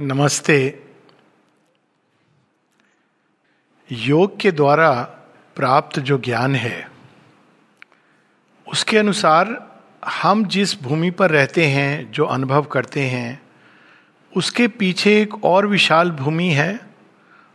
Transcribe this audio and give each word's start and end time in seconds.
नमस्ते। 0.00 0.82
योग 3.92 4.40
के 4.40 4.52
द्वारा 4.52 5.02
प्राप्त 5.56 5.98
जो 5.98 6.18
ज्ञान 6.18 6.54
है, 6.54 6.90
उसके 8.68 8.98
अनुसार 8.98 9.80
हम 10.22 10.44
जिस 10.46 10.82
भूमि 10.82 11.10
पर 11.10 11.30
रहते 11.30 11.66
हैं, 11.66 12.12
जो 12.12 12.24
अनुभव 12.24 12.62
करते 12.62 13.00
हैं, 13.00 13.42
उसके 14.36 14.68
पीछे 14.68 15.22
एक 15.22 15.44
और 15.44 15.66
विशाल 15.66 16.10
भूमि 16.10 16.48
है 16.48 16.80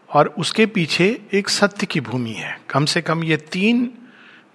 और 0.09 0.27
उसके 0.27 0.65
पीछे 0.65 1.21
एक 1.33 1.49
सत्य 1.49 1.85
की 1.85 2.01
भूमि 2.01 2.31
है। 2.31 2.59
कम 2.69 2.85
से 2.85 3.01
कम 3.01 3.23
ये 3.23 3.38
तीन 3.38 3.91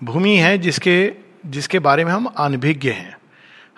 भूमि 0.04 0.36
है 0.36 0.58
जिसके 0.58 1.12
जिसके 1.46 1.78
बारे 1.78 2.04
में 2.04 2.12
हम 2.12 2.26
अनभिज्ञ 2.26 2.90
हैं। 2.90 3.16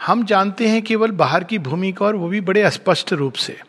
हम 0.07 0.25
जानते 0.25 0.69
हैं 0.69 0.83
केवल 0.83 1.11
बाहर 1.11 1.45
की 1.45 1.59
भूमि 1.59 1.93
को 1.93 2.05
और 2.05 2.17
वो 2.17 2.29
भी 2.29 2.41
बड़े 2.41 2.71
स्पष्ट 2.71 3.13
रूप 3.13 3.33
से। 3.33 3.61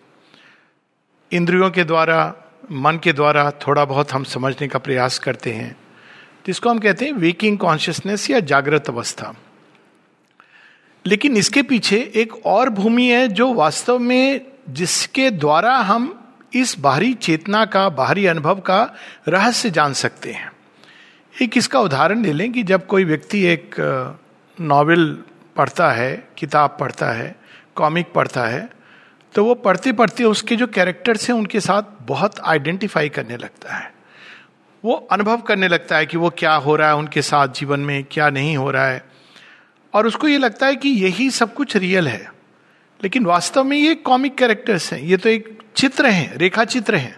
इंद्रियों 1.32 1.70
के 1.72 1.84
द्वारा, 1.84 2.34
मन 2.72 2.98
के 3.04 3.14
द्वारा 3.14 3.52
थोड़ा 3.52 3.86
बहुत 3.86 4.14
हम 4.14 4.24
समझने 4.24 4.68
का 4.68 4.80
प्रयास 4.80 5.20
करते 5.20 5.54
हैं, 5.54 5.76
जिसको 6.48 6.70
हम 6.70 6.80
कहते 6.80 7.06
हैं 7.06 7.12
वेकिंग 7.12 7.58
कॉन्शियसनेस 7.58 8.30
या 8.30 8.40
जागृत 8.40 8.90
अवस्था। 8.90 9.34
लेकिन 11.06 11.38
इसके 11.38 11.62
पीछे 11.62 12.12
एक 12.16 12.46
और 12.46 12.70
भूमि 12.70 13.08
है 13.08 13.28
जो 13.28 13.54
वास्तव 13.54 14.00
में 14.00 14.42
जिसके 14.70 15.30
द्वारा 15.32 15.76
हम 15.78 16.28
इस 16.54 16.80
बाहरी 16.80 17.14
चेतना 17.14 17.66
का, 17.66 17.90
बाहरी 17.90 18.26
अनुभव 18.26 18.60
का 18.60 18.94
रहस्य 19.28 19.70
जान 19.70 19.94
सकते 19.94 20.32
हैं। 20.32 20.52
एक 21.42 21.58
इसका 21.58 21.80
उदाहरण 21.80 22.24
ले 22.24 22.34
लें 22.34 22.52
कि 22.52 22.64
जब 22.64 22.86
कोई 22.86 23.04
व्यक्ति 23.04 23.44
एक 23.44 23.76
नॉवेल 24.62 25.24
पढ़ता 25.56 25.92
है, 25.92 26.28
किताब 26.38 26.78
पढ़ता 26.80 27.12
है 27.12 27.36
कॉमिक 27.76 28.14
पढ़ता 28.14 28.46
है 28.46 28.70
तो 29.36 29.44
वो 29.46 29.54
पढ़ते 29.56 29.92
पढ़ते 29.92 30.24
उसके 30.24 30.56
जो 30.56 30.68
कैरेक्टर्स 30.68 31.30
हैं, 31.30 31.36
उनके 31.36 31.60
साथ 31.60 31.84
बहुत 32.02 32.40
आइडेंटिफाई 32.40 33.10
करने 33.10 33.38
लगता 33.38 33.74
है। 33.74 33.94
वो 34.84 34.94
अनुभव 35.12 35.38
करने 35.38 35.68
लगता 35.68 35.98
है 35.98 36.06
कि 36.06 36.18
वो 36.18 36.30
क्या 36.30 36.54
हो 36.56 36.76
रहा 36.76 36.88
है 36.88 36.96
उनके 36.96 37.22
साथ 37.22 37.48
जीवन 37.48 37.80
में, 37.80 38.04
क्या 38.04 38.30
नहीं 38.30 38.56
हो 38.58 38.72
रहा 38.72 38.88
है। 38.88 39.04
और 39.94 40.08
उसको 40.08 40.28
ये 40.28 40.38
लगता 40.38 40.68
है 40.68 40.76
कि 40.76 40.90
यही 40.90 41.30
सब 41.30 41.54
कुछ 41.54 41.78
रियल 41.78 42.08
है। 42.08 42.32
लेकिन 43.04 43.26
वास्तव 43.26 43.64
में 43.64 43.78
ये 43.78 43.96
कॉमिक 43.96 44.36
कैरेक्टर्स 44.36 44.92
हैं, 44.94 45.02
ये 45.02 45.18
तो 45.18 45.30
एक 45.30 45.58
चित्र 45.76 46.06
हैं 46.06 46.36
रेखा 46.36 46.66
चित्र 46.66 46.96
हैं। 46.96 47.18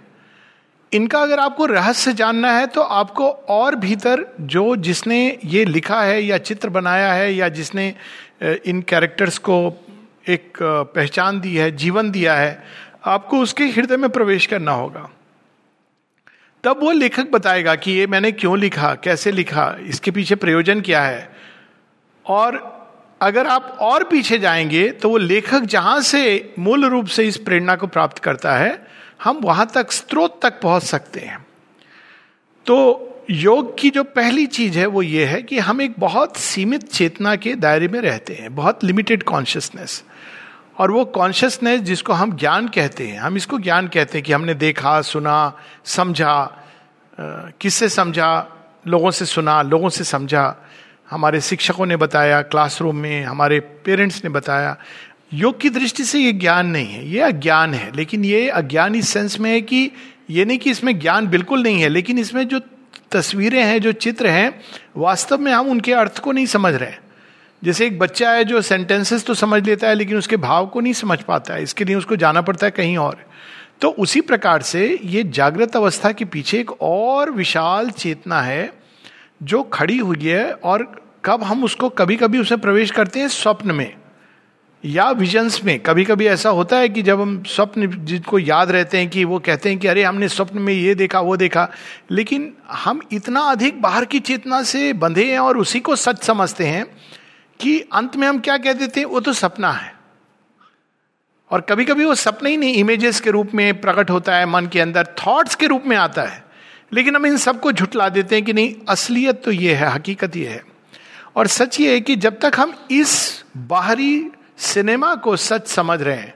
इनका 0.91 1.19
अगर 1.19 1.39
आपको 1.39 1.65
रहस्य 1.65 2.13
जानना 2.13 2.51
है 2.51 2.67
तो 2.67 2.81
आपको 2.81 3.29
और 3.49 3.75
भीतर 3.75 4.25
जो 4.41 4.75
जिसने 4.75 5.37
ये 5.45 5.65
लिखा 5.65 6.01
है 6.01 6.21
या 6.23 6.37
चित्र 6.37 6.69
बनाया 6.69 7.11
है 7.13 7.33
या 7.33 7.49
जिसने 7.49 7.93
इन 8.43 8.81
कैरेक्टर्स 8.81 9.37
को 9.37 9.57
एक 10.27 10.57
पहचान 10.95 11.39
दी 11.39 11.55
है, 11.55 11.71
जीवन 11.71 12.11
दिया 12.11 12.35
है, 12.35 12.63
आपको 13.05 13.39
उसके 13.39 13.65
हृदय 13.65 13.97
में 13.97 14.09
प्रवेश 14.09 14.45
करना 14.45 14.71
होगा। 14.71 15.09
तब 16.63 16.79
वो 16.83 16.91
लेखक 16.91 17.29
बताएगा 17.31 17.75
कि 17.75 17.91
ये 17.91 18.07
मैंने 18.07 18.31
क्यों 18.31 18.57
लिखा, 18.59 18.93
कैसे 18.95 19.31
लिखा, 19.31 19.75
इसके 19.81 20.11
पीछे 20.11 20.35
प्रयोजन 20.35 20.81
क्या 20.81 21.01
है? 21.01 21.29
और 22.25 22.77
अगर 23.21 23.47
आप 23.47 23.77
और 23.81 24.03
पीछे 24.03 24.37
जाएँगे 24.39 24.89
तो 24.91 25.09
वो 25.09 25.17
लेखक 25.17 25.59
जहाँ 25.59 26.01
से 26.01 26.53
मूल 26.59 26.85
रूप 26.85 27.07
से 27.07 27.23
इस 27.23 27.37
प्रेरणा 27.37 27.75
को 27.75 27.87
प्राप्त 27.87 28.19
करता 28.19 28.55
है, 28.55 28.87
हम 29.23 29.37
वहाँ 29.37 29.69
तक, 29.75 29.91
स्रोत 29.91 30.39
तक 30.43 30.61
पहुँच 30.61 30.83
सकते 30.83 31.19
हैं। 31.19 31.45
तो 32.65 33.03
योग 33.29 33.77
की 33.79 33.89
जो 33.89 34.03
पहली 34.03 34.45
चीज़ 34.45 34.77
है 34.79 34.85
वो 34.85 35.01
ये 35.01 35.25
है 35.25 35.41
कि 35.41 35.57
हम 35.59 35.81
एक 35.81 35.93
बहुत 35.99 36.37
सीमित 36.37 36.83
चेतना 36.83 37.35
के 37.35 37.53
दायरे 37.55 37.87
में 37.87 37.99
रहते 38.01 38.33
हैं, 38.33 38.53
बहुत 38.55 38.83
लिमिटेड 38.83 39.23
कॉन्शियसनेस 39.23 40.03
और 40.77 40.91
वो 40.91 41.03
कॉन्शियसनेस 41.05 41.81
जिसको 41.81 42.13
हम 42.13 42.35
ज्ञान 42.37 42.67
कहते 42.67 43.07
हैं, 43.07 43.19
हम 43.19 43.37
इसको 43.37 43.59
ज्ञान 43.59 43.87
कहते 43.87 44.17
हैं 44.17 44.25
कि 44.25 44.33
हमने 44.33 44.53
देखा, 44.53 45.01
सुना, 45.01 45.53
समझा 45.85 46.63
किससे 47.19 47.89
समझा? 47.89 48.47
लोगों 48.87 49.11
से 49.11 49.25
सुना, 49.25 49.61
लोगों 49.61 49.89
से 49.89 50.03
समझा। 50.03 50.55
हमारे 51.09 51.41
शिक्षकों 51.41 51.85
ने 51.85 51.95
बताया 51.95 52.41
क्लासरूम 52.41 52.95
में, 52.95 53.23
हमारे 53.23 53.59
पेरेंट्स 53.59 54.23
ने 54.23 54.29
बताया। 54.29 54.75
योग 55.33 55.59
की 55.59 55.69
दृष्टि 55.69 56.03
से 56.03 56.19
ये 56.19 56.31
ज्ञान 56.33 56.67
नहीं 56.67 56.87
है, 56.87 57.07
ये 57.09 57.21
अज्ञान 57.21 57.73
है। 57.73 57.91
लेकिन 57.95 58.25
ये 58.25 58.47
अज्ञान 58.49 58.95
इस 58.95 59.09
सेंस 59.09 59.39
में 59.39 59.51
है 59.51 59.61
कि 59.61 59.91
ये 60.29 60.45
नहीं 60.45 60.57
कि 60.57 60.71
इसमें 60.71 60.99
ज्ञान 60.99 61.27
बिल्कुल 61.27 61.63
नहीं 61.63 61.81
है, 61.81 61.89
लेकिन 61.89 62.19
इसमें 62.19 62.47
जो 62.47 62.59
तस्वीरें 63.11 63.63
हैं, 63.63 63.81
जो 63.81 63.91
चित्र 63.91 64.27
हैं, 64.27 64.59
वास्तव 64.97 65.37
में 65.37 65.51
हम 65.51 65.69
उनके 65.69 65.93
अर्थ 65.93 66.19
को 66.19 66.31
नहीं 66.31 66.45
समझ 66.45 66.73
रहे 66.73 66.89
हैं। 66.89 66.99
जैसे 67.61 67.85
एक 67.85 67.99
बच्चा 67.99 68.31
है 68.31 68.43
जो 68.43 68.61
सेंटेंसेस 68.61 69.25
तो 69.25 69.33
समझ 69.33 69.63
लेता 69.65 69.87
है, 69.87 69.95
लेकिन 69.95 70.17
उसके 70.17 70.37
भाव 70.37 70.67
को 70.67 70.79
नहीं 70.79 70.93
समझ 70.93 71.21
पाता 71.21 71.53
है, 71.53 71.63
इसके 71.63 71.83
लिए 71.83 71.95
उसको 71.95 72.15
जाना 72.15 72.41
पड़ता 72.41 72.67
है 72.67 72.71
कहीं 72.71 72.97
और। 72.97 73.25
तो 73.81 73.89
उसी 73.89 74.21
प्रकार 74.21 74.61
से 74.61 74.99
ये 75.03 75.23
जागृत 75.23 75.75
अवस्था 75.75 76.11
के 76.11 76.25
पीछे 76.25 76.59
एक 76.59 76.71
और 76.81 77.31
विशाल 77.31 77.89
चेतना 77.89 78.41
है, 78.41 78.73
जो 79.43 79.63
खड़ी 79.63 79.97
हुई 79.97 80.23
है 80.23 80.51
और 80.53 80.83
कब 81.25 81.43
हम 81.43 81.63
उसको 81.63 81.89
कभी 81.89 82.15
कभी 82.15 82.39
उसे 82.39 82.55
प्रवेश 82.57 82.91
करते 82.91 83.19
हैं 83.19 83.27
स्वप्न 83.27 83.71
में। 83.71 83.93
या 84.85 85.11
विजन्स 85.11 85.63
में 85.63 85.79
कभी 85.79 86.05
कभी 86.05 86.25
ऐसा 86.25 86.49
होता 86.49 86.77
है 86.77 86.89
कि 86.89 87.01
जब 87.01 87.21
हम 87.21 87.43
स्वप्न 87.43 88.05
जिनको 88.05 88.39
याद 88.39 88.71
रहते 88.71 88.97
हैं 88.97 89.09
कि 89.09 89.23
वो 89.23 89.39
कहते 89.39 89.69
हैं 89.69 89.79
कि 89.79 89.87
अरे 89.87 90.03
हमने 90.03 90.29
स्वप्न 90.29 90.59
में 90.59 90.73
ये 90.73 90.95
देखा, 90.95 91.19
वो 91.19 91.37
देखा, 91.37 91.69
लेकिन 92.11 92.53
हम 92.71 93.01
इतना 93.11 93.39
अधिक 93.39 93.81
बाहर 93.81 94.05
की 94.05 94.19
चेतना 94.19 94.63
से 94.63 94.93
बंधे 94.93 95.31
हैं 95.31 95.39
और 95.39 95.57
उसी 95.57 95.79
को 95.79 95.95
सच 95.95 96.23
समझते 96.23 96.65
हैं 96.65 96.85
कि 97.59 97.79
अंत 97.79 98.15
में 98.15 98.27
हम 98.27 98.39
क्या 98.39 98.57
कह 98.57 98.73
देते 98.73 98.99
हैं, 98.99 99.07
वो 99.07 99.19
तो 99.19 99.33
सपना 99.33 99.71
है। 99.71 99.95
और 101.51 101.61
कभी 101.61 101.85
कभी 101.85 102.05
वो 102.05 102.15
सपना 102.15 102.49
ही 102.49 102.57
नहीं 102.57 102.73
इमेजेस 102.73 103.21
के 103.21 103.29
रूप 103.29 103.51
में 103.53 103.81
प्रकट 103.81 104.09
होता 104.09 104.35
है, 104.35 104.45
मन 104.45 104.67
के 104.67 104.79
अंदर 104.79 105.03
थॉट्स 105.03 105.55
के 105.55 105.67
रूप 105.67 105.83
में 105.85 105.97
आता 105.97 106.21
है। 106.21 106.45
लेकिन 106.93 107.15
हम 107.15 107.25
इन 107.25 107.37
सबको 107.37 107.71
झुटला 107.71 108.09
देते 108.09 108.35
हैं 108.35 108.45
कि 108.45 108.53
नहीं, 108.53 108.75
असलियत 108.89 109.43
तो 109.43 109.51
ये 109.51 109.73
है, 109.73 109.89
हकीकत 109.89 110.35
ये 110.35 110.47
है। 110.47 110.63
और 111.35 111.47
सच 111.47 111.79
ये 111.79 111.91
है 111.91 112.01
कि 112.01 112.15
जब 112.15 112.39
तक 112.39 112.51
हम 112.57 112.73
इस 112.91 113.43
बाहरी 113.57 114.29
सिनेमा 114.57 115.13
को 115.15 115.35
सच 115.35 115.67
समझ 115.67 116.01
रहे 116.01 116.15
हैं 116.15 116.33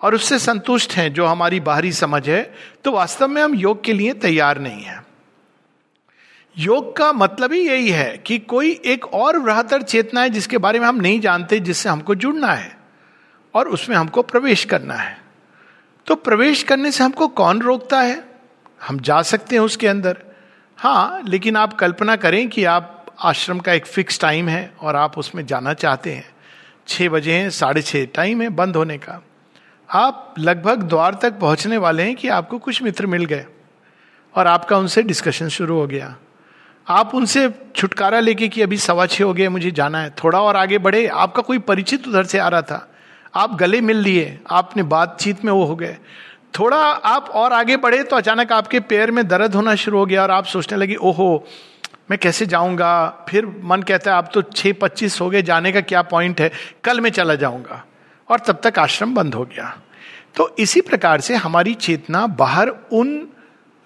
और 0.00 0.14
उससे 0.14 0.38
संतुष्ट 0.38 0.92
हैं 0.92 1.12
जो 1.12 1.26
हमारी 1.26 1.60
बाहरी 1.60 1.92
समझ 1.92 2.28
है 2.28 2.42
तो 2.84 2.92
वास्तव 2.92 3.28
में 3.28 3.42
हम 3.42 3.54
योग 3.54 3.84
के 3.84 3.92
लिए 3.92 4.12
तैयार 4.14 4.58
नहीं 4.58 4.82
है। 4.82 5.02
योग 6.56 6.96
का 6.96 7.12
मतलब 7.12 7.52
ही 7.52 7.60
यही 7.60 7.90
है 7.90 8.16
कि 8.18 8.38
कोई 8.38 8.70
एक 8.84 9.04
और 9.06 9.38
बृहतर 9.38 9.82
चेतना 9.82 10.20
है 10.20 10.30
जिसके 10.30 10.58
बारे 10.58 10.78
में 10.78 10.86
हम 10.86 10.96
नहीं 10.96 11.20
जानते, 11.20 11.60
जिससे 11.60 11.88
हमको 11.88 12.14
जुड़ना 12.14 12.52
है 12.52 12.76
और 13.54 13.68
उसमें 13.68 13.96
हमको 13.96 14.22
प्रवेश 14.22 14.64
करना 14.64 14.94
है। 14.94 15.16
तो 16.06 16.14
प्रवेश 16.14 16.62
करने 16.62 16.90
से 16.90 17.04
हमको 17.04 17.28
कौन 17.28 17.60
रोकता 17.62 18.00
है? 18.00 18.24
हम 18.80 19.00
जा 19.00 19.20
सकते 19.22 19.56
हैं 19.56 19.62
उसके 19.62 19.88
अंदर। 19.88 20.22
हाँ 20.78 21.22
लेकिन 21.26 21.56
आप 21.56 21.72
कल्पना 21.72 22.16
करें 22.16 22.48
कि 22.48 22.64
आप 22.64 23.06
आश्रम 23.20 23.58
का 23.58 23.72
एक 23.72 23.86
फिक्स 23.86 24.20
टाइम 24.20 24.48
है 24.48 24.72
और 24.80 24.96
आप 24.96 25.18
उसमें 25.18 25.46
जाना 25.46 25.74
चाहते 25.74 26.12
हैं। 26.12 26.28
छः 26.90 27.08
बजे 27.08 27.32
हैं, 27.32 27.50
साढ़े 27.50 27.82
छः 27.82 28.06
टाइम 28.14 28.42
है 28.42 28.48
बंद 28.48 28.76
होने 28.76 28.98
का। 28.98 29.22
आप 29.90 30.34
लगभग 30.38 30.82
द्वार 30.82 31.14
तक 31.14 31.38
पहुँचने 31.38 31.76
वाले 31.76 32.02
हैं 32.02 32.14
कि 32.16 32.28
आपको 32.28 32.58
कुछ 32.58 32.82
मित्र 32.82 33.06
मिल 33.06 33.24
गए 33.24 33.44
और 34.34 34.46
आपका 34.46 34.78
उनसे 34.78 35.02
डिस्कशन 35.02 35.48
शुरू 35.48 35.78
हो 35.78 35.86
गया। 35.86 36.16
आप 36.88 37.14
उनसे 37.14 37.48
छुटकारा 37.76 38.20
लेके 38.20 38.48
कि 38.48 38.62
अभी 38.62 38.76
सवा 38.76 39.06
छः 39.06 39.24
हो 39.24 39.32
गए, 39.34 39.48
मुझे 39.48 39.70
जाना 39.70 39.98
है। 39.98 40.10
थोड़ा 40.24 40.40
और 40.40 40.56
आगे 40.56 40.78
बढ़े, 40.78 41.06
आपका 41.06 41.42
कोई 41.42 41.58
परिचित 41.58 42.08
उधर 42.08 42.24
से 42.24 42.38
आ 42.38 42.48
रहा 42.48 42.62
था। 42.62 42.86
आप 43.34 43.54
गले 43.54 43.80
मिल 43.80 43.96
लिए, 43.96 44.38
आपने 44.50 44.82
बातचीत 44.82 45.44
में 45.44 45.52
वो 45.52 45.64
हो 45.64 45.76
गए। 45.76 45.96
थोड़ा 46.58 46.76
आप 46.76 47.28
और 47.30 47.52
आगे 47.52 47.76
बढ़े 47.76 48.02
तो 48.02 48.16
अचानक 48.16 48.52
आपके 48.52 48.80
पैर 48.80 49.10
में 49.10 49.26
दर्द 49.28 49.54
होना 49.54 49.74
शुरू 49.74 49.98
हो 49.98 50.06
गया 50.06 50.22
और 50.22 50.30
आप 50.30 50.44
सोचने 50.44 50.78
लगे, 50.78 50.94
ओहो 50.94 51.46
मैं 52.10 52.18
कैसे 52.18 52.46
जाऊँगा? 52.46 53.26
फिर 53.28 53.60
मन 53.64 53.82
कहता 53.82 54.10
है 54.10 54.16
आप 54.16 54.30
तो 54.34 54.42
छः 54.42 54.72
पच्चीस 54.72 55.20
हो 55.20 55.30
गए, 55.30 55.42
जाने 55.42 55.72
का 55.72 55.80
क्या 55.80 56.02
पॉइंट 56.02 56.40
है? 56.40 56.50
कल 56.84 57.00
मैं 57.00 57.10
चला 57.10 57.34
जाऊँगा। 57.34 57.84
और 58.28 58.38
तब 58.38 58.60
तक 58.64 58.78
आश्रम 58.78 59.14
बंद 59.14 59.34
हो 59.34 59.44
गया। 59.44 59.78
तो 60.36 60.56
इसी 60.58 60.80
प्रकार 60.80 61.20
से 61.20 61.34
हमारी 61.34 61.74
चेतना 61.74 62.26
बाहर 62.26 62.68
उन 62.68 63.28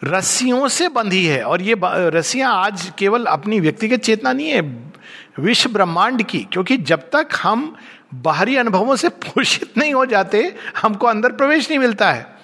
रस्सियों 0.05 0.69
से 0.69 0.89
बंधी 0.89 1.27
है। 1.27 1.43
और 1.43 1.63
ये 1.63 1.77
रस्सियाँ 1.85 2.55
आज 2.55 2.93
केवल 2.99 3.25
अपनी 3.25 3.61
व्यक्तिगत 3.61 3.97
चेतना 3.97 4.33
नहीं 4.33 4.49
है, 4.49 4.61
विश्व 5.39 5.71
ब्रह्मांड 5.71 6.23
की। 6.23 6.47
क्योंकि 6.53 6.77
जब 6.77 7.01
तक 7.01 7.29
हम 7.43 7.77
बाहरी 8.15 8.57
अनुभवों 8.57 8.97
से 8.97 9.09
पोषित 9.25 9.79
नहीं 9.79 9.95
हो 9.95 10.07
जाते, 10.07 10.55
हमको 10.83 11.07
अंदर 11.07 11.33
प्रवेश 11.33 11.71
नहीं 11.71 11.79
मिलता 11.79 12.13
है। 12.13 12.37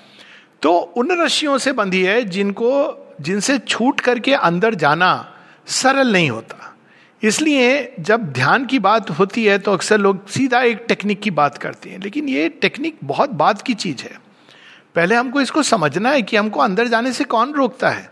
तो 0.62 0.78
उन 0.78 1.22
रस्सियों 1.22 1.58
से 1.58 1.72
बंधी 1.72 2.04
है 2.04 2.24
जिनको, 2.24 2.98
जिनसे 3.20 3.58
छूट 3.58 4.00
करके 4.00 4.34
अंदर 4.34 4.74
जाना 4.74 5.36
सरल 5.66 6.12
नहीं 6.12 6.30
होता। 6.30 6.76
इसलिए 7.22 7.94
जब 8.00 8.22
ध्यान 8.22 8.66
की 8.66 8.78
बात 8.78 9.10
होती 9.10 9.44
है 9.44 9.58
तो 9.58 9.72
अक्सर 9.72 9.98
लोग 9.98 10.28
सीधा 10.28 10.60
एक 10.60 10.84
टेक्निक 10.88 11.20
की 11.20 11.30
बात 11.30 11.58
करते 11.58 11.90
हैं। 11.90 12.00
लेकिन 12.00 12.28
ये 12.28 12.48
टेक्निक 12.48 12.96
बहुत 13.04 13.30
बात 13.30 13.62
की 13.62 13.74
चीज़ 13.74 14.02
है। 14.02 14.20
पहले 14.94 15.14
हमको 15.14 15.40
इसको 15.40 15.62
समझना 15.62 16.10
है 16.10 16.22
कि 16.22 16.36
हमको 16.36 16.60
अंदर 16.60 16.88
जाने 16.88 17.12
से 17.12 17.24
कौन 17.24 17.52
रोकता 17.52 17.90
है। 17.90 18.10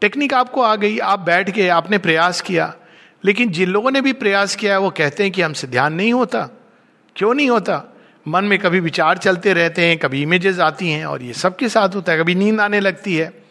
टेक्निक 0.00 0.34
आपको 0.34 0.62
आ 0.62 0.76
गई, 0.76 0.98
आप 0.98 1.20
बैठ 1.20 1.50
गए, 1.50 1.68
आपने 1.68 1.98
प्रयास 1.98 2.40
किया। 2.40 2.74
लेकिन 3.24 3.50
जिन 3.50 3.68
लोगों 3.68 3.90
ने 3.90 4.00
भी 4.00 4.12
प्रयास 4.12 4.56
किया 4.56 4.72
है, 4.72 4.78
वो 4.78 4.90
कहते 4.90 5.22
हैं 5.22 5.32
कि 5.32 5.42
हमसे 5.42 5.66
ध्यान 5.66 5.94
नहीं 5.94 6.12
होता। 6.12 6.48
क्यों 7.16 7.34
नहीं 7.34 7.50
होता? 7.50 7.94
मन 8.28 8.44
में 8.44 8.58
कभी 8.58 8.80
विचार 8.80 9.18
चलते 9.18 9.52
रहते 9.52 9.82
हैं, 9.82 9.98
कभी 9.98 10.22
इमेजेस 10.22 10.58
आती 10.58 10.90
हैं 10.90 11.06
और 11.06 11.22
ये 11.22 11.32
सबके 11.32 11.68
साथ 11.68 11.88
होता 11.88 12.12
है, 12.12 12.18
कभी 12.18 12.34
नींद 12.34 12.60
आने 12.60 12.80
लगती 12.80 13.16
है। 13.16 13.45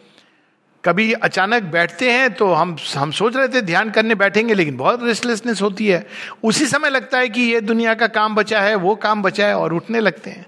कभी 0.86 1.12
अचानक 1.12 1.62
बैठते 1.62 2.10
हैं 2.10 2.34
तो 2.34 2.52
हम 2.52 2.76
हम 2.96 3.10
सोच 3.10 3.36
रहे 3.36 3.48
थे 3.48 3.62
ध्यान 3.62 3.90
करने 3.90 4.14
बैठेंगे, 4.14 4.54
लेकिन 4.54 4.76
बहुत 4.76 5.02
रेस्टलेसनेस 5.02 5.62
होती 5.62 5.86
है। 5.86 6.06
उसी 6.44 6.66
समय 6.66 6.90
लगता 6.90 7.18
है 7.18 7.28
कि 7.28 7.40
ये 7.40 7.60
दुनिया 7.60 7.94
का 7.94 8.06
काम 8.06 8.34
बचा 8.34 8.60
है, 8.60 8.74
वो 8.74 8.94
काम 8.94 9.22
बचा 9.22 9.46
है 9.46 9.56
और 9.56 9.72
उठने 9.72 10.00
लगते 10.00 10.30
हैं। 10.30 10.46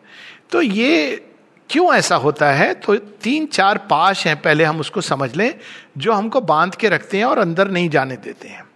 तो 0.50 0.62
ये 0.62 1.24
क्यों 1.70 1.94
ऐसा 1.94 2.16
होता 2.16 2.52
है? 2.52 2.74
तो 2.74 2.96
तीन, 2.96 3.46
चार 3.46 3.78
पाश 3.78 4.26
हैं, 4.26 4.42
पहले 4.42 4.64
हम 4.64 4.80
उसको 4.80 5.00
समझ 5.00 5.36
लें, 5.36 5.54
जो 5.98 6.12
हमको 6.12 6.40
बाँध 6.40 6.74
के 6.74 6.88
रखते 6.88 7.18
हैं 7.18 7.24
और 7.24 7.38
अंदर 7.38 7.70
नहीं 7.70 7.90
जाने 7.90 8.16
देते 8.16 8.48
हैं। 8.48 8.67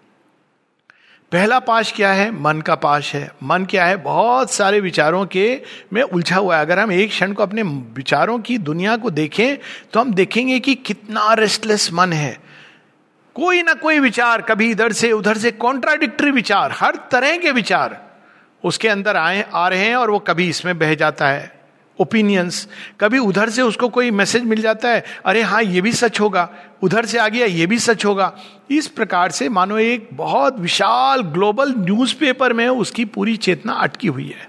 पहला 1.33 1.59
पाश 1.59 1.93
क्या 1.93 2.13
है? 2.13 2.31
मन 2.33 2.61
का 2.61 2.75
पाश 2.75 3.15
है। 3.15 3.31
मन 3.43 3.65
क्या 3.65 3.85
है? 3.85 3.97
बहुत 3.97 4.51
सारे 4.51 4.81
विचारों 4.81 5.25
के 5.27 5.61
में 5.93 6.03
उलझा 6.03 6.37
हुआ 6.37 6.57
है। 6.57 6.63
अगर 6.63 6.79
हम 6.79 6.93
एक 6.93 7.11
क्षण 7.11 7.33
को 7.33 7.43
अपने 7.43 7.63
विचारों 7.97 8.39
की 8.39 8.59
दुनिया 8.59 8.97
को 8.97 9.11
देखें 9.11 9.57
तो 9.93 10.01
हम 10.01 10.13
देखेंगे 10.15 10.59
कि 10.61 10.75
कितना 10.75 11.33
रेस्टलेस 11.35 11.89
मन 11.93 12.13
है। 12.13 12.37
कोई 13.37 13.63
ना 13.63 13.75
कोई 13.75 13.99
विचार, 13.99 14.43
कभी 14.43 14.71
इधर 14.71 14.93
से 14.93 15.13
उधर 15.13 15.39
से 15.39 15.51
कॉन्ट्राडिक्टरी 15.51 16.31
विचार, 16.31 16.73
हर 16.73 16.99
तरह 17.11 17.37
के 17.37 17.51
विचार 17.51 18.01
उसके 18.65 18.89
अंदर 18.89 19.17
आए, 19.17 19.45
आ 19.55 19.69
रहे 19.69 19.85
हैं 19.85 19.97
और 19.97 20.11
वो 20.11 20.19
कभी 20.19 20.49
इसमें 20.49 20.79
बह 20.79 20.95
जाता 20.95 21.29
है। 21.29 21.62
ओपिनियंस 22.03 22.67
कभी 23.01 23.19
उधर 23.19 23.51
से 23.51 23.63
उसको 23.63 23.89
कोई 23.89 24.11
मैसेज 24.11 24.45
मिल 24.45 24.63
जाता 24.63 24.89
है, 24.89 25.05
अरे 25.27 25.43
हाँ 25.43 25.63
ये 25.63 25.81
भी 25.81 25.93
सच 25.93 26.21
होगा। 26.21 26.49
उधर 26.83 27.07
से 27.07 27.19
आ 27.19 27.29
गया, 27.29 27.47
ये 27.47 27.67
भी 27.67 27.79
सच 27.79 28.05
होगा। 28.05 28.33
इस 28.71 28.87
प्रकार 28.87 29.31
से 29.31 29.49
मानो 29.49 29.79
एक 29.79 30.09
बहुत 30.13 30.59
विशाल 30.59 31.23
ग्लोबल 31.23 31.75
न्यूज़पेपर 31.79 32.53
में 32.53 32.69
उसकी 32.69 33.05
पूरी 33.05 33.37
चेतना 33.37 33.73
अटकी 33.73 34.09
हुई 34.09 34.29
है। 34.29 34.49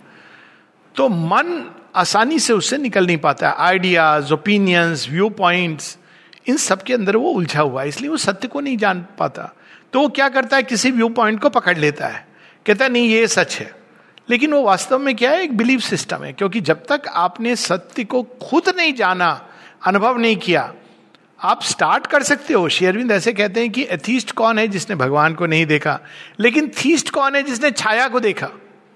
तो 0.95 1.09
मन 1.09 1.71
आसानी 1.95 2.39
से 2.39 2.53
उससे 2.53 2.77
निकल 2.77 3.05
नहीं 3.05 3.17
पाता 3.17 3.49
है। 3.49 3.55
आइडियाज़ 3.57 4.33
ओपिनियंस 4.33 5.07
व्यू 5.09 5.29
पॉइंट्स 5.29 5.97
इन 6.47 6.57
सब 6.57 6.83
के 6.83 6.93
अंदर 6.93 7.15
वो 7.15 7.29
उलझा 7.29 7.61
हुआ 7.61 7.81
है, 7.81 7.87
इसलिए 7.87 8.09
वो 8.09 8.17
सत्य 8.17 8.47
को 8.47 8.59
नहीं 8.59 8.77
जान 8.77 9.05
पाता। 9.19 9.53
तो 9.93 9.99
वो 9.99 10.07
क्या 10.09 10.29
करता 10.29 10.57
है? 10.57 10.63
किसी 10.63 10.91
व्यू 10.91 11.09
पॉइंट 11.09 11.39
को 11.39 11.49
पकड़ 11.49 11.77
लेता 11.77 12.07
है। 12.07 12.27
कहता 12.65 12.85
है, 12.85 12.91
नहीं, 12.91 13.09
ये 13.09 13.27
सच 13.27 13.55
है। 13.59 13.82
लेकिन 14.29 14.53
वो 14.53 14.63
वास्तव 14.63 14.99
में 14.99 15.15
क्या 15.15 15.31
है? 15.31 15.43
एक 15.43 15.57
बिलीव 15.57 15.79
सिस्टम 15.79 16.23
है, 16.23 16.33
क्योंकि 16.33 16.61
जब 16.61 16.85
तक 16.85 17.01
आपने 17.07 17.55
सत्य 17.55 18.03
को 18.03 18.23
खुद 18.23 18.63
नहीं 18.77 18.93
जाना, 18.93 19.47
अनुभव 19.85 20.17
नहीं 20.17 20.35
किया, 20.35 20.73
आप 21.43 21.63
स्टार्ट 21.63 22.07
कर 22.07 22.23
सकते 22.23 22.53
हो। 22.53 22.69
शेयरविंद 22.69 23.11
ऐसे 23.11 23.33
कहते 23.33 23.59
हैं 23.59 23.69
कि 23.69 23.83
एथीस्ट 23.83 24.31
कौन 24.31 24.59
है 24.59 24.67
जिसने 24.67 24.95
भगवान 24.95 25.33
को 25.33 25.45
नहीं 25.45 25.65
देखा? 25.65 25.99
लेकिन 26.39 26.67
थीस्ट 26.67 27.09
कौन 27.09 27.35
है 27.35 27.43
जिसने 27.43 27.71
छाया 27.71 28.07
को 28.07 28.19
देखा? 28.19 28.49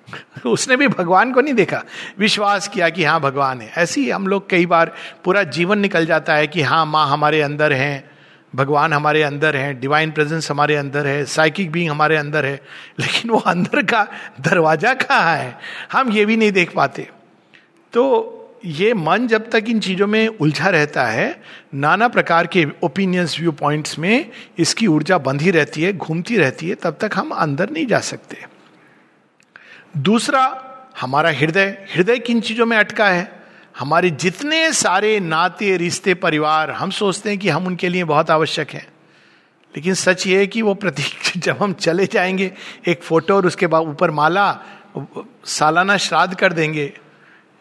उसने 0.46 0.76
भी 0.76 0.88
भगवान 0.88 1.34
को 1.34 1.42
नहीं 1.42 1.54
देखा। 1.54 1.84
विश्वास 2.20 2.68
किया 2.68 2.90
कि 2.90 3.04
हाँ 3.04 3.20
भगवान 3.20 3.62
है। 3.62 3.74
ऐसे 3.78 4.02
ही 4.02 4.10
हम 4.10 4.28
लोग 4.28 4.50
कई 4.50 4.66
बार 4.66 4.92
पूरा 5.24 5.44
जीवन 5.44 5.80
निकल 5.80 6.06
जाता 6.06 6.34
है 6.34 6.48
कि 6.48 6.62
हाँ 6.62 6.86
माँ 6.86 7.10
हमारे 7.10 7.42
अंदर 7.42 7.74
हैं। 7.74 8.17
भगवान 8.56 8.94
हमारे 8.94 9.24
अंदर 9.24 9.56
है 9.56 9.74
डिवाइन 9.74 10.12
प्रेजेंस 10.12 10.52
हमारे 10.52 10.76
अंदर 10.76 11.08
है 11.08 11.26
साइकिक 11.26 11.72
बींग 11.72 11.90
हमारे 11.90 12.18
अंदर 12.18 12.46
है, 12.46 12.62
लेकिन 13.00 13.32
वो 13.32 13.38
अंदर 13.38 13.84
का 13.84 14.08
दरवाज़ा 14.42 14.94
कहाँ 14.94 15.36
है? 15.36 15.58
हम 15.92 16.12
ये 16.12 16.26
भी 16.26 16.38
नहीं 16.38 16.52
देख 16.52 16.74
पाते। 16.74 17.10
तो 17.94 18.34
ये 18.66 18.94
मन 18.94 19.28
जब 19.28 19.50
तक 19.50 19.66
इन 19.68 19.80
चीज़ों 19.80 20.08
में 20.08 20.28
उलझा 20.28 20.70
रहता 20.70 21.06
है, 21.06 21.42
नाना 21.74 22.08
प्रकार 22.08 22.48
के 22.48 22.66
ओपिनियंस 22.84 23.40
व्यू 23.40 23.52
पॉइंट्स 23.52 24.00
में 24.00 24.32
इसकी 24.58 24.88
ऊर्जा 24.88 25.18
बंधी 25.18 25.52
रहती 25.52 25.82
है, 25.82 25.94
घूमती 25.94 26.38
रहती 26.38 26.70
है, 26.70 26.76
तब 26.76 26.98
तक 27.02 27.12
हम 27.16 27.30
अंदर 27.30 27.70
नहीं 27.70 27.86
जा 27.88 28.00
सकते। 28.00 28.46
दूसरा, 29.98 30.64
हमारा 31.02 31.30
हृदय। 31.30 31.88
हृदय 31.96 32.18
किन 32.18 32.42
चीज़ों 32.42 32.66
में 32.66 32.78
अटका 32.78 33.08
है? 33.08 33.37
हमारे 33.80 34.10
जितने 34.10 34.74
सारे 34.74 35.20
नाते, 35.20 35.78
रिश्ते, 35.78 36.14
परिवार, 36.14 36.72
हम 36.72 36.90
सोचते 36.90 37.30
हैं 37.30 37.40
कि 37.40 37.50
हम 37.50 37.68
उनके 37.68 37.90
लिए 37.90 38.04
बहुत 38.04 38.30
आवश्यक 38.32 38.70
हैं। 38.70 38.88
लेकिन 39.76 39.94
सच 39.94 40.28
ये 40.28 40.38
है 40.38 40.48
कि 40.48 40.62
वो 40.62 40.74
प्रतीक 40.74 41.32
जब 41.38 41.58
हम 41.64 41.74
चले 41.74 42.06
जाएँगे, 42.06 42.52
एक 42.88 43.04
फ़ोटो 43.04 43.36
और 43.36 43.46
उसके 43.46 43.68
बाद 43.68 43.84
ऊपर 43.84 44.12
माला 44.12 44.60
सालाना 45.46 45.98
श्राद्ध 45.98 46.36
कर 46.36 46.54
देंगे, 46.54 46.94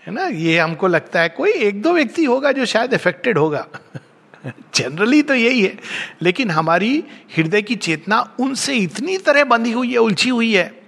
है 0.06 0.12
ना? 0.12 0.26
ये 0.26 0.58
हमको 0.58 0.88
लगता 0.88 1.20
है 1.20 1.28
कोई 1.28 1.52
एक 1.52 1.82
दो 1.82 1.92
व्यक्ति 1.92 2.24
होगा 2.24 2.52
जो 2.52 2.66
शायद 2.66 2.94
अफेक्टेड 2.94 3.38
होगा। 3.38 3.66
जनरली 4.74 5.22
तो 5.22 5.34
यही 5.34 5.62
है। 5.62 5.78
लेकिन 6.22 6.50
हमारी 6.50 7.04
हृदय 7.36 7.62
की 7.62 7.76
चेतना 7.76 8.34
उनसे 8.40 8.74
इतनी 8.74 9.18
तरह 9.18 9.44
बंधी 9.44 9.72
हुई 9.72 9.92
है, 9.92 9.98
उलझी 9.98 10.30
हुई 10.30 10.54
है 10.54 10.82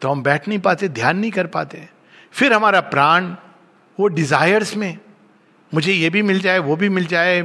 तो 0.00 0.10
हम 0.10 0.22
बैठ 0.22 0.48
नहीं 0.48 0.58
पाते, 0.58 0.88
ध्यान 0.88 1.18
नहीं 1.18 1.30
कर 1.30 1.46
पाते। 1.46 1.88
फिर 2.32 2.52
हमारा 2.52 2.80
प्राण 2.80 3.34
वो 4.00 4.08
डिजायर्स 4.08 4.76
में, 4.76 4.98
मुझे 5.72 5.92
ये 5.92 6.10
भी 6.10 6.22
मिल 6.22 6.40
जाए, 6.40 6.58
वो 6.58 6.76
भी 6.76 6.88
मिल 6.88 7.06
जाए, 7.06 7.40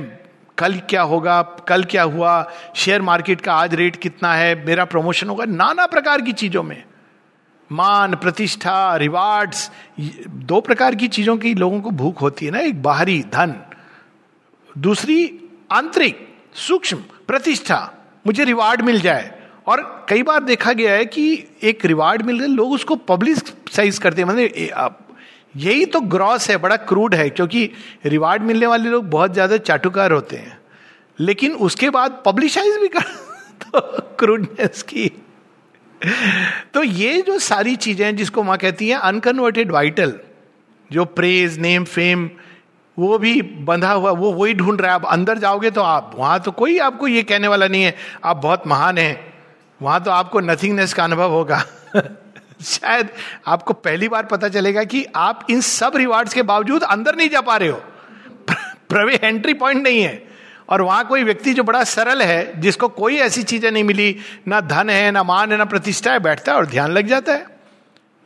कल 0.58 0.74
क्या 0.90 1.02
होगा, 1.04 1.42
कल 1.68 1.84
क्या 1.84 2.04
हुआ 2.04 2.34
शेयर 2.76 3.02
मार्केट 3.02 3.42
का 3.42 3.54
आज 3.54 3.74
रेट 3.76 3.96
कितना 3.96 4.34
है, 4.34 4.66
मेरा 4.66 4.86
प्रमोशन 4.86 5.30
होगा, 5.30 5.46
नाना 5.46 5.86
प्रकार 5.88 6.22
की 6.22 6.34
चीज़ों 6.34 6.64
में। 6.64 6.84
मान, 7.70 8.16
प्रतिष्ठा 8.16 8.96
रिवार्ड्स 8.96 9.70
दो 10.30 10.60
प्रकार 10.62 10.96
की 10.96 11.08
चीज़ों 11.10 11.38
की 11.38 11.54
लोगों 11.56 11.82
को 11.82 11.92
भूख 11.94 12.22
होती 12.22 12.46
है 12.46 12.52
ना, 12.52 12.60
एक 12.60 12.82
बाहरी 12.84 13.22
धन, 13.34 13.56
दूसरी 14.70 15.32
आंतरिक, 15.72 16.28
सूक्ष्म, 16.58 16.98
प्रतिष्ठा, 17.28 17.80
मुझे 18.28 18.44
रिवार्ड 18.44 18.82
मिल 18.82 19.00
जाए। 19.02 19.32
और 19.68 20.06
कई 20.10 20.24
बार 20.24 20.44
देखा 20.44 20.74
गया 20.74 20.94
है 20.94 21.06
कि 21.06 21.24
एक 21.64 21.86
रिवार्ड 21.86 22.22
मिल 22.22 22.40
गया, 22.40 22.48
लोग 22.48 22.72
उसको 22.72 22.96
पब्लिक 22.96 23.38
साइज़ 23.72 24.00
करते 24.00 24.22
हैं 24.22 24.30
मतलब 24.30 25.02
यही 25.56 25.86
तो 25.86 26.00
ग्रॉस 26.02 26.50
है, 26.50 26.58
बड़ा 26.58 26.76
क्रूड 26.76 27.16
है, 27.16 27.30
क्योंकि 27.30 27.70
रिवार्ड 28.06 28.42
मिलने 28.42 28.66
वाले 28.66 28.90
लोग 28.90 29.10
बहुत 29.10 29.34
ज़्यादा 29.34 29.58
चाटुकार 29.58 30.12
होते 30.12 30.36
हैं। 30.36 30.58
लेकिन 31.20 31.52
उसके 31.52 31.90
बाद 31.90 32.22
पब्लिशाइज 32.26 32.78
भी 32.78 32.88
कर 32.88 33.02
तो 33.62 33.82
क्रूडनेस 34.20 34.82
की। 34.84 35.12
तो 36.74 36.84
ये 36.84 37.22
जो 37.22 37.38
सारी 37.40 37.76
चीज़ें 37.76 38.16
जिसको 38.16 38.44
माँ 38.44 38.58
कहती 38.58 38.90
है 38.90 39.00
अनकन्वर्टेड 39.00 39.72
वाइटल 39.72 40.14
जो 40.92 41.06
प्रेज 41.06 41.58
नेम 41.60 41.84
फेम 41.84 42.30
वो 42.98 43.18
भी 43.18 43.42
बंधा 43.42 43.92
हुआ, 43.92 44.12
वो 44.12 44.32
वही 44.34 44.54
ढूंढ 44.54 44.82
रहा 44.82 44.92
है। 44.92 44.96
आप 44.96 45.06
अंदर 45.06 45.38
जाओगे 45.38 45.72
तो 45.72 45.82
आप, 45.82 46.12
वहाँ 46.16 46.40
तो 46.40 46.52
कोई 46.52 46.78
आपको 46.80 47.08
ये 47.08 47.24
कहने 47.24 47.48
वाला 47.48 47.68
नहीं 47.68 47.84
है, 47.84 47.96
आप 48.24 48.38
बहुत 48.38 48.68
महान 48.68 48.98
हैं, 48.98 49.34
वहाँ 49.82 50.04
तो 50.04 50.12
आपको 50.12 50.40
नथिंगनेस 50.40 50.94
का 50.94 51.04
अनुभव 51.04 51.32
होगा। 51.32 51.64
शायद 52.66 53.10
आपको 53.48 53.74
पहली 53.74 54.08
बार 54.08 54.26
पता 54.26 54.50
चलेगा 54.50 54.84
कि 54.84 55.06
आप 55.16 55.46
इन 55.50 55.62
सब 55.62 55.96
रिवार्ड्स 55.96 56.34
के 56.34 56.42
बावजूद 56.44 56.84
अंदर 56.84 57.16
नहीं 57.16 57.30
जा 57.30 57.42
पा 57.42 57.58
रहे 57.58 57.70
हो। 57.70 57.82
प्रवे 58.90 59.20
एंट्री 59.24 59.54
पॉइंट 59.54 59.84
नहीं 59.84 60.02
है। 60.02 60.24
और 60.70 60.82
वहाँ 60.82 61.06
कोई 61.08 61.24
व्यक्ति 61.24 61.54
जो 61.54 61.64
बड़ा 61.64 61.84
सरल 61.84 62.22
है, 62.22 62.62
जिसको 62.62 62.88
कोई 62.88 63.18
ऐसी 63.18 63.44
चीज़ें 63.44 63.72
नहीं 63.72 63.84
मिली, 63.84 64.16
ना 64.48 64.62
धन 64.62 64.90
है, 64.90 65.12
ना 65.12 65.24
मान 65.24 65.52
है, 65.52 65.58
ना 65.58 65.66
प्रतिष्ठा 65.66 66.12
है, 66.12 66.20
बैठता 66.20 66.52
है 66.52 66.58
और 66.58 66.66
ध्यान 66.66 66.92
लग 66.92 67.08
जाता 67.08 67.34
है। 67.34 67.46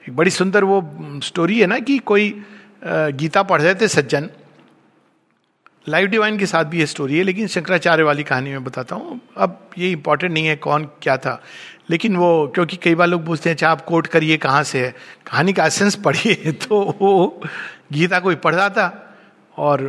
एक 0.04 0.16
बड़ी 0.16 0.32
सुंदर 0.32 0.64
वो 0.64 0.82
स्टोरी 1.24 1.60
है 1.60 1.68
ना 1.68 1.80
कि 1.80 1.98
कोई 1.98 2.34
गीता 2.86 3.44
पढ़ 3.44 3.62
रहे 3.62 3.76
थे 3.76 3.88
सज्जन। 3.88 4.30
लाइव 5.90 6.08
डिवाइन 6.08 6.38
के 6.38 6.46
साथ 6.46 6.64
भी 6.64 6.80
ये 6.80 6.86
स्टोरी 6.86 7.18
है, 7.18 7.24
लेकिन 7.24 7.48
शंकराचार्य 7.48 8.04
वाली 8.04 8.24
कहानी 8.24 8.50
में 8.50 8.64
बताता 8.64 8.96
हूँ। 8.96 9.20
अब 9.38 9.70
ये 9.78 9.92
इंपॉर्टेंट 9.92 10.34
नहीं 10.34 10.46
है 10.48 10.56
कौन 10.56 10.86
क्या 11.02 11.18
था। 11.18 11.42
लेकिन 11.90 12.16
वो, 12.16 12.48
क्योंकि 12.48 12.78
कई 12.78 12.96
बार 12.96 13.08
लोग 13.08 13.26
पूछते 13.26 13.50
हैं 13.50 13.56
अच्छा 13.56 13.70
आप 13.70 13.82
कोट 13.82 14.08
करिए 14.08 14.38
कहाँ 14.38 14.64
से 14.64 14.86
है? 14.86 14.96
कहानी 15.32 15.54
का 15.54 15.66
एसेंस 15.66 15.96
पढ़िए। 16.06 16.52
तो 16.52 16.98
वो 17.02 17.42
गीता 17.94 18.20
कोई 18.20 18.36
पढ़ 18.36 18.56
रहा 18.56 18.70
था 18.70 19.18
और 19.58 19.82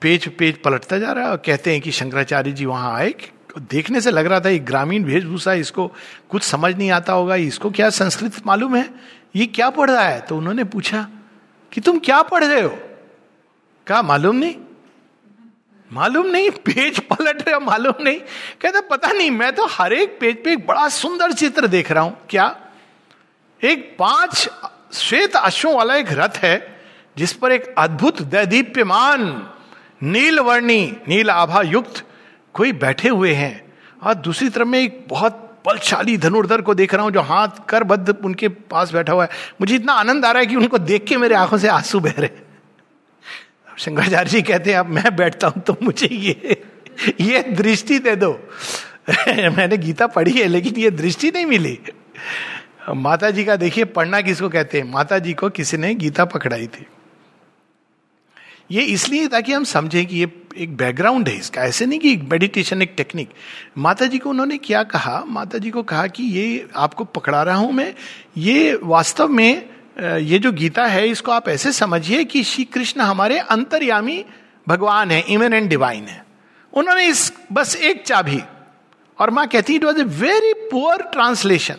पेज 0.00 0.28
पेज 0.28 0.62
पलटता 0.62 0.98
जा 0.98 1.12
रहा 1.12 1.24
है 1.24 1.30
और 1.30 1.36
कहते 1.36 1.72
हैं 1.72 1.80
कि 1.80 1.90
शंकराचार्य 1.90 2.52
जी 2.52 2.64
वहाँ 2.64 2.94
आए। 2.94 3.14
देखने 3.58 4.00
से 4.00 4.10
लग 4.10 4.26
रहा 4.26 4.40
था 4.40 4.48
एक 4.48 4.64
ग्रामीण 4.64 5.04
वेशभूषा 5.04 5.52
इसको 5.52 5.92
कुछ 6.30 6.42
समझ 6.42 6.76
नहीं 6.76 6.90
आता 6.90 7.12
होगा, 7.12 7.34
इसको 7.34 7.70
क्या 7.70 7.90
संस्कृत 7.90 8.46
मालूम 8.46 8.76
है? 8.76 8.90
ये 9.36 9.46
क्या 9.46 9.70
पढ़ 9.70 9.90
रहा 9.90 10.04
है? 10.04 10.20
तो 10.20 10.36
उन्होंने 10.36 10.64
पूछा 10.64 11.08
कि 11.72 11.80
तुम 11.80 11.98
क्या 11.98 12.22
पढ़ 12.22 12.44
रहे 12.44 12.60
हो? 12.60 12.78
कहा, 13.86 14.02
मालूम 14.02 14.36
नहीं। 14.36 14.54
मालूम 15.92 16.26
नहीं, 16.26 16.50
पेज 16.50 17.00
पलट 17.00 17.48
रहे 17.48 17.58
मालूम 17.58 18.02
नहीं। 18.02 18.20
कहते, 18.60 18.80
पता 18.80 19.12
नहीं, 19.12 19.30
मैं 19.30 19.52
तो 19.52 19.66
हर 19.66 19.92
एक 19.92 20.18
पेज 20.20 20.44
पे 20.44 20.52
एक 20.52 20.66
बड़ा 20.66 20.88
सुंदर 20.88 21.32
चित्र 21.32 21.66
देख 21.66 21.92
रहा 21.92 22.02
हूँ। 22.04 22.16
क्या? 22.30 22.56
एक 23.64 23.96
पाँच 23.98 24.48
श्वेत 24.92 25.36
अश्वों 25.36 25.74
वाला 25.74 25.96
एक 25.96 26.06
रथ 26.10 26.36
है, 26.36 26.80
जिस 27.16 27.32
पर 27.32 27.52
एक 27.52 27.74
अद्भुत 27.78 28.22
दैदीप्यमान 28.22 29.46
नील 30.02 30.38
वर्णी 30.38 30.96
नील 31.08 31.30
आभा 31.30 31.62
युक्त 31.62 32.04
कोई 32.54 32.72
बैठे 32.72 33.08
हुए 33.08 33.32
हैं। 33.32 33.74
और 34.02 34.14
दूसरी 34.14 34.48
तरफ़ 34.48 34.68
में 34.68 34.78
एक 34.78 35.06
बहुत 35.08 35.62
बलशाली 35.66 36.16
धनुर्धर 36.16 36.60
को 36.60 36.74
देख 36.74 36.94
रहा 36.94 37.02
हूँ, 37.02 37.12
जो 37.12 37.20
हाथ 37.20 37.48
कर 37.68 37.84
बद्ध 37.84 38.16
उनके 38.24 38.48
पास 38.48 38.92
बैठा 38.92 39.12
हुआ 39.12 39.24
है। 39.24 39.30
मुझे 39.60 39.74
इतना 39.74 39.92
आनंद 39.92 40.24
आ 40.24 40.30
रहा 40.30 40.40
है 40.40 40.46
कि 40.46 40.56
उनको 40.56 40.78
देख 40.78 41.04
के 41.04 41.16
मेरे 41.16 41.34
आँखों 41.34 41.58
से 41.58 41.68
आँसू 41.68 42.00
बह 42.00 42.14
रहे 42.18 42.43
शंकराचार्य 43.78 44.30
जी 44.30 44.42
कहते 44.42 44.70
हैं, 44.70 44.78
अब 44.78 44.86
मैं 44.86 45.16
बैठता 45.16 45.46
हूँ 45.46 45.62
तो 45.62 45.76
मुझे 45.82 46.06
ये 46.06 46.62
ये 47.20 47.42
दृष्टि 47.42 47.98
दे 47.98 48.16
दो। 48.16 48.48
मैंने 49.28 49.76
गीता 49.76 50.06
पढ़ी 50.06 50.32
है, 50.32 50.46
लेकिन 50.46 50.76
ये 50.76 50.90
दृष्टि 50.90 51.30
नहीं 51.30 51.46
मिली। 51.46 51.78
माता 52.94 53.30
जी 53.30 53.44
का 53.44 53.56
देखिए, 53.56 53.84
पढ़ना 53.84 54.20
किसको 54.20 54.48
कहते 54.48 54.78
हैं? 54.78 54.92
माता 54.92 55.18
जी 55.18 55.32
को 55.32 55.50
किसी 55.50 55.76
ने 55.76 55.94
गीता 55.94 56.24
पकड़ाई 56.24 56.66
थी। 56.66 56.86
ये 58.70 58.82
इसलिए 58.82 59.28
ताकि 59.28 59.52
हम 59.52 59.64
समझें 59.64 60.06
कि 60.06 60.16
ये 60.16 60.32
एक 60.56 60.76
बैकग्राउंड 60.76 61.28
है 61.28 61.36
इसका। 61.36 61.62
ऐसे 61.62 61.86
नहीं 61.86 61.98
कि 61.98 62.16
मेडिटेशन 62.16 62.82
एक 62.82 62.94
टेक्निक 62.96 63.30
माता 63.78 64.06
जी 64.06 64.18
को 64.18 64.30
उन्होंने 64.30 64.58
क्या 64.58 64.82
कहा? 64.82 65.24
माता 65.28 65.58
जी 65.58 65.70
को 65.70 65.82
कहा 65.82 66.06
कि 66.06 66.22
ये 66.22 66.66
आपको 66.76 67.04
पकड़ा 67.04 67.42
रहा 67.42 67.56
हूँ 67.56 67.72
मैं। 67.72 67.94
ये 68.36 68.78
वास्तव 68.82 69.28
में 69.28 69.73
ये 69.96 70.38
जो 70.38 70.52
गीता 70.52 70.86
है, 70.86 71.06
इसको 71.08 71.32
आप 71.32 71.48
ऐसे 71.48 71.72
समझिए 71.72 72.24
कि 72.24 72.42
श्री 72.44 72.64
कृष्ण 72.66 73.00
हमारे 73.00 73.38
अंतर्यामी 73.38 74.24
भगवान 74.66 75.10
है 75.10 75.20
इमेन 75.28 75.52
एंड 75.52 75.68
डिवाइन 75.68 76.06
है। 76.06 76.24
उन्होंने 76.72 77.06
इस, 77.06 77.32
बस 77.52 77.76
एक 77.76 78.02
चाबी, 78.02 78.40
और 79.18 79.30
माँ 79.30 79.46
कहती 79.48 79.74
it 79.74 79.84
was 79.84 80.00
a 80.00 80.04
very 80.04 80.52
poor 80.70 81.02
translation 81.12 81.76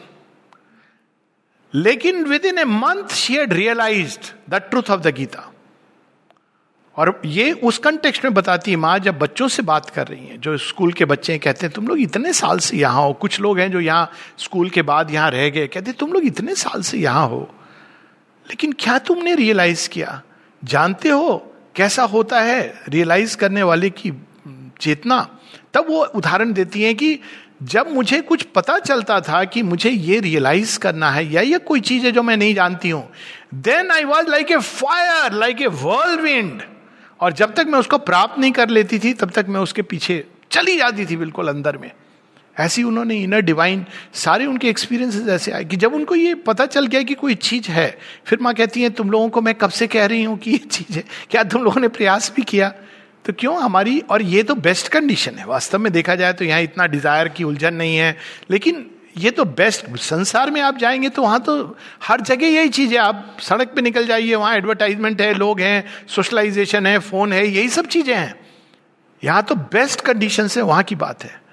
लेकिन 1.74 2.24
within 2.45 2.57
a 2.57 2.63
month 2.65 3.13
she 3.13 3.36
had 3.36 3.53
realise 3.53 4.17
the 4.50 4.62
truth 4.69 4.91
of 4.91 5.01
the 5.01 5.13
Gita. 5.15 5.51
और 6.98 7.22
ये 7.25 7.51
उस 7.51 7.77
कंटेक्स्ट 7.77 8.24
में 8.24 8.34
बताती 8.34 8.72
है, 8.72 8.77
माँ, 8.77 8.98
जब 9.00 9.17
बच्चों 9.19 9.48
से 9.48 9.63
बात 9.63 9.89
कर 9.89 10.07
रही 10.07 10.25
है, 10.27 10.38
जो 10.38 10.57
स्कूल 10.57 10.93
के 10.93 11.05
बच्चे 11.05 11.34
हैं, 11.34 11.39
कहते 11.41 11.65
हैं, 11.65 11.74
तुम 11.74 11.88
लोग 11.88 12.00
इतने 12.00 12.34
साल 12.34 12.60
से 12.60 12.77
यहाँ 12.77 13.03
हो, 13.03 13.13
कुछ 13.13 13.39
लोग 13.39 13.60
हैं 13.60 13.72
जो 13.72 13.79
यहाँ 13.79 14.12
स्कूल 14.38 14.69
के 14.69 14.81
बाद 14.81 15.12
यहाँ 15.12 15.29
रह 15.31 15.50
गए, 15.50 15.67
कहते 15.67 15.91
तुम 15.91 16.13
लोग 16.13 16.25
इतने 16.25 16.55
साल 16.55 16.81
से 16.81 16.98
यहाँ 16.98 17.27
हो 17.27 17.50
लेकिन 18.50 18.74
क्या 18.80 18.98
तुमने 18.98 19.36
रियलाइज़ 19.36 19.90
किया? 19.90 20.22
जानते 20.64 21.10
हो 21.10 21.38
कैसा 21.75 22.04
होता 22.04 22.42
है 22.42 22.82
रियलाइज़ 22.90 23.38
करने 23.38 23.64
वाले 23.64 23.90
की 23.90 24.12
चेतना? 24.82 25.40
तब 25.74 25.86
वो 25.90 26.04
उदाहरण 26.06 26.54
देती 26.54 26.84
है 26.84 26.94
कि 26.94 27.20
जब 27.64 27.92
मुझे 27.94 28.20
कुछ 28.22 28.44
पता 28.56 28.78
चलता 28.80 29.20
था 29.22 29.44
कि 29.44 29.62
मुझे 29.64 29.90
ये 29.90 30.20
रियलाइज़ 30.20 30.78
करना 30.80 31.10
है 31.12 31.25
या 31.34 31.42
ये 31.42 31.58
कोई 31.58 31.80
चीज़ 31.80 32.06
है 32.06 32.12
जो 32.12 32.24
मैं 32.24 32.38
नहीं 32.38 32.56
जानती 32.56 32.90
हूँ 32.90 33.10
then 33.54 33.92
I 33.92 34.04
was 34.04 34.28
like 34.28 34.52
a 34.52 34.58
fire 34.58 35.34
like 35.34 35.62
a 35.62 35.68
whirlwind 36.22 36.62
और 37.20 37.34
जब 37.34 37.54
तक 37.54 37.68
मैं 37.68 37.80
उसको 37.80 37.98
प्राप्त 37.98 38.40
नहीं 38.40 38.52
कर 38.52 38.70
लेती 38.70 39.00
थी, 39.00 39.14
तब 39.14 39.30
तक 39.30 39.46
मैं 39.50 39.60
उसके 39.60 39.82
पीछे 39.82 40.24
चली 40.52 40.78
जाती 40.78 41.06
थी 41.06 41.16
बिल्कुल 41.18 41.48
अंदर 41.48 41.78
में। 41.78 41.92
ऐसी 42.58 42.84
उन्होंने 42.84 43.16
इनर 43.16 43.42
डिवाइन 43.42 43.86
सारे 44.14 44.46
उनके 44.46 44.70
एक्सपीरियंसेस 44.70 45.28
ऐसे 45.28 45.52
आए 45.52 45.64
कि 45.66 45.76
जब 45.76 45.94
उनको 45.94 46.16
ये 46.16 46.34
पता 46.36 46.66
चल 46.66 46.88
गया 46.88 47.02
कि 47.02 47.14
कोई 47.14 47.36
चीज़ 47.36 47.70
है, 47.72 47.98
फिर 48.26 48.40
माँ 48.42 48.54
कहती 48.54 48.82
है, 48.82 48.90
तुम 48.90 49.12
लोगों 49.12 49.30
को 49.30 49.42
मैं 49.42 49.56
कब 49.56 49.70
से 49.70 49.88
कह 49.88 50.06
रही 50.06 50.24
हूँ 50.24 50.38
कि 50.38 50.52
ये 50.52 50.58
चीज़ 50.58 50.98
है? 50.98 51.04
क्या 51.32 51.44
तुम 51.44 51.64
लोगों 51.64 51.82
ने 51.82 51.88
प्रयास 51.88 52.32
भी 52.36 52.42
किया? 52.42 52.70
तो 53.26 53.34
क्यों 53.34 53.62
हमारी, 53.62 54.00
और 54.00 54.22
ये 54.22 54.44
तो 54.44 54.56
बेस्ट 54.56 54.88
कंडीशन 54.88 55.36
है। 55.36 55.46
वास्तव 55.46 55.80
में 55.80 55.92
देखा 55.94 56.16
जाए 56.16 56.34
तो 56.34 56.46
यहाँ 56.46 56.62
इतना 56.62 56.86
डिज़ायर 56.88 57.28
की 57.28 57.44
उलझन 57.44 57.74
नहीं 57.74 57.98
है, 57.98 58.18
लेकिन 58.52 58.86
ये 59.18 59.32
तो 59.32 59.46
बेस्ट 59.46 59.86
संसार 59.98 60.52
में 60.52 60.60
आप 60.62 60.78
जाएँगे 60.78 61.10
तो 61.10 61.22
वहाँ 61.22 61.40
तो 61.40 61.78
हर 62.04 62.22
जगह 62.22 62.48
यही 62.48 62.70
चीज़ 62.70 62.92
है। 62.92 62.98
आप 62.98 63.38
सड़क 63.42 63.74
पे 63.76 63.82
निकल 63.82 64.08
जाइए, 64.08 64.36
वहाँ 64.36 64.56
एडवर्टाइजमेंट 64.56 65.22
है, 65.22 65.34
लोग 65.34 65.60
हैं 65.60 65.84
सोशलाइजेशन 66.08 66.86
है 66.86 67.00
फ़ोन 67.00 67.34
है, 67.34 67.48
यही 67.48 67.70
सब 67.70 67.88
चीज़ें 67.88 68.16
हैं। 68.16 68.36
यहाँ 69.24 69.44
तो 69.44 69.56
बेस्ट 69.56 70.02
कंडीशन 70.02 70.48
है, 70.48 70.62
वहाँ 70.62 70.84
की 70.84 70.96
बात 70.96 71.24
है। 71.24 71.45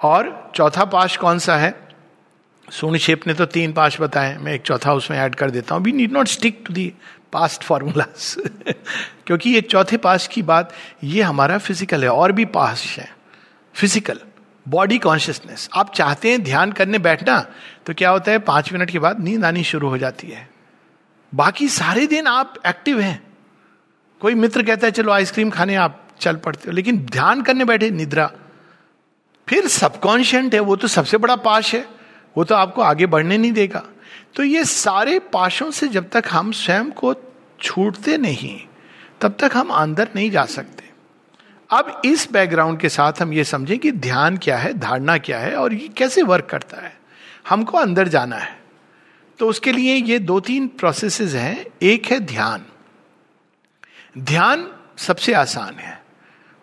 और 0.00 0.52
चौथा 0.54 0.84
पाश 0.84 1.16
कौन 1.16 1.38
सा 1.38 1.56
है? 1.56 1.74
सोनीशेप 2.68 3.26
ने 3.26 3.34
तो 3.34 3.44
तीन 3.46 3.72
पाश 3.72 4.00
बताए। 4.00 4.36
मैं 4.38 4.52
एक 4.52 4.62
चौथा 4.62 4.92
उसमें 4.92 5.18
ऐड 5.18 5.34
कर 5.34 5.50
देता 5.50 5.74
हूँ। 5.74 5.82
We 5.82 5.92
need 5.92 6.12
not 6.12 6.28
stick 6.28 6.62
to 6.66 6.72
the 6.72 6.92
past 7.32 7.62
formulas 7.62 8.34
क्योंकि 9.26 9.50
ये 9.50 9.60
चौथे 9.60 9.96
पास 9.96 10.26
की 10.28 10.42
बात, 10.42 10.72
ये 11.04 11.22
हमारा 11.22 11.58
फ़िज़िकल 11.58 12.02
है, 12.02 12.10
और 12.10 12.32
भी 12.32 12.44
पास 12.46 12.84
है। 12.98 13.08
फ़िज़िकल 13.74 14.20
बॉडी 14.66 14.98
कॉन्शियसनेस 14.98 15.68
आप 15.74 15.92
चाहते 15.94 16.30
हैं 16.30 16.42
ध्यान 16.44 16.72
करने 16.72 16.98
बैठना 16.98 17.38
तो 17.86 17.94
क्या 17.94 18.10
होता 18.10 18.30
है? 18.30 18.38
पाँच 18.38 18.72
मिनट 18.72 18.90
के 18.90 18.98
बाद 18.98 19.20
नींद 19.20 19.44
आनी 19.44 19.62
शुरू 19.64 19.88
हो 19.88 19.98
जाती 19.98 20.26
है। 20.26 20.48
बाकी 21.32 21.68
सारे 21.68 22.06
दिन 22.06 22.26
आप 22.26 22.54
एक्टिव 22.66 23.00
हैं। 23.00 23.22
कोई 24.20 24.34
मित्र 24.34 24.62
कहता 24.62 24.86
है, 24.86 24.90
चलो 24.90 25.12
आइसक्रीम 25.12 25.50
खाने 25.50 25.74
आप 25.74 26.02
चल 26.20 26.36
पड़ते 26.36 26.68
हो। 26.68 26.74
लेकिन 26.74 26.98
ध्यान 27.06 27.42
करने 27.42 27.64
बैठे, 27.64 27.90
निद्रा। 27.90 28.30
फिर 29.48 29.68
सबकॉन्शियंट 29.68 30.54
है, 30.54 30.60
वो 30.60 30.76
तो 30.76 30.88
सबसे 30.88 31.16
बड़ा 31.16 31.36
पाश 31.36 31.74
है, 31.74 31.88
वो 32.36 32.44
तो 32.44 32.54
आपको 32.54 32.82
आगे 32.82 33.06
बढ़ने 33.06 33.38
नहीं 33.38 33.52
देगा। 33.52 33.82
तो 34.34 34.42
ये 34.42 34.64
सारे 34.64 35.18
पाशों 35.18 35.70
से 35.70 35.88
जब 35.88 36.10
तक 36.10 36.24
हम 36.30 36.52
स्वयं 36.52 36.90
को 36.90 37.14
छूटते 37.62 38.18
नहीं, 38.18 38.60
तब 39.20 39.36
तक 39.40 39.50
हम 39.54 39.68
अंदर 39.68 40.08
नहीं 40.16 40.30
जा 40.30 40.44
सकते। 40.44 40.90
अब 41.70 42.02
इस 42.04 42.32
बैकग्राउंड 42.32 42.80
के 42.80 42.88
साथ 42.88 43.12
हम 43.22 43.32
ये 43.32 43.44
समझें 43.44 43.78
कि 43.78 43.92
ध्यान 43.92 44.36
क्या 44.36 44.58
है, 44.58 44.74
धारणा 44.74 45.18
क्या 45.18 45.38
है, 45.38 45.56
और 45.56 45.74
ये 45.74 45.88
कैसे 45.88 46.22
वर्क 46.22 46.44
करता 46.44 46.76
है। 46.76 46.96
हमको 47.48 47.78
अंदर 47.78 48.08
जाना 48.08 48.36
है। 48.36 48.60
तो 49.38 49.48
उसके 49.48 49.72
लिए 49.72 49.94
ये 49.94 50.18
दो 50.18 50.40
तीन 50.40 50.68
प्रोसेसेस 50.68 51.34
हैं। 51.34 51.66
एक 51.82 52.06
है 52.06 52.20
ध्यान। 52.20 52.64
ध्यान 54.18 54.72
सबसे 54.98 55.32
आसान 55.32 55.74
है। 55.74 56.05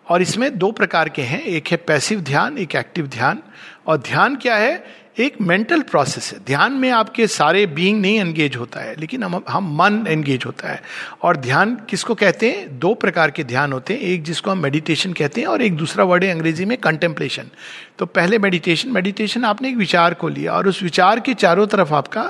और 0.08 0.22
इसमें 0.22 0.58
दो 0.58 0.70
प्रकार 0.70 1.08
के 1.08 1.22
हैं, 1.22 1.42
एक 1.42 1.68
है 1.68 1.76
पैसिव 1.76 2.20
ध्यान, 2.20 2.58
एक 2.58 2.74
एक्टिव 2.74 3.06
ध्यान। 3.06 3.38
और 3.86 3.96
ध्यान 3.96 4.36
क्या 4.36 4.56
है? 4.56 5.04
एक 5.18 5.34
मेंटल 5.40 5.80
प्रोसेस 5.80 6.32
है। 6.32 6.38
ध्यान 6.46 6.72
में 6.72 6.90
आपके 6.90 7.26
सारे 7.26 7.66
बीइंग 7.66 8.00
नहीं 8.02 8.18
एंगेज 8.20 8.56
होता 8.56 8.80
है, 8.80 8.94
लेकिन 9.00 9.22
हम 9.22 9.42
हम 9.48 9.76
मन 9.76 10.06
एंगेज 10.08 10.44
होता 10.46 10.68
है। 10.68 10.82
और 11.22 11.36
ध्यान 11.36 11.74
किसको 11.90 12.14
कहते 12.14 12.50
हैं? 12.50 12.78
दो 12.78 12.94
प्रकार 12.94 13.30
के 13.30 13.44
ध्यान 13.44 13.72
होते 13.72 13.94
हैं। 13.94 14.00
एक 14.00 14.22
जिसको 14.22 14.50
हम 14.50 14.58
मेडिटेशन 14.58 15.12
कहते 15.12 15.40
हैं 15.40 15.48
और 15.48 15.62
एक 15.62 15.76
दूसरा 15.76 16.04
वर्ड 16.04 16.24
है 16.24 16.30
अंग्रेज़ी 16.30 16.64
में 16.64 16.76
कंटेम्पलेशन 16.78 17.50
तो 17.98 18.06
पहले 18.06 18.38
मेडिटेशन 18.38 18.90
मेडिटेशन 18.90 19.44
आपने 19.44 19.68
एक 19.68 19.76
विचार 19.76 20.14
को 20.14 20.28
लिया 20.28 20.52
और 20.52 20.68
उस 20.68 20.82
विचार 20.82 21.20
के 21.20 21.34
चारों 21.34 21.66
तरफ़ 21.66 21.92
आपका, 21.94 22.24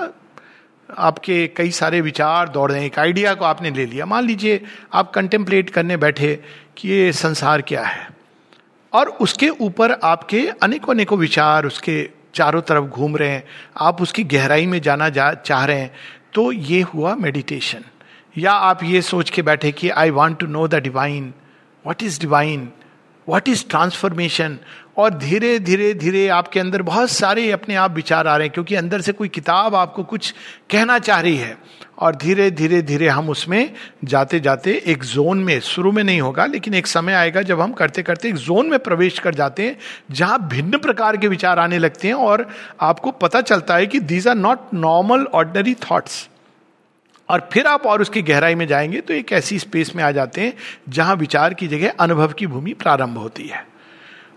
आपके 0.89 1.47
कई 1.47 1.71
सारे 1.71 2.01
विचार 2.01 2.49
दौड़ 2.49 2.71
रहे 2.71 2.79
हैं। 2.79 2.87
एक 2.87 2.99
आइडिया 2.99 3.33
को 3.33 3.45
आपने 3.45 3.71
ले 3.71 3.85
लिया। 3.85 4.05
मान 4.05 4.23
लीजिए 4.23 4.61
आप 4.93 5.11
कंटेम्पलेट 5.11 5.69
करने 5.69 5.97
बैठे 5.97 6.39
कि 6.77 6.89
ये 6.89 7.13
संसार 7.13 7.61
क्या 7.61 7.83
है? 7.83 8.09
और 8.93 9.09
उसके 9.09 9.49
ऊपर 9.49 9.91
आपके 9.91 10.49
अनेकों 10.63 10.93
अनेकों 10.93 11.19
विचार 11.19 11.65
उसके 11.65 12.09
चारों 12.33 12.61
तरफ़ 12.61 12.85
घूम 12.85 13.17
रहे 13.17 13.29
हैं। 13.29 13.43
आप 13.77 14.01
उसकी 14.01 14.23
गहराई 14.23 14.65
में 14.65 14.81
जाना 14.81 15.09
जा, 15.09 15.33
चाह 15.33 15.65
रहे 15.65 15.79
हैं। 15.79 15.95
तो 16.33 16.51
ये 16.51 16.81
हुआ 16.81 17.15
मेडिटेशन 17.15 17.81
या 18.37 18.51
आप 18.51 18.83
ये 18.83 19.01
सोच 19.01 19.29
के 19.29 19.41
बैठे 19.41 19.71
कि 19.71 19.89
I 19.89 20.09
want 20.09 20.39
to 20.39 20.47
know 20.47 20.67
the 20.67 20.75
divine 20.75 21.33
what 21.87 22.03
is 22.03 22.19
divine 22.19 22.71
what 23.29 23.49
is 23.49 23.67
transformation 23.69 24.59
और 24.97 25.13
धीरे 25.13 25.57
धीरे 25.59 25.93
धीरे 25.93 26.27
आपके 26.27 26.59
अंदर 26.59 26.81
बहुत 26.81 27.09
सारे 27.09 27.51
अपने 27.51 27.75
आप 27.75 27.95
विचार 27.95 28.27
आ 28.27 28.35
रहे 28.37 28.47
हैं, 28.47 28.53
क्योंकि 28.53 28.75
अंदर 28.75 29.01
से 29.01 29.11
कोई 29.11 29.27
किताब 29.27 29.75
आपको 29.75 30.03
कुछ 30.03 30.33
कहना 30.71 30.99
चाह 30.99 31.19
रही 31.19 31.37
है। 31.37 31.57
और 31.99 32.15
धीरे 32.15 32.49
धीरे 32.51 32.81
धीरे 32.81 33.07
हम 33.07 33.29
उसमें 33.29 33.73
जाते 34.03 34.39
जाते 34.39 34.71
एक 34.85 35.03
जोन 35.03 35.43
में, 35.43 35.59
शुरू 35.59 35.91
में 35.91 36.03
नहीं 36.03 36.21
होगा, 36.21 36.45
लेकिन 36.45 36.73
एक 36.73 36.87
समय 36.87 37.13
आएगा 37.13 37.41
जब 37.41 37.61
हम 37.61 37.73
करते 37.73 38.03
करते 38.03 38.29
एक 38.29 38.35
जोन 38.35 38.69
में 38.69 38.77
प्रवेश 38.79 39.19
कर 39.19 39.35
जाते 39.35 39.63
हैं, 39.63 39.77
जहाँ 40.11 40.47
भिन्न 40.47 40.77
प्रकार 40.77 41.17
के 41.17 41.27
विचार 41.27 41.59
आने 41.59 41.77
लगते 41.77 42.07
हैं 42.07 42.15
और 42.15 42.47
आपको 42.81 43.11
पता 43.11 43.41
चलता 43.41 43.75
है 43.75 43.87
कि 43.87 43.99
these 43.99 44.27
are 44.27 44.35
not 44.35 44.73
normal 44.73 45.25
ordinary 45.33 45.73
thoughts 45.73 46.27
और 47.29 47.49
फिर 47.53 47.67
आप 47.67 47.85
और 47.85 48.01
उसकी 48.01 48.21
गहराई 48.21 48.55
में 48.55 48.67
जाएँगे 48.67 49.01
तो 49.01 49.13
एक 49.13 49.31
ऐसी 49.31 49.59
स्पेस 49.59 49.95
में 49.95 50.03
आ 50.03 50.11
जाते 50.11 50.41
हैं, 50.41 50.53
जहाँ 50.89 51.15
विचार 51.15 51.53
की 51.53 51.67
जगह 51.67 51.93
अनुभव 51.99 52.33
की 52.33 52.47
भूमि 52.47 52.73
प्रारंभ 52.73 53.17
होती 53.17 53.47
है। 53.47 53.74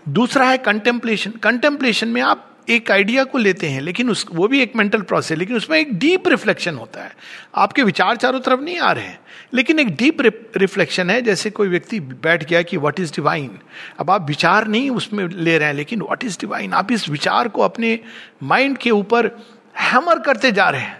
दूसरा 0.09 0.49
है 0.49 0.57
कंटेम्पलेशन 0.57 1.31
कंटेम्पलेशन 1.43 2.07
में 2.07 2.21
आप 2.21 2.45
एक 2.69 2.89
आइडिया 2.91 3.23
को 3.23 3.37
लेते 3.37 3.67
हैं, 3.67 3.81
लेकिन 3.81 4.09
उस, 4.09 4.25
वो 4.31 4.47
भी 4.47 4.61
एक 4.61 4.75
मेंटल 4.75 5.01
प्रोसेस 5.01 5.37
लेकिन 5.37 5.55
उसमें 5.57 5.77
एक 5.79 5.97
डीप 5.99 6.27
रिफ्लेक्शन 6.27 6.75
होता 6.75 7.03
है। 7.03 7.11
आपके 7.55 7.83
विचार 7.83 8.17
चारों 8.17 8.39
तरफ़ 8.39 8.61
नहीं 8.61 8.77
आ 8.79 8.91
रहे 8.91 9.05
हैं, 9.05 9.19
लेकिन 9.53 9.79
एक 9.79 9.95
डीप 9.95 10.21
रिफ्लेक्शन 10.57 11.09
है, 11.09 11.21
जैसे 11.21 11.49
कोई 11.49 11.67
व्यक्ति 11.67 11.99
बैठ 11.99 12.47
गया 12.49 12.61
कि 12.61 12.77
व्हाट 12.77 12.99
इज़ 12.99 13.11
डिवाइन 13.11 13.59
अब 13.99 14.11
आप 14.11 14.27
विचार 14.27 14.67
नहीं 14.67 14.89
उसमें 14.91 15.27
ले 15.27 15.57
रहे 15.57 15.67
हैं, 15.67 15.75
लेकिन 15.75 16.01
व्हाट 16.01 16.23
इज़ 16.23 16.37
डिवाइन 16.41 16.73
आप 16.73 16.91
इस 16.91 17.09
विचार 17.09 17.47
को 17.47 17.61
अपने 17.61 17.99
माइंड 18.43 18.77
के 18.77 18.91
ऊपर 18.91 19.31
हैमर 19.79 20.19
करते 20.19 20.51
जा 20.51 20.69
रहे 20.69 20.81
हैं। 20.81 20.99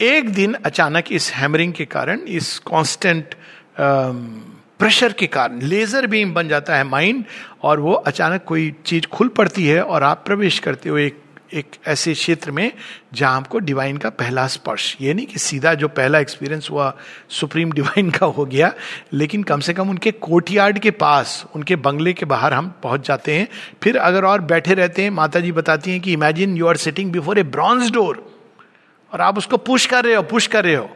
एक 0.00 0.28
दिन 0.30 0.54
अचानक 0.54 1.12
इस 1.12 1.32
हैमरिंग 1.32 1.72
के 1.72 1.84
कारण, 1.86 2.18
इस 2.18 2.58
कांस्टेंट 2.66 3.34
प्रेशर 4.80 5.12
के 5.12 5.26
कारण, 5.26 5.60
लेजर 5.62 6.06
बीम 6.06 6.34
बन 6.34 6.48
जाता 6.48 6.76
है 6.76 6.84
माइंड, 6.84 7.24
और 7.62 7.80
वो 7.80 7.92
अचानक 7.92 8.44
कोई 8.44 8.74
चीज़ 8.86 9.06
खुल 9.06 9.28
पड़ती 9.28 9.66
है 9.66 9.82
और 9.82 10.02
आप 10.02 10.22
प्रवेश 10.26 10.58
करते 10.58 10.88
हो 10.88 10.98
एक 10.98 11.22
एक 11.54 11.76
ऐसे 11.86 12.12
क्षेत्र 12.14 12.50
में 12.50 12.72
जहाँ 13.14 13.36
आपको 13.36 13.58
डिवाइन 13.58 13.96
का 13.96 14.10
पहला 14.10 14.46
स्पर्श। 14.46 14.96
ये 15.00 15.14
नहीं 15.14 15.26
कि 15.26 15.38
सीधा 15.38 15.72
जो 15.74 15.88
पहला 15.88 16.18
एक्सपीरियंस 16.18 16.68
हुआ 16.70 16.92
सुप्रीम 17.30 17.70
डिवाइन 17.72 18.10
का 18.10 18.26
हो 18.26 18.44
गया, 18.46 18.72
लेकिन 19.12 19.42
कम 19.42 19.60
से 19.60 19.74
कम 19.74 19.90
उनके 19.90 20.10
कोर्टयार्ड 20.10 20.78
के 20.78 20.90
पास, 20.90 21.44
उनके 21.56 21.76
बंगले 21.76 22.12
के 22.12 22.26
बाहर 22.26 22.52
हम 22.52 22.68
पहुँच 22.82 23.06
जाते 23.08 23.36
हैं। 23.36 23.48
फिर 23.82 23.96
अगर 23.96 24.24
और 24.24 24.40
बैठे 24.40 24.74
रहते 24.74 25.02
हैं 25.02 25.10
माता 25.10 25.40
जी 25.40 25.52
बताती 25.52 25.90
हैं 25.90 26.00
कि 26.00 26.12
imagine 26.12 26.56
you 26.56 26.66
are 26.66 26.76
sitting 26.76 27.12
before 27.12 27.38
a 27.38 27.42
bronze 27.42 27.90
door 27.90 28.24
और 29.12 29.20
आप 29.20 29.38
उसको 29.38 29.56
पुश 29.56 29.86
कर 29.86 30.04
रहे 30.04 30.14
हो 30.14 30.22
पुश 30.22 30.46
कर 30.46 30.64
रहे 30.64 30.74
हो। 30.74 30.90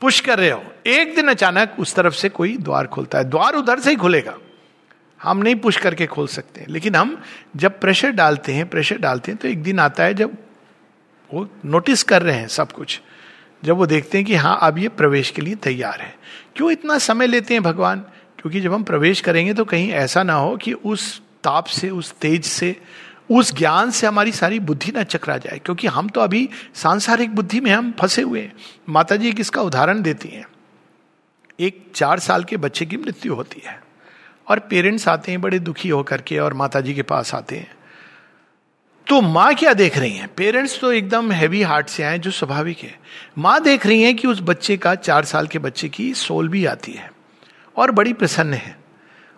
पुश 0.00 0.20
कर 0.20 0.38
रहे 0.38 0.50
हो। 0.50 0.64
एक 0.86 1.14
दिन 1.14 1.28
अचानक 1.28 1.76
उस 1.78 1.94
तरफ़ 1.94 2.14
से 2.14 2.28
कोई 2.28 2.56
द्वार 2.56 2.86
खुलता 2.86 3.18
है। 3.18 3.24
द्वार 3.24 3.54
उधर 3.54 3.80
से 3.80 3.90
ही 3.90 3.96
खुलेगा। 3.96 4.38
हम 5.22 5.38
नहीं 5.38 5.54
पुश 5.54 5.76
करके 5.76 6.06
खोल 6.06 6.26
सकते। 6.26 6.64
लेकिन 6.68 6.94
हम 6.94 7.22
जब 7.56 7.80
प्रेशर 7.80 8.10
डालते 8.10 8.52
हैं, 8.52 8.68
प्रेशर 8.68 8.98
डालते 8.98 9.32
हैं 9.32 9.40
तो 9.40 9.48
एक 9.48 9.62
दिन 9.62 9.78
आता 9.78 10.04
है 10.04 10.14
जब 10.14 10.36
वो 11.34 11.48
नोटिस 11.64 12.02
कर 12.02 12.22
रहे 12.22 12.36
हैं 12.36 12.48
सब 12.48 12.72
कुछ। 12.72 13.00
जब 13.64 13.76
वो 13.76 13.86
देखते 13.86 14.18
हैं 14.18 14.26
कि 14.26 14.34
हाँ 14.34 14.58
अब 14.62 14.78
ये 14.78 14.88
प्रवेश 14.88 15.30
के 15.30 15.42
लिए 15.42 15.54
तैयार 15.54 16.00
है। 16.00 16.14
क्यों 16.56 16.70
इतना 16.70 16.98
समय 16.98 17.26
लेते 17.26 17.54
हैं 17.54 17.62
भगवान? 17.62 18.00
क्योंकि 18.38 18.60
जब 18.60 18.72
हम 18.72 18.82
प्रवेश 18.82 19.20
करेंगे 19.20 19.54
तो 19.54 19.64
कहीं 19.64 19.92
ऐसा 19.92 20.22
ना 20.22 20.34
हो 20.34 20.56
कि 20.56 20.72
उस 20.72 21.22
ताप 21.44 21.64
से, 21.64 21.90
उस 21.90 22.12
तेज 22.12 22.44
से 22.44 22.76
उस 23.30 23.54
ज्ञान 23.54 23.90
से 23.90 24.06
हमारी 24.06 24.32
सारी 24.32 24.58
बुद्धि 24.60 24.92
ना 24.92 25.02
चकरा 25.02 25.36
जाए, 25.38 25.58
क्योंकि 25.58 25.86
हम 25.86 26.08
तो 26.08 26.20
अभी 26.20 26.48
सांसारिक 26.74 27.34
बुद्धि 27.34 27.60
में 27.60 27.70
हम 27.70 27.92
फंसे 28.00 28.22
हुए 28.22 28.40
हैं। 28.40 28.52
माता 28.88 29.16
जी 29.16 29.32
किसका 29.32 29.62
उदाहरण 29.62 30.02
देती 30.02 30.28
हैं। 30.28 30.46
एक 31.60 31.84
चार 31.94 32.18
साल 32.18 32.44
के 32.44 32.56
बच्चे 32.56 32.86
की 32.86 32.96
मृत्यु 32.96 33.34
होती 33.34 33.62
है, 33.66 33.80
और 34.46 34.58
पेरेंट्स 34.58 35.08
आते 35.08 35.32
हैं, 35.32 35.40
बड़े 35.40 35.58
दुखी 35.58 35.88
होकर 35.88 36.20
के 36.20 36.38
और 36.38 36.54
माता 36.54 36.80
जी 36.80 36.94
के 36.94 37.02
पास 37.02 37.34
आते 37.34 37.56
हैं। 37.56 37.74
तो 39.06 39.20
माँ 39.20 39.54
क्या 39.54 39.72
देख 39.74 39.98
रही 39.98 40.12
हैं? 40.12 40.28
पेरेंट्स 40.34 40.80
तो 40.80 40.92
एकदम 40.92 41.32
हैवी 41.32 41.62
हार्ट 41.62 41.88
से 41.88 42.02
आए, 42.02 42.18
जो 42.18 42.30
स्वाभाविक 42.30 42.78
है। 42.78 42.98
माँ 43.38 43.60
देख 43.60 43.86
रही 43.86 44.02
हैं 44.02 44.16
कि 44.16 44.28
उस 44.28 44.40
बच्चे 44.42 44.76
का, 44.76 44.94
चार 44.94 45.24
साल 45.24 45.46
के 45.46 45.58
बच्चे 45.58 45.88
की 45.88 46.14
सोल 46.14 46.48
भी 46.48 46.64
आती 46.66 46.92
है, 46.92 47.10
और 47.76 47.90
बड़ी 47.90 48.12
प्रसन्न 48.12 48.54
है। 48.54 48.76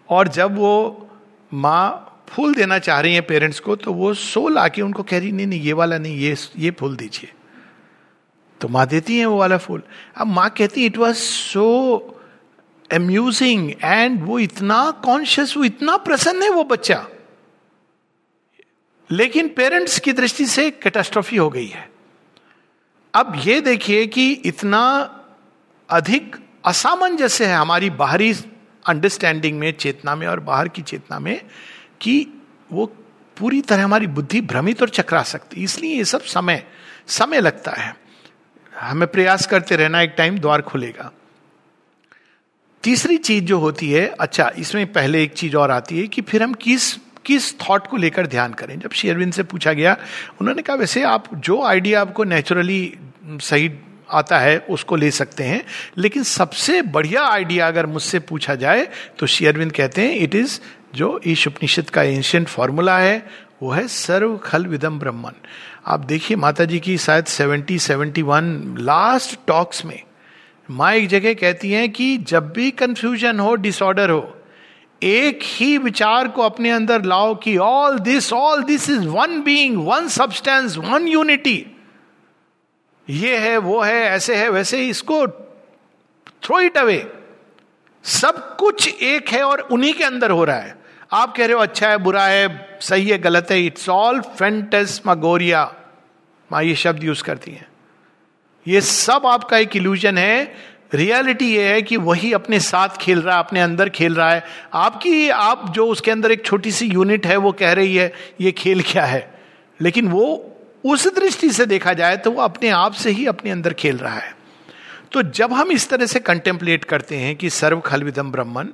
और 0.08 0.28
जब 0.28 0.56
वो 0.56 1.08
माँ 1.54 2.04
फूल 2.28 2.54
देना 2.54 2.78
चाह 2.78 3.00
रही 3.00 3.14
हैं 3.14 3.26
पेरेंट्स 3.26 3.60
को 3.60 3.76
तो 3.76 3.92
वो 3.92 4.12
सोल 4.14 4.58
आके 4.58 4.82
उनको 4.82 5.02
कह 5.02 5.18
रही, 5.18 5.32
नहीं 5.32 5.46
नहीं, 5.46 5.60
ये 5.60 5.72
वाला 5.72 5.98
नहीं, 5.98 6.16
ये 6.16 6.36
ये 6.56 6.70
फूल 6.70 6.96
दीजिए। 6.96 7.32
तो 8.60 8.68
माँ 8.68 8.86
देती 8.86 9.18
हैं 9.18 9.26
वो 9.26 9.38
वाला 9.38 9.56
फूल। 9.56 9.82
अब 10.16 10.26
माँ 10.26 10.48
कहती 10.50 10.86
it 10.86 10.96
was 10.98 11.16
so 11.16 11.66
amusing 12.92 13.70
and 13.84 14.22
वो 14.22 14.38
इतना 14.38 14.90
कॉन्शियस 15.04 15.56
वो 15.56 15.64
इतना 15.64 15.96
प्रसन्न 15.96 16.42
है 16.42 16.50
वो 16.50 16.64
बच्चा। 16.64 17.06
लेकिन 19.10 19.48
पेरेंट्स 19.48 19.98
की 19.98 20.12
दृष्टि 20.12 20.46
से 20.46 20.70
कैटास्ट्रॉफी 20.70 21.36
हो 21.36 21.48
गई 21.50 21.66
है। 21.66 21.88
अब 23.14 23.32
ये 23.44 23.60
देखिए 23.60 24.06
कि 24.06 24.30
इतना 24.32 24.80
अधिक 25.88 26.36
असामंजस्य 26.64 27.46
है 27.46 27.54
हमारी 27.54 27.90
बाहरी 27.90 28.32
अंडरस्टैंडिंग 28.86 29.58
में, 29.58 29.72
चेतना 29.72 30.14
में 30.16 30.26
और 30.26 30.40
बाहर 30.40 30.68
की 30.68 30.82
चेतना 30.82 31.18
में 31.18 31.40
कि 32.00 32.26
वो 32.72 32.86
पूरी 33.36 33.60
तरह 33.60 33.84
हमारी 33.84 34.06
बुद्धि 34.06 34.40
भ्रमित 34.40 34.82
और 34.82 34.88
चकरा 34.88 35.22
सकती 35.22 35.62
इसलिए 35.62 35.96
ये 35.96 36.04
सब 36.04 36.22
समय 36.22 36.62
समय 37.08 37.40
लगता 37.40 37.72
है। 37.72 37.94
हमें 38.72 39.08
प्रयास 39.08 39.46
करते 39.46 39.76
रहना, 39.76 40.00
एक 40.02 40.14
टाइम 40.18 40.38
द्वार 40.38 40.62
खुलेगा। 40.62 41.10
तीसरी 42.82 43.16
चीज़ 43.16 43.44
जो 43.44 43.58
होती 43.58 43.90
है 43.90 44.06
अच्छा 44.20 44.50
इसमें 44.58 44.92
पहले 44.92 45.22
एक 45.22 45.32
चीज़ 45.32 45.56
और 45.56 45.70
आती 45.70 45.98
है 46.00 46.06
कि 46.06 46.22
फिर 46.22 46.42
हम 46.42 46.52
किस 46.54 46.94
किस 47.26 47.58
थॉट 47.60 47.86
को 47.86 47.96
लेकर 47.96 48.26
ध्यान 48.26 48.52
करें। 48.54 48.78
जब 48.78 48.90
शेयरविंद 48.90 49.32
से 49.32 49.42
पूछा 49.42 49.72
गया, 49.72 49.96
उन्होंने 50.40 50.62
कहा, 50.62 50.76
वैसे 50.76 51.02
आप 51.02 51.34
जो 51.34 51.62
आइडिया 51.62 52.00
आपको 52.00 52.24
नेचुरली 52.24 52.94
सही 53.26 53.70
आता 54.10 54.38
है, 54.38 54.58
उसको 54.58 54.96
ले 54.96 55.10
सकते 55.10 55.44
हैं, 55.44 55.64
लेकिन 55.98 56.22
सबसे 56.22 56.80
बढ़िया 56.82 57.22
आइडिया 57.22 57.66
अगर 57.68 57.86
मुझसे 57.86 58.18
पूछा 58.18 58.54
जाए 58.54 58.88
तो 59.18 59.26
शेयरविंद 59.26 59.72
कहते 59.72 60.02
हैं 60.02 60.16
इट 60.16 60.34
इज़ 60.34 60.60
जो 60.94 61.20
ईश 61.26 61.46
उपनिषद 61.46 61.90
का 61.90 62.02
एंशियंट 62.02 62.48
फॉर्मूला 62.48 62.98
है, 62.98 63.26
वो 63.62 63.70
है 63.70 63.86
सर्व 63.88 64.36
खल 64.36 64.66
विदम 64.66 64.98
ब्रह्मन। 64.98 65.34
आप 65.86 66.00
देखिए 66.00 66.36
माता 66.36 66.64
जी 66.64 66.78
की 66.80 66.96
शायद 66.98 67.24
seventy 67.24 67.78
seventy 67.78 68.22
one 68.22 68.76
last 68.80 69.38
talks 69.46 69.84
में, 69.84 70.02
माँ 70.68 70.92
एक 70.94 71.08
जगह 71.08 71.34
कहती 71.34 71.70
हैं 71.72 71.90
कि 71.92 72.16
जब 72.18 72.52
भी 72.52 72.70
कंफ्यूजन 72.70 73.40
हो 73.40 73.54
डिसऑर्डर 73.54 74.10
हो, 74.10 74.34
एक 75.02 75.40
ही 75.42 75.76
विचार 75.78 76.28
को 76.28 76.42
अपने 76.42 76.70
अंदर 76.70 77.02
लाओ 77.02 77.34
कि 77.34 77.56
all 77.56 77.98
this 77.98 78.32
all 78.32 78.62
this 78.62 78.88
is 78.90 79.06
one 79.08 79.40
being 79.42 79.76
one 79.86 80.08
substance 80.08 80.76
one 80.76 81.08
unity 81.08 81.64
ये 83.08 83.36
है, 83.38 83.56
वो 83.58 83.80
है, 83.80 84.02
ऐसे 84.04 84.36
है, 84.36 84.48
वैसे 84.48 84.86
इसको 84.88 85.26
थ्रो 86.42 86.60
इट 86.60 86.76
अवे 86.78 87.12
सब 88.04 88.56
कुछ 88.56 89.02
एक 89.02 89.28
है 89.28 89.42
और 89.42 89.60
उन्हीं 89.60 89.94
के 89.94 90.04
अंदर 90.04 90.30
हो 90.30 90.44
रहा 90.44 90.56
है। 90.56 90.77
आप 91.12 91.36
कह 91.36 91.44
रहे 91.44 91.54
हो 91.54 91.60
अच्छा 91.60 91.88
है, 91.88 91.96
बुरा 91.96 92.24
है, 92.26 92.78
सही 92.80 93.08
है, 93.08 93.18
गलत 93.18 93.48
है। 93.50 93.66
इट्स 93.66 93.88
ऑल 93.88 94.20
फेंटेस्मागोरिया 94.20 95.74
माँ 96.52 96.62
ये 96.62 96.74
शब्द 96.74 97.04
यूज़ 97.04 97.22
करती 97.22 97.50
हैं। 97.50 97.68
ये 98.66 98.80
सब 98.80 99.22
आपका 99.26 99.58
एक 99.58 99.76
इल्यूजन 99.76 100.18
है। 100.18 100.54
रियलिटी 100.94 101.54
ये 101.56 101.68
है 101.68 101.82
कि 101.82 101.96
वही 101.96 102.32
अपने 102.32 102.60
साथ 102.60 102.88
खेल 102.88 103.22
रहा 103.22 103.34
है, 103.34 103.42
अपने 103.42 103.60
अंदर 103.60 103.88
खेल 103.88 104.14
रहा 104.14 104.30
है। 104.30 104.44
आपकी, 104.74 105.28
आप 105.28 105.72
जो 105.72 105.86
उसके 105.86 106.10
अंदर 106.10 106.32
एक 106.32 106.44
छोटी 106.44 106.72
सी 106.72 106.86
यूनिट 106.86 107.26
है, 107.26 107.36
वो 107.36 107.52
कह 107.52 107.72
रही 107.72 107.96
है, 107.96 108.12
ये 108.40 108.52
खेल 108.52 108.82
क्या 108.82 109.04
है? 109.04 109.40
लेकिन 109.80 110.08
वो 110.08 110.44
उस 110.84 111.14
दृष्टि 111.14 111.50
से 111.50 111.66
देखा 111.66 111.92
जाए 111.92 112.16
तो 112.16 112.30
वो 112.30 112.42
अपने 112.42 112.68
आप 112.68 112.92
से 112.92 113.10
ही 113.10 113.26
अपने 113.26 113.50
अंदर 113.50 113.72
खेल 113.72 113.98
रहा 113.98 114.18
है। 114.18 114.36
तो 115.12 115.22
जब 115.22 115.52
हम 115.52 115.70
इस 115.72 115.90
तरह 115.90 116.06
से 116.06 116.20
कंटेम्पलेट 116.20 116.84
करते 116.84 117.16
हैं 117.16 117.36
कि 117.36 117.50
सर्व 117.50 117.80
खलविदम 117.80 118.32
ब्रह्मन 118.32 118.68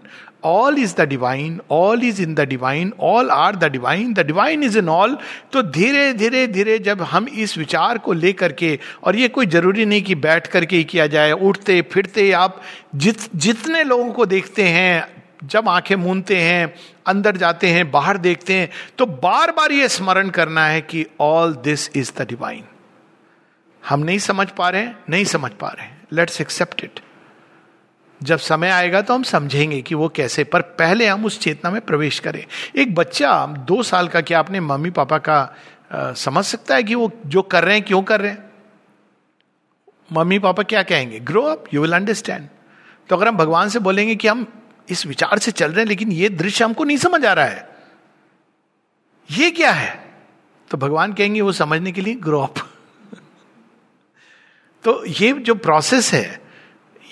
all 0.44 0.78
is 0.78 0.94
the 0.96 1.08
divine 1.08 1.60
all 1.70 2.04
is 2.04 2.20
in 2.22 2.34
the 2.34 2.40
divine 2.48 2.92
all 3.00 3.30
are 3.30 3.56
the 3.56 3.70
divine 3.72 4.12
the 4.14 4.26
divine 4.26 4.62
is 4.62 4.78
in 4.78 4.88
all 4.88 5.16
तो 5.52 5.62
धीरे 5.62 6.12
धीरे 6.14 6.46
धीरे 6.46 6.78
जब 6.80 7.02
हम 7.02 7.28
इस 7.28 7.56
विचार 7.58 7.98
को 7.98 8.12
लेकर 8.12 8.52
के, 8.52 8.78
और 9.04 9.16
ये 9.16 9.28
कोई 9.28 9.46
ज़रूरी 9.46 9.84
नहीं 9.84 10.02
कि 10.02 10.14
बैठ 10.16 10.46
करके 10.46 10.76
ही 10.76 10.84
किया 10.84 11.06
जाए, 11.06 11.32
उठते, 11.32 11.80
फिरते, 11.82 12.30
आप 12.32 12.60
जित, 12.94 13.28
जितने 13.36 13.82
लोगों 13.84 14.12
को 14.12 14.26
देखते 14.26 14.62
हैं, 14.64 15.06
जब 15.44 15.68
आँखें 15.68 15.94
मूंदते 15.96 16.36
हैं, 16.36 16.74
अंदर 17.06 17.36
जाते 17.36 17.68
हैं, 17.68 17.90
बाहर 17.90 18.18
देखते 18.18 18.54
हैं 18.54 18.68
तो 18.98 19.06
बार 19.06 19.50
बार 19.52 19.72
ये 19.72 19.88
स्मरण 19.88 20.30
करना 20.30 20.66
है 20.66 20.80
कि 20.82 21.06
all 21.20 21.54
this 21.64 21.90
is 21.96 22.12
the 22.18 22.26
divine 22.28 22.62
हम 23.82 24.00
नहीं 24.00 24.18
समझ 24.20 24.48
पा 24.50 24.68
रहे 24.68 24.82
हैं, 24.82 24.96
नहीं 25.10 25.24
समझ 25.26 25.50
पा 25.50 25.68
रहे 25.68 25.86
हैं। 25.86 26.06
लेट्स 26.12 26.40
एक्सेप्ट 26.40 26.84
इट 26.84 27.00
जब 28.22 28.38
समय 28.38 28.70
आएगा 28.70 29.02
तो 29.02 29.14
हम 29.14 29.22
समझेंगे 29.22 29.82
कि 29.82 29.94
वो 29.94 30.08
कैसे 30.08 30.44
पर 30.44 30.60
पहले 30.60 31.06
हम 31.06 31.24
उस 31.24 31.40
चेतना 31.40 31.70
में 31.70 31.80
प्रवेश 31.80 32.18
करें। 32.18 32.46
एक 32.76 32.94
बच्चा 32.94 33.46
दो 33.46 33.82
साल 33.82 34.08
का 34.08 34.20
क्या 34.20 34.38
अपने 34.38 34.60
मम्मी 34.60 34.90
पापा 34.90 35.18
का 35.18 35.56
आ, 35.92 36.12
समझ 36.12 36.44
सकता 36.44 36.74
है 36.74 36.82
कि 36.82 36.94
वो 36.94 37.12
जो 37.26 37.42
कर 37.42 37.64
रहे 37.64 37.74
हैं 37.74 37.84
क्यों 37.84 38.02
कर 38.02 38.20
रहे 38.20 38.30
हैं? 38.30 38.52
मम्मी 40.12 40.38
पापा 40.38 40.62
क्या 40.62 40.82
कहेंगे? 40.82 41.20
Grow 41.20 41.42
up 41.42 41.64
you 41.74 41.82
will 41.82 41.92
understand 41.92 42.48
तो 43.08 43.16
अगर 43.16 43.28
हम 43.28 43.36
भगवान 43.36 43.68
से 43.68 43.78
बोलेंगे 43.78 44.16
कि 44.16 44.28
हम 44.28 44.62
इस 44.88 45.06
विचार 45.06 45.38
से 45.38 45.50
चल 45.50 45.70
रहे 45.70 45.80
हैं 45.80 45.86
लेकिन 45.86 46.12
ये 46.12 46.28
दृश्य 46.28 46.64
हमको 46.64 46.84
नहीं 46.84 46.96
समझ 46.96 47.26
आ 47.26 47.32
रहा 47.32 47.44
है 47.44 47.68
ये 49.30 49.50
क्या 49.50 49.72
है? 49.72 50.04
तो 50.70 50.78
भगवान 50.78 51.12
कहेंगे 51.12 51.40
वो 51.40 51.52
समझने 51.52 51.92
के 51.92 52.00
लिए 52.00 52.14
ग्रो 52.14 52.40
अप 52.40 52.54
तो 54.84 55.06
ये 55.06 55.32
जो 55.32 55.54
प्रोसेस 55.54 56.12
है 56.12 56.43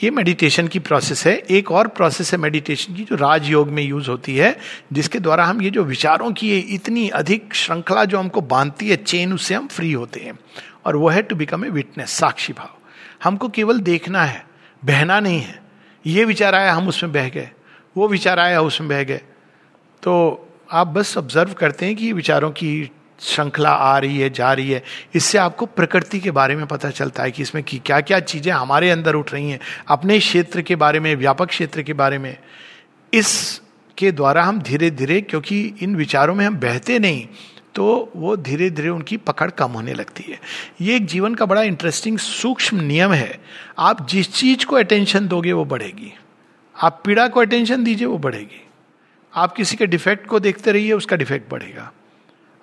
ये 0.03 0.11
मेडिटेशन 0.11 0.69
की 0.69 0.79
प्रोसेस 0.79 1.27
है। 1.27 1.37
एक 1.39 1.73
और 1.73 1.89
प्रोसेस 1.89 2.33
है 2.33 2.39
मेडिटेशन 2.39 2.95
की, 2.95 3.05
जो 3.05 3.17
राजयोग 3.17 3.69
में 3.69 3.83
यूज़ 3.83 4.11
होती 4.11 4.37
है, 4.37 4.59
जिसके 4.93 5.19
द्वारा 5.19 5.45
हम 5.45 5.63
ये 5.63 5.71
जो 5.71 5.85
विचारों 5.85 6.33
की 6.33 6.59
इतनी 6.59 7.09
अधिक 7.09 7.55
श्रृंखला 7.55 8.05
जो 8.05 8.19
हमको 8.19 8.41
बांधती 8.41 8.89
है 8.89 8.97
चेन 8.97 9.33
उससे 9.33 9.55
हम 9.55 9.67
फ्री 9.67 9.93
होते 9.93 10.21
हैं। 10.21 10.39
और 10.87 10.97
वो 10.97 11.09
है 11.09 11.23
टू 11.23 11.37
बिकम 11.37 11.65
ए 11.65 11.69
विटनेस 11.69 12.11
साक्षी 12.11 12.53
भाव। 12.53 12.79
हमको 13.25 13.49
केवल 13.49 13.81
देखना 13.81 14.25
है, 14.25 14.47
बहना 14.85 15.21
नहीं 15.21 15.41
है। 15.41 15.63
ये 16.07 16.25
विचार 16.25 16.55
आया, 16.55 16.75
हम 16.75 16.89
उसमें 16.89 17.13
बह 17.13 17.29
गए। 17.29 17.51
वो 17.97 18.09
विचार 18.09 18.39
आया, 18.39 18.61
उसमें 18.61 18.91
बह 18.91 19.03
गए। 19.03 19.21
तो 20.03 20.47
आप 20.73 20.87
बस 20.87 21.19
ऑब्ज़र्व 21.19 21.53
करते 21.53 21.87
हैं 21.87 21.97
कि 21.97 22.13
विचारों 22.13 22.51
की 22.51 22.91
श्रृंखला 23.23 23.71
आ 23.71 23.99
रही 23.99 24.19
है, 24.19 24.31
जा 24.31 24.53
रही 24.53 24.71
है। 24.71 24.83
इससे 25.15 25.39
आपको 25.39 25.67
प्रकृति 25.67 26.21
के 26.21 26.31
बारे 26.31 26.57
में 26.57 26.67
पता 26.67 26.91
चलता 26.91 27.23
है 27.23 27.31
कि 27.31 27.43
इसमें 27.43 27.63
की 27.65 27.79
क्या 27.79 28.01
क्या 28.01 28.21
चीज़ें 28.21 28.53
हमारे 28.53 28.91
अंदर 28.91 29.15
उठ 29.15 29.33
रही 29.33 29.51
हैं, 29.51 29.61
अपने 29.89 30.19
क्षेत्र 30.19 30.63
के 30.63 30.77
बारे 30.77 31.01
में, 31.01 31.15
व्यापक 31.17 31.49
क्षेत्र 31.49 31.83
के 31.83 31.93
बारे 31.93 32.19
में। 32.19 32.37
इस 33.13 33.61
के 33.99 34.13
द्वारा 34.13 34.43
हम 34.45 34.61
धीरे 34.61 34.91
धीरे 34.91 35.21
क्योंकि 35.21 35.63
इन 35.83 35.97
विचारों 35.97 36.35
में 36.35 36.45
हम 36.47 36.57
बहते 36.57 36.99
नहीं 36.99 37.27
तो 37.75 38.13
वो 38.17 38.37
धीरे 38.37 38.69
धीरे 38.71 38.89
उनकी 38.89 39.17
पकड़ 39.17 39.51
कम 39.51 39.73
होने 39.73 39.93
लगती 39.95 40.23
है। 40.23 40.39
ये 40.81 40.97
एक 40.97 41.07
जीवन 41.07 41.35
का 41.35 41.47
बड़ा 41.47 41.63
इंटरेस्टिंग 41.63 42.19
सूक्ष्म 42.19 42.81
नियम 42.81 43.13
है। 43.13 43.39
आप 43.79 44.07
जिस 44.09 44.33
चीज़ 44.35 44.67
को 44.67 44.77
अटेंशन 44.77 45.29
दोगे, 45.29 45.53
वो 45.53 45.65
बढ़ेगी। 45.65 46.13
आप 46.77 47.01
पीड़ा 47.05 47.27
को 47.29 47.41
अटेंशन 47.41 47.85
दीजिए, 47.85 48.07
वो 48.07 48.19
बढ़ेगी। 48.19 48.61
आप 49.33 49.53
किसी 49.53 49.77
के 49.77 49.87
डिफेक्ट 49.87 50.27
को 50.27 50.41
देखते 50.41 50.73
रहिए, 50.73 50.93
उसका 50.93 51.17
डिफेक्ट 51.17 51.51
बढ़ेगा। 51.51 51.91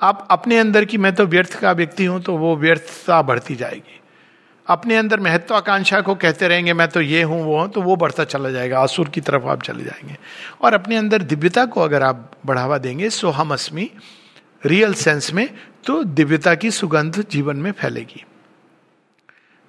आप 0.02 0.28
अपने 0.32 0.58
अंदर 0.58 0.86
की 0.86 0.98
मैं 0.98 1.16
तो 1.16 1.26
व्यर्थ 1.26 1.60
का 1.60 1.72
व्यक्ति 1.72 2.06
हूँ 2.06 2.22
तो 2.22 2.38
वो 2.38 2.56
व्यर्थता 2.56 3.22
बढ़ती 3.22 3.56
जाएगी। 3.56 4.00
अपने 4.68 4.96
अंदर 4.96 5.20
महत्वाकांक्षा 5.20 6.02
को 6.02 6.16
कहते 6.16 6.48
रहेंगे, 6.48 6.74
मैं 6.74 6.88
तो 6.88 7.02
ये 7.02 7.22
हूँ, 7.24 7.44
वो 7.44 7.60
हूँ 7.60 7.70
तो 7.70 7.82
वो 7.82 7.96
बढ़ता 7.96 8.24
चला 8.24 8.50
जाएगा, 8.50 8.80
आसुर 8.80 9.10
की 9.10 9.22
तरफ़ 9.22 9.44
आप 9.44 9.64
चले 9.64 9.84
जाएँगे। 9.84 10.18
और 10.62 10.74
अपने 10.74 10.98
अंदर 10.98 11.22
दिव्यता 11.22 11.66
को 11.66 11.82
अगर 11.82 12.04
आप 12.04 12.32
बढ़ावा 12.46 12.78
देंगे, 12.78 13.10
सो 13.10 13.30
हम 13.30 13.54
अस्मी 13.54 13.92
रियल 14.66 14.94
सेंस 14.94 15.34
में 15.34 15.50
तो 15.86 16.04
दिव्यता 16.04 16.56
की 16.56 16.72
सुगंध 16.72 17.26
जीवन 17.32 17.58
में 17.58 17.72
फैलेगी। 17.72 18.26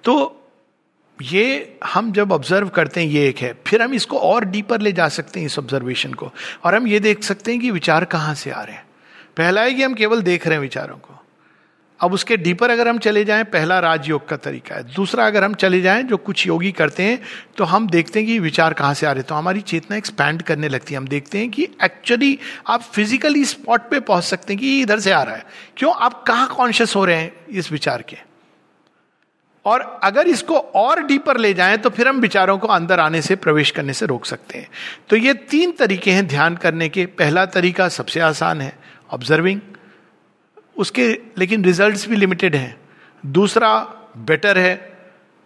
तो 0.03 0.37
ये 1.21 1.77
हम 1.85 2.11
जब 2.11 2.31
ऑब्ज़र्व 2.31 2.69
करते 2.69 3.01
हैं, 3.01 3.07
ये 3.07 3.27
एक 3.29 3.37
है। 3.37 3.53
फिर 3.67 3.81
हम 3.81 3.93
इसको 3.93 4.17
और 4.17 4.45
डीपर 4.45 4.81
ले 4.81 4.91
जा 4.91 5.07
सकते 5.07 5.39
हैं, 5.39 5.47
इस 5.47 5.59
ऑब्जर्वेशन 5.59 6.13
को। 6.13 6.31
और 6.63 6.75
हम 6.75 6.87
ये 6.87 6.99
देख 6.99 7.23
सकते 7.23 7.51
हैं 7.51 7.61
कि 7.61 7.71
विचार 7.71 8.05
कहाँ 8.05 8.35
से 8.35 8.51
आ 8.51 8.63
रहे 8.63 8.75
हैं। 8.75 8.85
पहला 9.37 9.61
है 9.61 9.73
कि 9.73 9.83
हम 9.83 9.93
केवल 9.93 10.21
देख 10.21 10.45
रहे 10.47 10.55
हैं 10.55 10.61
विचारों 10.61 10.95
को। 10.95 11.17
अब 11.99 12.13
उसके 12.13 12.35
डीपर 12.37 12.69
अगर 12.69 12.87
हम 12.87 12.97
चले 12.97 13.23
जाएँ, 13.25 13.43
पहला 13.43 13.79
राजयोग 13.79 14.27
का 14.29 14.35
तरीका 14.37 14.75
है। 14.75 14.83
दूसरा 14.93 15.25
अगर 15.25 15.43
हम 15.43 15.53
चले 15.53 15.81
जाएँ, 15.81 16.03
जो 16.03 16.17
कुछ 16.17 16.45
योगी 16.47 16.71
करते 16.71 17.03
हैं 17.03 17.21
तो 17.57 17.63
हम 17.63 17.87
देखते 17.89 18.19
हैं 18.19 18.27
कि 18.27 18.39
विचार 18.39 18.73
कहाँ 18.73 18.93
से 18.93 19.05
आ 19.05 19.11
रहे 19.11 19.23
तो 19.23 19.35
हमारी 19.35 19.61
चेतना 19.61 19.97
एक्सपैंड 19.97 20.41
करने 20.41 20.69
लगती 20.69 20.93
है। 20.93 20.97
हम 20.97 21.07
देखते 21.07 21.37
हैं 21.37 21.49
कि 21.49 21.67
एक्चुअली 21.83 22.37
आप 22.67 22.81
फिजिकली 22.83 23.45
स्पॉट 23.45 23.81
पे 23.81 23.99
पहुँच 23.99 24.23
सकते 24.23 24.53
हैं 24.53 24.59
कि 24.61 24.81
इधर 24.81 24.99
से 24.99 25.11
आ 25.11 25.21
रहा 25.23 25.35
है। 25.35 25.45
क्यों? 25.77 25.93
आप 25.93 26.23
कहाँ 26.23 26.47
कॉन्शियस 26.47 26.95
हो 26.95 27.05
रहे 27.05 27.15
हैं 27.15 27.31
इस 27.49 27.71
विचार 27.71 28.01
के? 28.01 28.17
और 29.65 29.81
अगर 30.03 30.27
इसको 30.27 30.57
और 30.57 31.03
डीपर 31.03 31.37
ले 31.37 31.53
जाएँ 31.53 31.77
तो 31.77 31.89
फिर 31.89 32.07
हम 32.07 32.19
विचारों 32.19 32.57
को 32.57 32.67
अंदर 32.67 32.99
आने 32.99 33.21
से, 33.21 33.35
प्रवेश 33.35 33.71
करने 33.71 33.93
से 33.93 34.05
रोक 34.05 34.25
सकते 34.25 34.57
हैं। 34.57 34.67
तो 35.09 35.15
ये 35.15 35.33
तीन 35.33 35.71
तरीके 35.71 36.11
हैं 36.11 36.27
ध्यान 36.27 36.55
करने 36.55 36.89
के। 36.89 37.05
पहला 37.05 37.45
तरीका 37.45 37.87
सबसे 37.89 38.19
आसान 38.19 38.61
है। 38.61 38.80
ऑब्जर्विंग 39.11 39.59
उसके, 40.77 41.07
लेकिन 41.37 41.65
रिजल्ट्स 41.65 42.07
भी 42.07 42.15
लिमिटेड 42.15 42.55
हैं। 42.55 42.79
दूसरा 43.25 43.79
बेटर 44.17 44.57
है, 44.57 44.91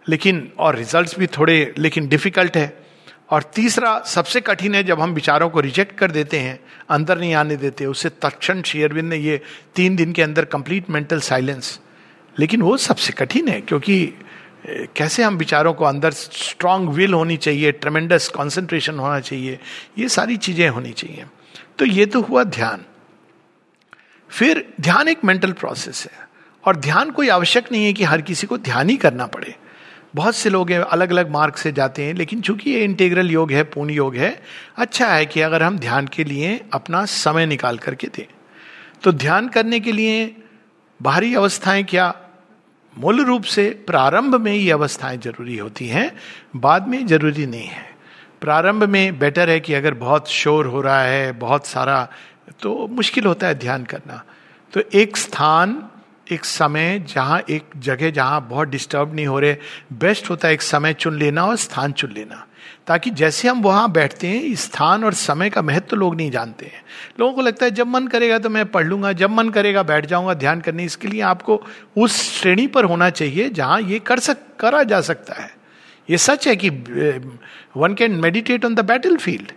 लेकिन, 0.08 0.52
और 0.58 0.76
रिजल्ट्स 0.76 1.18
भी 1.18 1.26
थोड़े, 1.26 1.74
लेकिन 1.78 2.08
डिफ़िकल्ट 2.08 2.56
है। 2.56 2.86
और 3.30 3.42
तीसरा 3.42 3.98
सबसे 4.00 4.40
कठिन 4.40 4.74
है, 4.74 4.84
जब 4.84 5.00
हम 5.00 5.10
विचारों 5.10 5.48
को 5.50 5.60
रिजेक्ट 5.60 5.96
कर 5.98 6.10
देते 6.10 6.38
हैं, 6.38 6.60
अंदर 6.90 7.18
नहीं 7.18 7.34
आने 7.34 7.56
देते, 7.56 7.86
उससे 7.86 8.08
तक्षण 8.08 8.62
शेयरविंद 8.62 9.08
ने 9.08 9.16
ये 9.16 9.40
तीन 9.74 9.96
दिन 9.96 10.12
के 10.12 10.22
अंदर 10.22 10.44
कंप्लीट 10.44 10.90
मेंटल 10.90 11.20
साइलेंस 11.20 11.80
लेकिन 12.36 12.62
वो 12.62 12.76
सबसे 12.76 13.12
कठिन 13.12 13.48
है, 13.48 13.60
क्योंकि 13.60 14.12
कैसे 14.96 15.22
हम 15.22 15.36
विचारों 15.36 15.72
को 15.74 15.84
अंदर 15.84 16.10
स्ट्रांग 16.10 16.88
विल 16.88 17.14
होनी 17.14 17.36
चाहिए 17.36 17.72
ट्रमेंडस 17.72 18.28
कॉन्सेंट्रेशन 18.28 18.98
होना 18.98 19.20
चाहिए, 19.20 19.58
ये 19.98 20.08
सारी 20.08 20.36
चीज़ें 20.36 20.68
होनी 20.68 20.92
चाहिए। 20.92 21.24
तो 21.78 21.84
ये 21.84 22.06
तो 22.06 22.20
हुआ 22.20 22.44
ध्यान। 22.44 22.84
फिर 24.38 24.74
ध्यान 24.80 25.08
एक 25.08 25.24
मेंटल 25.24 25.52
प्रोसेस 25.52 26.08
है। 26.12 26.28
और 26.64 26.76
ध्यान 26.76 27.10
कोई 27.10 27.28
आवश्यक 27.28 27.72
नहीं 27.72 27.84
है 27.84 27.92
कि 27.92 28.04
हर 28.04 28.20
किसी 28.20 28.46
को 28.46 28.58
ध्यान 28.58 28.88
ही 28.90 28.96
करना 28.96 29.26
पड़े। 29.26 29.54
बहुत 30.14 30.36
से 30.36 30.50
लोग 30.50 30.70
अलग 30.70 31.10
अलग 31.10 31.30
मार्ग 31.30 31.54
से 31.54 31.72
जाते 31.72 32.04
हैं, 32.04 32.14
लेकिन 32.14 32.40
चूँकि 32.40 32.70
ये 32.70 32.84
इंटेग्रल 32.84 33.30
योग 33.30 33.52
है, 33.52 33.62
पूर्ण 33.62 33.90
योग 33.90 34.16
है 34.16 34.42
अच्छा 34.76 35.06
है 35.06 35.26
कि 35.26 35.40
अगर 35.40 35.62
हम 35.62 35.78
ध्यान 35.78 36.06
के 36.06 36.24
लिए 36.24 36.60
अपना 36.72 37.04
समय 37.04 37.46
निकाल 37.46 37.78
करके 37.78 38.06
दें। 38.06 38.26
तो 39.02 39.12
ध्यान 39.12 39.48
करने 39.48 39.80
के 39.80 39.92
लिए 39.92 40.36
बाहरी 41.02 41.34
अवस्थाएँ 41.34 41.84
क्या? 41.84 42.14
मूल 42.98 43.24
रूप 43.24 43.44
से 43.44 43.84
प्रारंभ 43.86 44.34
में 44.34 44.52
ये 44.52 44.70
अवस्थाएँ 44.70 45.18
ज़रूरी 45.18 45.56
होती 45.58 45.88
हैं, 45.88 46.16
बाद 46.56 46.88
में 46.88 47.06
ज़रूरी 47.06 47.46
नहीं 47.46 47.66
है। 47.66 47.96
प्रारंभ 48.40 48.84
में 48.84 49.18
बेटर 49.18 49.50
है 49.50 49.60
कि 49.60 49.74
अगर 49.74 49.94
बहुत 49.94 50.28
शोर 50.28 50.66
हो 50.66 50.80
रहा 50.80 51.02
है, 51.02 51.32
बहुत 51.32 51.66
सारा 51.66 52.08
तो 52.62 52.86
मुश्किल 52.86 53.26
होता 53.26 53.46
है 53.46 53.54
ध्यान 53.54 53.84
करना। 53.84 54.22
तो 54.72 54.80
एक 54.94 55.16
स्थान, 55.16 55.82
एक 56.32 56.44
समय 56.44 56.98
जहाँ 57.08 57.40
एक 57.50 57.70
जगह 57.76 58.10
जहाँ 58.10 58.46
बहुत 58.48 58.68
डिस्टर्ब 58.68 59.14
नहीं 59.14 59.26
हो 59.26 59.38
रहे 59.38 59.56
बेस्ट 59.92 60.30
होता 60.30 60.48
है 60.48 60.54
एक 60.54 60.62
समय 60.62 60.92
चुन 60.94 61.18
लेना 61.18 61.44
और 61.44 61.56
स्थान 61.56 61.92
चुन 61.92 62.12
लेना। 62.12 62.46
ताकि 62.86 63.10
जैसे 63.10 63.48
हम 63.48 63.60
वहाँ 63.62 63.90
बैठते 63.92 64.26
हैं 64.26 64.54
स्थान 64.54 65.04
और 65.04 65.14
समय 65.14 65.50
का 65.50 65.62
महत्व 65.62 65.86
तो 65.86 65.96
लोग 65.96 66.14
नहीं 66.16 66.30
जानते 66.30 66.66
हैं। 66.66 66.82
लोगों 67.20 67.32
को 67.32 67.42
लगता 67.42 67.64
है 67.66 67.70
जब 67.70 67.86
मन 67.86 68.06
करेगा 68.06 68.38
तो 68.38 68.50
मैं 68.50 68.64
पढ़ 68.66 68.86
लूँगा, 68.86 69.12
जब 69.12 69.30
मन 69.30 69.48
करेगा 69.48 69.82
बैठ 69.82 70.06
जाऊँगा 70.06 70.34
ध्यान 70.34 70.60
करने। 70.60 70.84
इसके 70.84 71.08
लिए 71.08 71.20
आपको 71.22 71.62
उस 71.96 72.22
श्रेणी 72.32 72.66
पर 72.66 72.84
होना 72.84 73.10
चाहिए 73.10 73.48
जहाँ 73.50 73.80
ये 73.82 73.98
कर 73.98 74.18
सक, 74.18 74.38
करा 74.60 74.82
जा 74.82 75.00
सकता 75.00 75.34
है। 75.34 75.50
ये 76.08 76.18
सच 76.18 76.48
है 76.48 76.56
कि 76.56 76.70
one 77.76 77.94
can 77.94 78.20
meditate 78.20 78.64
on 78.64 78.74
the 78.74 78.84
battlefield 79.16 79.52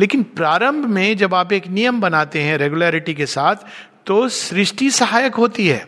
लेकिन 0.00 0.22
प्रारंभ 0.36 0.86
में 0.86 1.16
जब 1.16 1.34
आप 1.34 1.52
एक 1.52 1.66
नियम 1.68 2.00
बनाते 2.00 2.42
हैं 2.42 2.58
रेगुलरिटी 2.58 3.14
के 3.14 3.26
साथ 3.26 3.64
तो 4.06 4.28
सृष्टि 4.28 4.90
सहायक 4.90 5.34
होती 5.34 5.68
है। 5.68 5.86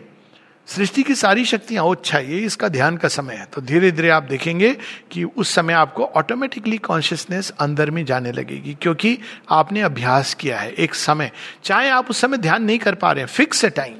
सृष्टि 0.67 1.03
की 1.03 1.15
सारी 1.15 1.45
शक्तियाँ 1.45 1.89
अच्छा 1.91 2.19
ये 2.19 2.37
इसका 2.39 2.67
ध्यान 2.67 2.97
का 2.97 3.07
समय 3.07 3.35
है। 3.35 3.45
तो 3.45 3.61
धीरे 3.61 3.91
धीरे 3.91 4.09
आप 4.09 4.23
देखेंगे 4.23 4.71
कि 5.11 5.23
उस 5.23 5.49
समय 5.49 5.73
आपको 5.73 6.03
ऑटोमेटिकली 6.05 6.77
कॉन्शियसनेस 6.77 7.49
अंदर 7.59 7.91
में 7.91 8.03
जाने 8.05 8.31
लगेगी, 8.31 8.77
क्योंकि 8.81 9.17
आपने 9.51 9.81
अभ्यास 9.81 10.33
किया 10.33 10.59
है 10.59 10.71
एक 10.71 10.95
समय। 10.95 11.31
चाहे 11.63 11.89
आप 11.89 12.09
उस 12.09 12.21
समय 12.21 12.37
ध्यान 12.37 12.63
नहीं 12.63 12.79
कर 12.79 12.95
पा 12.95 13.11
रहे 13.11 13.23
हैं 13.23 13.27
फिक्स 13.27 13.65
टाइम 13.65 13.95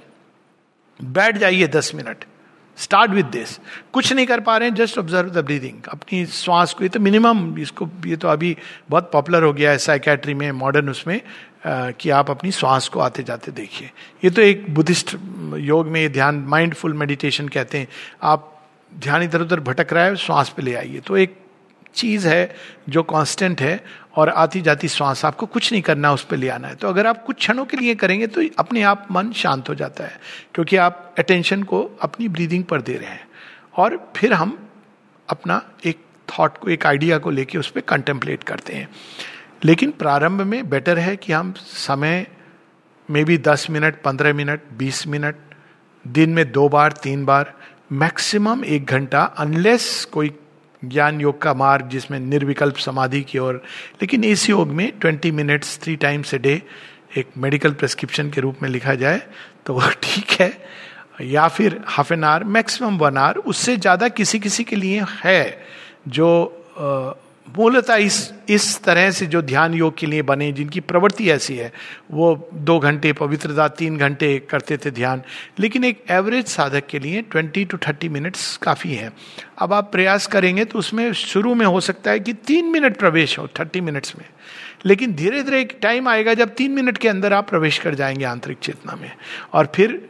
बैठ 0.99 1.37
जाइए 1.37 1.67
दस 1.67 1.91
मिनट। 1.95 2.23
स्टार्ट 2.77 3.11
विद 3.11 3.25
दिस 3.25 3.57
कुछ 3.93 4.11
नहीं 4.13 4.25
कर 4.25 4.39
पा 4.39 4.57
रहे 4.57 4.69
हैं 4.69 4.75
जस्ट 4.75 4.97
ऑब्ज़र्व 4.97 5.29
द 5.29 5.43
ब्रीदिंग 5.45 5.87
अपनी 5.89 6.25
श्वास 6.25 6.73
को 6.73 6.83
ये 6.83 6.89
तो 6.89 6.99
मिनिमम 6.99 7.57
इसको 7.59 7.89
ये 8.05 8.15
तो 8.15 8.27
अभी 8.27 8.55
बहुत 8.89 9.09
पॉपुलर 9.13 9.43
हो 9.43 9.53
गया 9.53 9.71
है 9.71 9.77
साइकेट्री 9.77 10.33
में 10.33 10.51
मॉडर्न 10.51 10.89
उसमें 10.89 11.19
आ, 11.65 11.91
कि 11.91 12.09
आप 12.09 12.29
अपनी 12.31 12.51
श्वास 12.51 12.87
को 12.87 12.99
आते 12.99 13.23
जाते 13.23 13.51
देखिए। 13.51 13.89
ये 14.23 14.29
तो 14.29 14.41
एक 14.41 14.73
बुद्धिस्ट 14.73 15.15
योग 15.57 15.87
में 15.87 16.11
ध्यान 16.13 16.43
माइंडफुल 16.47 16.93
मेडिटेशन 16.93 17.47
कहते 17.47 17.77
हैं। 17.77 17.87
आप 18.23 18.49
ध्यान 18.91 19.23
इधर 19.23 19.41
उधर 19.41 19.59
भटक 19.59 19.93
रहा 19.93 20.03
है 20.03 20.15
श्वास 20.15 20.53
पे 20.57 20.61
ले 20.61 20.73
आइए। 20.75 20.99
तो 20.99 21.17
एक 21.17 21.37
चीज़ 21.95 22.27
है 22.27 22.55
जो 22.89 23.03
कांस्टेंट 23.03 23.61
है 23.61 23.83
और 24.15 24.29
आती 24.29 24.61
जाती 24.61 24.87
श्वास 24.87 25.23
आपको 25.25 25.45
कुछ 25.45 25.71
नहीं 25.71 25.81
करना 25.81 26.11
उस 26.13 26.23
पर 26.23 26.37
ले 26.37 26.49
आना 26.49 26.67
है। 26.67 26.75
तो 26.75 26.87
अगर 26.87 27.07
आप 27.07 27.23
कुछ 27.25 27.35
क्षणों 27.35 27.65
के 27.65 27.77
लिए 27.77 27.95
करेंगे 27.95 28.27
तो 28.27 28.41
अपने 28.59 28.81
आप 28.83 29.07
मन 29.11 29.31
शांत 29.31 29.69
हो 29.69 29.75
जाता 29.75 30.03
है, 30.03 30.19
क्योंकि 30.53 30.77
आप 30.77 31.15
अटेंशन 31.19 31.63
को 31.63 31.81
अपनी 32.01 32.27
ब्रीदिंग 32.27 32.63
पर 32.63 32.81
दे 32.81 32.93
रहे 32.93 33.09
हैं। 33.09 33.27
और 33.77 34.13
फिर 34.15 34.33
हम 34.33 34.57
अपना 35.29 35.61
एक 35.85 35.99
थॉट 36.29 36.57
को, 36.57 36.69
एक 36.69 36.85
आइडिया 36.85 37.17
को 37.17 37.31
लेके 37.31 37.57
उस 37.57 37.69
पर 37.69 37.81
कंटेम्पलेट 37.81 38.43
करते 38.43 38.73
हैं। 38.73 38.87
लेकिन 39.63 39.91
प्रारंभ 39.91 40.41
में 40.41 40.69
बेटर 40.69 40.99
है 40.99 41.15
कि 41.15 41.33
हम 41.33 41.53
समय 41.57 42.25
में 43.09 43.23
भी 43.25 43.37
दस 43.37 43.67
मिनट, 43.69 44.01
पंद्रह 44.01 44.33
मिनट, 44.33 44.61
बीस 44.73 45.05
मिनट, 45.07 45.35
दिन 46.05 46.29
में 46.29 46.51
दो 46.51 46.67
बार, 46.69 46.91
तीन 46.93 47.25
बार 47.25 47.53
मैक्सिमम 47.91 48.63
एक 48.65 48.85
घंटा 48.85 49.23
अनलेस 49.37 50.05
कोई 50.05 50.29
ज्ञान 50.85 51.21
योग 51.21 51.41
का 51.41 51.53
मार्ग 51.53 51.89
जिसमें 51.89 52.19
निर्विकल्प 52.19 52.77
समाधि 52.77 53.21
की 53.21 53.37
ओर। 53.37 53.61
लेकिन 54.01 54.23
इस 54.23 54.49
योग 54.49 54.67
में 54.69 54.91
twenty 55.01 55.31
minutes, 55.31 55.77
three 55.83 55.95
times 55.95 56.33
a 56.33 56.37
day 56.37 56.61
एक 57.17 57.27
मेडिकल 57.37 57.71
प्रेस्क्रिप्शन 57.73 58.29
के 58.29 58.41
रूप 58.41 58.61
में 58.63 58.69
लिखा 58.69 58.95
जाए 58.95 59.21
तो 59.65 59.73
वह 59.73 59.89
ठीक 60.03 60.31
है। 60.39 60.51
या 61.21 61.47
फिर 61.47 61.79
half 61.87 62.13
an 62.13 62.23
hour 62.23 62.43
maximum 62.43 62.97
one 62.97 63.17
hour 63.17 63.37
उससे 63.37 63.75
ज़्यादा 63.77 64.07
किसी 64.09 64.39
किसी 64.39 64.63
के 64.63 64.75
लिए 64.75 65.03
है 65.23 65.65
जो 66.07 66.29
मूलतः 67.49 67.95
इस 67.95 68.33
इस 68.49 68.83
तरह 68.83 69.11
से 69.11 69.25
जो 69.25 69.41
ध्यान 69.41 69.73
योग 69.73 69.97
के 69.97 70.07
लिए 70.07 70.21
बने, 70.21 70.51
जिनकी 70.51 70.79
प्रवृत्ति 70.79 71.29
ऐसी 71.29 71.55
है, 71.55 71.73
वो 72.11 72.49
दो 72.53 72.79
घंटे 72.79 73.13
पवित्रता, 73.13 73.67
तीन 73.67 73.97
घंटे 73.97 74.39
करते 74.49 74.77
थे 74.77 74.91
ध्यान। 74.91 75.21
लेकिन 75.59 75.83
एक 75.83 76.03
एवरेज 76.09 76.45
साधक 76.45 76.87
के 76.87 76.99
लिए 76.99 77.21
ट्वेंटी 77.21 77.65
टू 77.65 77.77
थर्टी 77.77 78.09
मिनट्स 78.09 78.57
काफ़ी 78.57 78.93
है। 78.93 79.13
अब 79.59 79.73
आप 79.73 79.91
प्रयास 79.91 80.27
करेंगे 80.27 80.65
तो 80.65 80.79
उसमें 80.79 81.13
शुरू 81.13 81.55
में 81.55 81.65
हो 81.65 81.79
सकता 81.79 82.11
है 82.11 82.19
कि 82.19 82.33
तीन 82.33 82.65
मिनट 82.65 82.97
प्रवेश 82.97 83.39
हो 83.39 83.47
थर्टी 83.47 83.81
मिनट्स 83.81 84.13
में। 84.17 84.25
लेकिन 84.85 85.13
धीरे 85.13 85.43
धीरे 85.43 85.61
एक 85.61 85.77
टाइम 85.81 86.07
आएगा, 86.07 86.33
जब 86.33 86.49
तीन 86.49 86.71
मिनट 86.71 86.97
के 86.97 87.07
अंदर 87.07 87.33
आप 87.33 87.49
प्रवेश 87.49 87.77
कर 87.77 87.95
जाएँगे 87.95 88.25
आंतरिक 88.25 88.57
चेतना 88.57 88.95
में। 89.01 89.11
और 89.53 89.71
फिर 89.75 90.09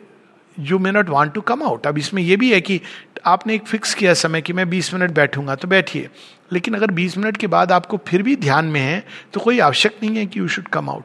you 0.59 0.79
may 0.79 0.91
not 0.91 1.09
want 1.09 1.33
to 1.33 1.41
come 1.41 1.63
out 1.63 1.87
अब 1.87 1.97
इसमें 1.97 2.23
यह 2.23 2.37
भी 2.37 2.53
है 2.53 2.61
कि 2.61 2.81
आपने 3.25 3.55
एक 3.55 3.67
फिक्स 3.67 3.93
किया 3.93 4.13
समय 4.13 4.41
कि 4.41 4.53
मैं 4.53 4.65
20 4.65 4.93
मिनट 4.93 5.11
बैठूँगा 5.11 5.55
तो 5.55 5.67
बैठिए। 5.67 6.09
लेकिन 6.53 6.73
अगर 6.73 6.91
20 6.91 7.17
मिनट 7.17 7.37
के 7.37 7.47
बाद 7.47 7.71
आपको 7.71 7.97
फिर 8.07 8.23
भी 8.23 8.35
ध्यान 8.35 8.65
में 8.65 8.79
है 8.81 9.03
तो 9.33 9.39
कोई 9.39 9.59
आवश्यक 9.59 9.97
नहीं 10.03 10.17
है 10.17 10.25
कि 10.25 10.39
you 10.39 10.47
should 10.47 10.67
come 10.67 10.89
out 10.89 11.03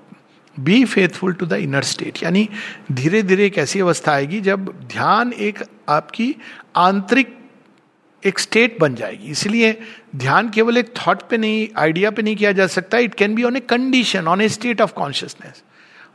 be 0.56 0.84
faithful 0.84 1.32
to 1.32 1.46
the 1.46 1.52
inner 1.52 1.82
state 1.82 2.22
यानी 2.22 2.48
धीरे 2.92 3.22
धीरे 3.22 3.46
एक 3.46 3.58
ऐसी 3.58 3.80
अवस्था 3.80 4.12
आएगी 4.12 4.40
जब 4.40 4.72
ध्यान 4.86 5.32
एक 5.32 5.64
आपकी 5.88 6.34
आंतरिक 6.76 7.36
एक 8.22 8.38
स्टेट 8.38 8.76
बन 8.80 8.94
जाएगी। 8.94 9.30
इसलिए 9.30 9.72
ध्यान 10.16 10.48
केवल 10.50 10.76
एक 10.76 10.92
थॉट 10.96 11.22
पे 11.30 11.36
नहीं 11.36 11.68
आइडिया 11.76 12.10
पे 12.10 12.22
नहीं 12.22 12.36
किया 12.36 12.52
जा 12.52 12.66
सकता। 12.66 12.98
It 12.98 13.14
can 13.14 13.34
be 13.34 13.42
on 13.42 13.56
a 13.56 13.60
condition 13.60 14.28
on 14.28 14.40
a 14.40 14.48
state 14.48 14.80
of 14.80 14.92
consciousness 14.92 15.62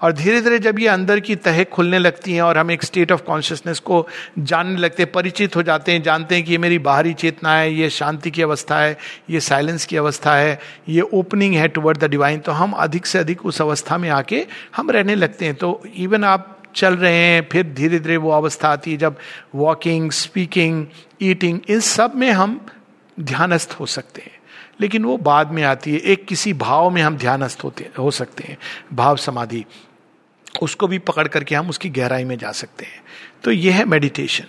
और 0.02 0.14
धीरे 0.14 0.42
धीरे 0.42 0.60
जब 0.60 0.80
ये 0.80 0.88
अंदर 0.88 1.20
की 1.20 1.36
तह 1.36 1.64
खुलने 1.64 2.00
लगती 2.00 2.34
हैं 2.34 2.42
और 2.42 2.58
हम 2.58 2.72
एक 2.72 2.84
स्टेट 2.84 3.12
ऑफ़ 3.12 3.22
कॉन्शियसनेस 3.24 3.80
को 3.80 4.08
जानने 4.40 4.78
लगते 4.78 5.04
हैं, 5.04 5.12
परिचित 5.12 5.56
हो 5.56 5.64
जाते 5.64 5.92
हैं, 5.92 6.02
जानते 6.04 6.36
हैं 6.36 6.44
कि 6.44 6.52
ये 6.52 6.58
मेरी 6.58 6.80
बाहरी 6.80 7.14
चेतना 7.14 7.56
है, 7.56 7.74
ये 7.74 7.90
शांति 7.90 8.32
की 8.32 8.42
अवस्था 8.42 8.80
है, 8.80 8.98
ये 9.30 9.40
साइलेंस 9.40 9.86
की 9.86 9.98
अवस्था 9.98 10.36
है, 10.36 10.60
ये 10.90 11.02
ओपनिंग 11.02 11.56
है 11.56 11.68
टुवर्ड 11.68 11.98
द 11.98 12.10
डिवाइन 12.10 12.40
तो 12.40 12.52
हम 12.52 12.72
अधिक 12.72 13.06
से 13.06 13.20
अधिक 13.20 13.46
उस 13.46 13.62
अवस्था 13.62 13.98
में 13.98 14.10
आके 14.10 14.46
हम 14.76 14.92
रहने 14.92 15.16
लगते 15.16 15.46
हैं। 15.46 15.56
तो 15.56 15.82
इवन 15.96 16.24
आप 16.24 16.50
चल 16.76 16.96
रहे 16.96 17.16
हैं, 17.16 17.48
फिर 17.52 17.74
धीरे 17.74 18.00
धीरे 18.00 18.18
वो 18.18 18.32
अवस्था 18.32 18.70
आती 18.70 18.92
है 18.92 18.98
जब 18.98 19.18
वॉकिंग 19.56 20.12
स्पीकिंग 20.12 20.86
ईटिंग 21.22 21.60
इन 21.70 21.80
सब 21.80 22.16
में 22.16 22.32
हम 22.32 22.66
ध्यानस्थ 23.18 23.76
हो 23.80 23.86
सकते 23.86 24.22
हैं। 24.22 24.42
लेकिन 24.82 25.06
वो 25.06 25.18
बाद 25.18 25.52
में 25.52 25.64
आती 25.64 25.92
है। 25.92 25.98
एक 25.98 26.26
किसी 26.26 26.54
भाव 26.54 26.90
में 26.90 27.02
हम 27.02 27.18
ध्यानस्थ 27.18 27.60
होते, 27.64 27.90
हो 28.00 28.12
सकते 28.12 28.44
हैं। 28.44 28.58
भाव 28.94 29.18
समाधि। 29.18 29.66
उसको 30.62 30.88
भी 30.88 31.00
पकड़ 31.00 31.28
करके 31.28 31.56
हम 31.56 31.70
उसकी 31.70 31.90
गहराई 31.90 32.24
में 32.24 32.38
जा 32.38 32.52
सकते 32.52 32.86
हैं। 32.86 33.04
तो 33.44 33.52
यह 33.52 33.76
है 33.76 33.86
मेडिटेशन 33.86 34.46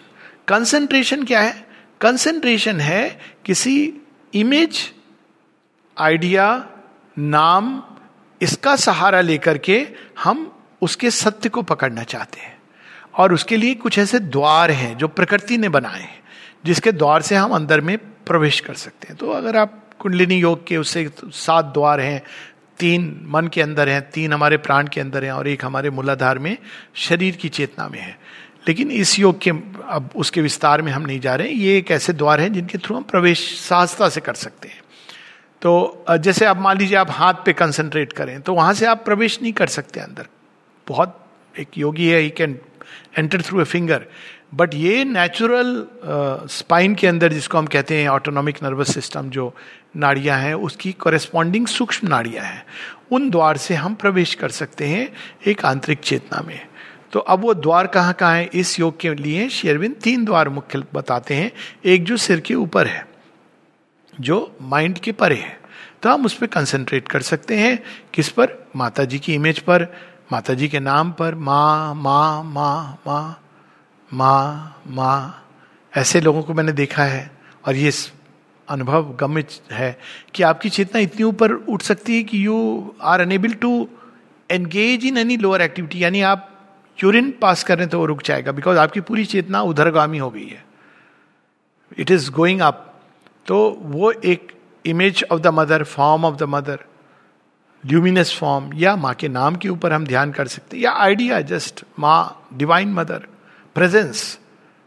कंसंट्रेशन 0.49 1.25
क्या 1.25 1.41
है? 1.41 1.67
कंसंट्रेशन 2.01 2.81
है 2.81 3.21
किसी 3.45 3.95
इमेज 4.35 4.93
आइडिया 5.99 6.67
नाम, 7.19 7.83
इसका 8.43 8.77
सहारा 8.77 9.21
लेकर 9.21 9.59
के 9.59 9.89
हम 10.23 10.59
उसके 10.83 11.11
सत्य 11.11 11.49
को 11.49 11.63
पकड़ना 11.63 12.03
चाहते 12.03 12.41
हैं। 12.41 12.59
और 13.15 13.33
उसके 13.33 13.57
लिए 13.57 13.75
कुछ 13.75 13.99
ऐसे 13.99 14.19
द्वार 14.19 14.71
हैं 14.71 14.99
जो 14.99 15.09
प्रकृति 15.09 15.59
ने 15.59 15.69
बनाए 15.69 16.01
हैं, 16.01 16.23
जिसके 16.65 16.93
द्वार 16.93 17.23
से 17.23 17.35
हम 17.35 17.51
अंदर 17.51 17.81
में 17.81 17.99
प्रवेश 17.99 18.61
कर 18.61 18.75
सकते 18.75 19.09
हैं। 19.09 19.17
तो 19.17 19.31
अगर 19.31 19.57
आप 19.57 19.84
कुंडलिनी 20.00 20.37
योग 20.37 20.66
के 20.66 20.76
उससे 20.76 21.09
सात 21.24 21.64
द्वार 21.64 22.00
हैं, 22.00 22.22
तीन 22.78 23.20
मन 23.26 23.48
के 23.48 23.62
अंदर 23.62 23.88
हैं, 23.88 24.00
तीन 24.11 24.33
हमारे 24.33 24.57
प्राण 24.57 24.88
के 24.88 25.00
अंदर 25.00 25.24
हैं 25.24 25.33
और 25.33 25.48
एक 25.48 25.64
हमारे 25.64 25.90
मूलाधार 25.90 26.38
में 26.38 26.57
शरीर 26.94 27.37
की 27.37 27.48
चेतना 27.48 27.88
में 27.88 28.00
है। 28.00 28.16
लेकिन 28.68 28.90
इस 28.90 29.18
योग 29.18 29.40
के 29.40 29.50
अब 29.50 30.11
उसके 30.16 30.42
विस्तार 30.42 30.83
में 30.83 30.90
हम 30.92 31.02
नहीं 31.02 31.20
जा 31.20 31.35
रहे 31.35 31.48
हैं। 31.48 31.54
ये 31.54 31.76
एक 31.78 31.90
ऐसे 31.90 32.12
द्वार 32.12 32.40
हैं 32.40 32.52
जिनके 32.52 32.78
थ्रू 32.78 32.96
हम 32.96 33.02
प्रवेश 33.02 33.40
सहजता 33.61 34.09
से 34.09 34.20
कर 34.20 34.35
सकते 34.35 34.68
हैं। 34.68 34.83
तो 35.62 36.04
जैसे 36.11 36.44
आप 36.44 36.59
मान 36.59 36.78
लीजिए 36.78 36.96
आप 36.98 37.11
हाथ 37.11 37.35
पे 37.46 37.52
कंसंट्रेट 37.52 38.12
करें 38.12 38.40
तो 38.40 38.54
वहाँ 38.54 38.72
से 38.74 38.87
आप 38.87 39.04
प्रवेश 39.04 39.40
नहीं 39.42 39.52
कर 39.52 39.66
सकते 39.68 40.00
अंदर। 40.00 40.26
बहुत 40.87 41.20
एक 41.54 41.78
योगी 41.78 42.09
है 42.09 42.20
he 42.20 42.30
can 42.30 42.59
enter 43.18 43.42
through 43.42 43.61
a 43.61 43.64
finger 43.64 44.07
but 44.55 44.75
ये 44.75 45.05
नेचुरल 45.05 45.87
स्पाइन 46.51 46.95
के 46.95 47.07
अंदर 47.07 47.33
जिसको 47.33 47.59
हम 47.59 47.67
कहते 47.67 48.01
हैं 48.01 48.09
ऑटोनॉमिक 48.09 48.62
नर्वस 48.62 48.95
सिस्टम 48.95 49.31
जो 49.31 49.55
नाड़ियाँ 49.97 50.38
हैं, 50.38 50.55
उसकी 50.55 50.93
कॉरेस्पॉन्डिंग 50.93 51.67
सूक्ष्म 51.67 52.09
नाड़ियाँ 52.09 52.45
हैं। 52.45 52.64
उन 53.12 53.29
द्वार 53.31 53.57
से 53.57 53.75
हम 53.75 53.95
प्रवेश 53.95 54.35
कर 54.35 54.49
सकते 54.51 54.87
हैं 54.87 55.09
एक 55.47 55.64
आंतरिक 55.64 55.99
चेतना 55.99 56.43
में। 56.47 56.61
तो 57.12 57.21
अब 57.21 57.40
वो 57.40 57.55
द्वार 57.55 57.87
कहाँ 57.87 58.12
कहाँ 58.12 58.37
है? 58.37 58.51
इस 58.55 58.79
योग 58.81 58.99
के 59.01 59.14
लिए 59.14 59.49
शेरविन 59.49 59.93
तीन 59.93 60.25
द्वार 60.25 60.49
मुख्य 60.49 60.83
बताते 60.95 61.35
हैं। 61.35 61.51
एक 61.85 62.05
जो 62.05 62.17
सिर 62.17 62.40
के 62.40 62.55
ऊपर 62.55 62.87
है, 62.87 63.07
जो 64.21 64.57
माइंड 64.62 64.99
के 64.99 65.12
परे 65.12 65.37
है। 65.37 65.59
तो 66.03 66.11
हम 66.11 66.25
उस 66.27 66.35
पर 66.35 66.47
कंसेंट्रेट 66.47 67.09
कर 67.09 67.23
सकते 67.23 67.57
हैं। 67.57 67.79
किस 68.14 68.29
पर? 68.29 68.59
माता 68.77 69.05
जी 69.05 69.19
की 69.19 69.35
इमेज 69.35 69.59
पर, 69.59 69.87
माता 70.33 70.55
जी 70.55 70.69
के 70.69 70.81
नाम 70.81 71.12
पर, 71.12 71.35
माँ 71.35 71.95
माँ 71.95 72.43
माँ 72.45 73.01
माँ। 73.07 73.40
माँ 74.14 74.83
माँ, 74.87 75.44
ऐसे 75.92 76.20
लोगों 76.20 76.42
को 76.42 76.55
मैंने 76.55 76.72
देखा 76.72 77.05
है 77.05 77.31
और 77.66 77.74
ये 77.74 77.90
अनुभव 78.68 79.12
गम्य 79.20 79.44
है 79.72 79.98
कि 80.35 80.42
आपकी 80.42 80.70
चेतना 80.70 81.00
इतनी 81.00 81.24
ऊपर 81.24 81.53
उठ 81.53 81.83
सकती 81.83 82.16
है 82.16 82.22
कि 82.22 82.46
you 82.46 82.57
are 83.03 83.20
unable 83.20 83.53
to 83.53 83.88
engage 84.50 85.05
in 85.05 85.18
any 85.18 85.37
lower 85.37 85.62
activity 85.62 86.03
यानी 86.05 86.20
आप 86.20 86.50
यूरिन 86.98 87.31
पास 87.42 87.64
कर 87.64 87.79
रहे 87.79 87.87
तो 87.87 87.98
वो 87.98 88.07
रुक 88.07 88.22
जाएगा 88.22 88.53
बिकॉज़ 88.53 88.79
आपकी 88.79 89.00
पूरी 89.00 89.24
चेतना 89.24 89.62
उधरगामी 89.62 90.18
हो 90.18 90.31
गई 90.31 90.46
है। 90.46 90.64
इट 91.98 92.11
इज़ 92.11 92.31
गोइंग 92.31 92.61
अप 92.61 92.94
तो 93.46 93.59
वो 93.83 94.11
एक 94.12 94.53
image 94.87 95.24
of 95.33 95.40
the 95.40 95.46
mother 95.46 95.85
form 95.85 96.24
of 96.24 96.37
the 96.37 96.42
mother 96.48 96.85
luminous 97.85 98.37
form 98.38 98.70
या 98.74 98.96
माँ 98.96 99.14
के 99.14 99.29
नाम 99.29 99.57
के 99.57 99.68
ऊपर 99.68 99.92
हम 99.92 100.07
ध्यान 100.07 100.33
कर 100.33 100.46
सकते 100.46 100.77
या 100.77 100.92
आइडिया 100.92 101.40
जस्ट 101.40 101.85
माँ 101.98 102.48
डिवाइन 102.55 102.92
मदर 102.92 103.27
प्रेजेंस 103.75 104.39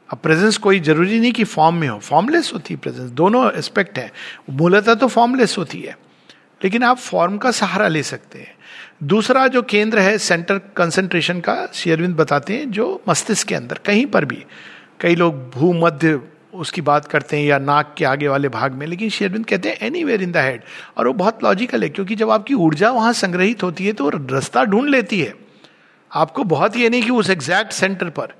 अब 0.09 0.17
प्रेजेंस 0.17 0.57
कोई 0.57 0.79
ज़रूरी 0.79 1.19
नहीं 1.19 1.31
कि 1.31 1.43
फॉर्म 1.43 1.75
में 1.75 1.87
हो। 1.87 1.97
फॉर्मलेस 1.99 2.51
होती 2.53 2.73
है 2.73 2.79
प्रेजेंस 2.79 3.09
दोनों 3.11 3.51
एस्पेक्ट 3.51 3.97
है। 3.97 4.11
मूलतः 4.49 4.93
तो 4.93 5.07
फॉर्मलेस 5.07 5.57
होती 5.57 5.81
है। 5.81 5.97
लेकिन 6.63 6.83
आप 6.83 6.97
फॉर्म 6.97 7.37
का 7.37 7.51
सहारा 7.51 7.87
ले 7.87 8.03
सकते 8.03 8.39
हैं। 8.39 8.55
दूसरा 9.03 9.47
जो 9.47 9.61
केंद्र 9.61 9.99
है 9.99 10.17
सेंटर 10.17 10.57
कंसंट्रेशन 10.57 11.39
का 11.39 11.67
शेयरविंद 11.73 12.15
बताते 12.15 12.53
हैं, 12.53 12.71
जो 12.71 13.01
मस्तिष्क 13.09 13.47
के 13.47 13.55
अंदर, 13.55 13.79
कहीं 13.85 14.05
पर 14.05 14.25
भी। 14.25 14.45
कई 14.99 15.15
लोग 15.15 15.49
भूमध्य 15.49 16.21
उसकी 16.53 16.81
बात 16.81 17.05
करते 17.05 17.37
हैं 17.37 17.45
या 17.45 17.59
नाक 17.59 17.93
के 17.97 18.05
आगे 18.05 18.27
वाले 18.27 18.49
भाग 18.49 18.71
में, 18.71 18.87
लेकिन 18.87 19.09
शेरविंद 19.09 19.45
कहते 19.45 19.69
हैं 19.69 19.77
any 19.77 20.03
where 20.03 20.21
in 20.21 20.31
the 20.31 20.37
head 20.37 20.61
और 20.97 21.07
वो 21.07 21.13
बहुत 21.13 21.43
लॉजिकल 21.43 21.83
है, 21.83 21.89
क्योंकि 21.89 22.15
जब 22.15 22.29
आपकी 22.29 22.53
ऊर्जा 22.53 22.91
वहाँ 22.91 23.13
संग्रहित 23.13 23.63
होती 23.63 23.85
है 23.85 23.93
तो 23.93 24.09
रास्ता 24.09 24.63
ढूंढ 24.63 24.89
लेती 24.89 25.21
है। 25.21 25.33
आपको 26.11 26.43
बहुत 26.43 26.77
ये 26.77 26.89
नहीं 26.89 27.03
कि 27.03 27.09
उस 27.09 27.29
एग्जैक्ट 27.29 27.71
सेंटर 27.71 28.09
पर। 28.09 28.33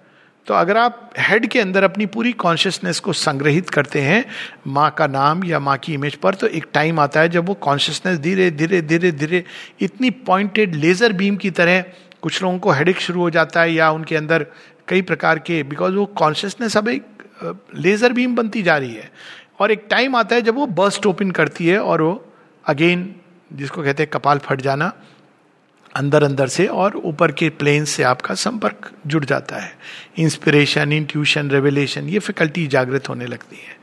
तो 0.48 0.54
अगर 0.54 0.78
आप 0.78 1.10
हेड 1.20 1.46
के 1.48 1.60
अंदर 1.60 1.84
अपनी 1.84 2.06
पूरी 2.06 2.32
कॉन्शियसनेस 2.34 3.00
को 3.00 3.14
संग्रहित 3.14 3.70
करते 3.70 4.02
हैं, 4.02 4.24
माँ 4.68 4.90
का 4.92 5.08
नाम 5.08 5.44
या 5.44 5.60
माँ 5.60 5.78
की 5.78 5.94
इमेज 5.94 6.16
पर 6.16 6.36
तो 6.36 6.48
एक 6.48 6.68
टाइम 6.74 7.00
आता 7.00 7.20
है 7.20 7.30
जब 7.30 7.46
वो 7.46 7.54
कॉन्शियसनेस 7.54 8.20
धीरे 8.20 8.50
धीरे 8.52 8.82
धीरे 8.82 9.12
धीरे, 9.12 9.44
इतनी 9.82 10.10
पॉइंटेड 10.10 10.76
लेजर 10.76 11.14
बीम 11.14 11.36
की 11.36 11.52
तरह 11.52 11.84
कुछ 12.22 12.42
लोगों 12.44 12.60
को 12.60 12.72
हेडिक 12.72 13.00
शुरू 13.00 13.22
हो 13.22 13.30
जाता 13.30 13.62
है 13.62 13.74
या 13.74 13.90
उनके 13.92 14.16
अंदर 14.16 14.46
कई 14.88 15.02
प्रकार 15.02 15.40
के 15.40 15.62
बिकॉज़ 15.64 15.96
वो 15.96 16.06
कॉन्शियसनेस 16.06 16.78
अब 16.78 16.88
एक 16.88 17.06
लेजर 17.76 18.14
बीम 18.14 18.36
बनती 18.36 18.64
जा 18.64 18.78
रही 18.78 18.94
है। 18.94 19.12
और 19.60 19.72
एक 19.72 19.86
टाइम 19.90 20.16
आता 20.16 20.36
है 20.36 20.42
जब 20.42 20.56
वो 20.56 20.66
बर्स्ट 20.80 21.06
ओपन 21.06 21.32
करती 21.32 21.68
है 21.68 21.80
और 21.80 22.02
वो 22.02 22.14
अगेन 22.66 23.14
जिसको 23.52 23.84
कहते 23.84 24.04
हैं 24.04 24.10
कपाल 24.14 24.38
फट 24.38 24.62
जाना 24.62 24.92
अंदर 25.98 26.24
अंदर 26.24 26.48
से 26.48 26.66
और 26.68 26.96
ऊपर 26.98 27.32
के 27.32 27.50
प्लेन 27.52 27.86
से 27.86 28.04
आपका 28.04 28.36
संपर्क 28.36 28.92
जुड़ 29.08 29.24
जाता 29.26 29.58
है। 29.58 29.72
इंस्पिरेशन 30.18 30.92
इंट्यूशन 30.94 31.50
रेवलेशन 31.52 32.10
ये 32.10 32.20
फैकल्टी 32.20 32.68
जागृत 32.68 33.10
होने 33.10 33.26
लगती 33.26 33.56
है। 33.58 33.76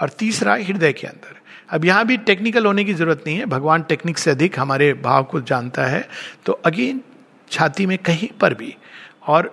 और 0.00 0.08
तीसरा, 0.08 0.54
हृदय 0.56 0.92
के 0.92 1.06
अंदर। 1.06 1.40
अब 1.70 1.84
यहाँ 1.84 2.04
भी 2.06 2.16
टेक्निकल 2.18 2.66
होने 2.66 2.84
की 2.84 2.94
ज़रूरत 2.94 3.24
नहीं 3.26 3.36
है। 3.38 3.46
भगवान 3.46 3.82
टेक्निक 3.82 4.18
से 4.18 4.30
अधिक 4.30 4.58
हमारे 4.58 4.92
भाव 4.94 5.24
को 5.24 5.40
जानता 5.42 5.86
है। 5.86 6.06
तो 6.46 6.52
अगेन 6.64 7.00
छाती 7.50 7.86
में 7.86 7.96
कहीं 7.98 8.28
पर 8.40 8.54
भी, 8.54 8.74
और 9.26 9.50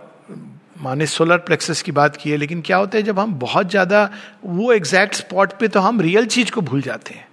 माने 0.81 1.05
सोलर 1.05 1.37
प्लेक्सस 1.37 1.81
की 1.81 1.91
बात 1.91 2.15
की 2.15 2.29
है, 2.31 2.37
लेकिन 2.37 2.61
क्या 2.61 2.77
होता 2.77 2.97
है, 2.97 3.03
जब 3.03 3.19
हम 3.19 3.33
बहुत 3.35 3.69
ज़्यादा 3.69 4.09
वो 4.45 4.71
एग्जैक्ट 4.73 5.15
स्पॉट 5.15 5.53
पे 5.59 5.67
तो 5.67 5.79
हम 5.79 6.01
रियल 6.01 6.25
चीज़ 6.27 6.51
को 6.51 6.61
भूल 6.61 6.81
जाते 6.81 7.13
हैं। 7.13 7.27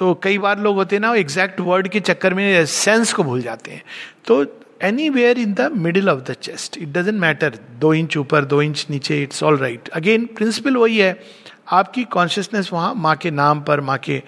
तो 0.00 0.12
कई 0.22 0.38
बार 0.38 0.58
लोग 0.58 0.76
होते 0.76 0.96
हैं 0.96 1.00
ना 1.00 1.12
एग्जैक्ट 1.14 1.60
वर्ड 1.60 1.88
के 1.88 2.00
चक्कर 2.00 2.34
में 2.34 2.66
सेंस 2.66 3.12
को 3.12 3.22
भूल 3.22 3.42
जाते 3.42 3.70
हैं। 3.70 3.82
तो 4.26 4.44
anywhere 5.10 5.38
in 5.38 5.52
the 5.54 5.70
middle 5.76 6.08
of 6.10 6.20
the 6.30 6.34
chest 6.42 6.78
it 6.78 6.88
doesn't 6.88 7.20
matter 7.20 7.58
दो 7.80 7.92
इंच 7.94 8.16
ऊपर, 8.16 8.44
दो 8.44 8.62
इंच 8.62 8.86
नीचे 8.90 9.22
it's 9.22 9.42
all 9.42 9.58
right 9.58 9.88
again 9.88 10.24
principle 10.36 10.76
वही 10.76 10.98
है, 10.98 11.20
आपकी 11.68 12.04
कॉन्शियसनेस 12.04 12.72
वहाँ 12.72 12.94
माँ 12.94 13.14
के 13.16 13.30
नाम 13.30 13.60
पर, 13.60 13.80
माँ 13.80 13.98
के 13.98 14.22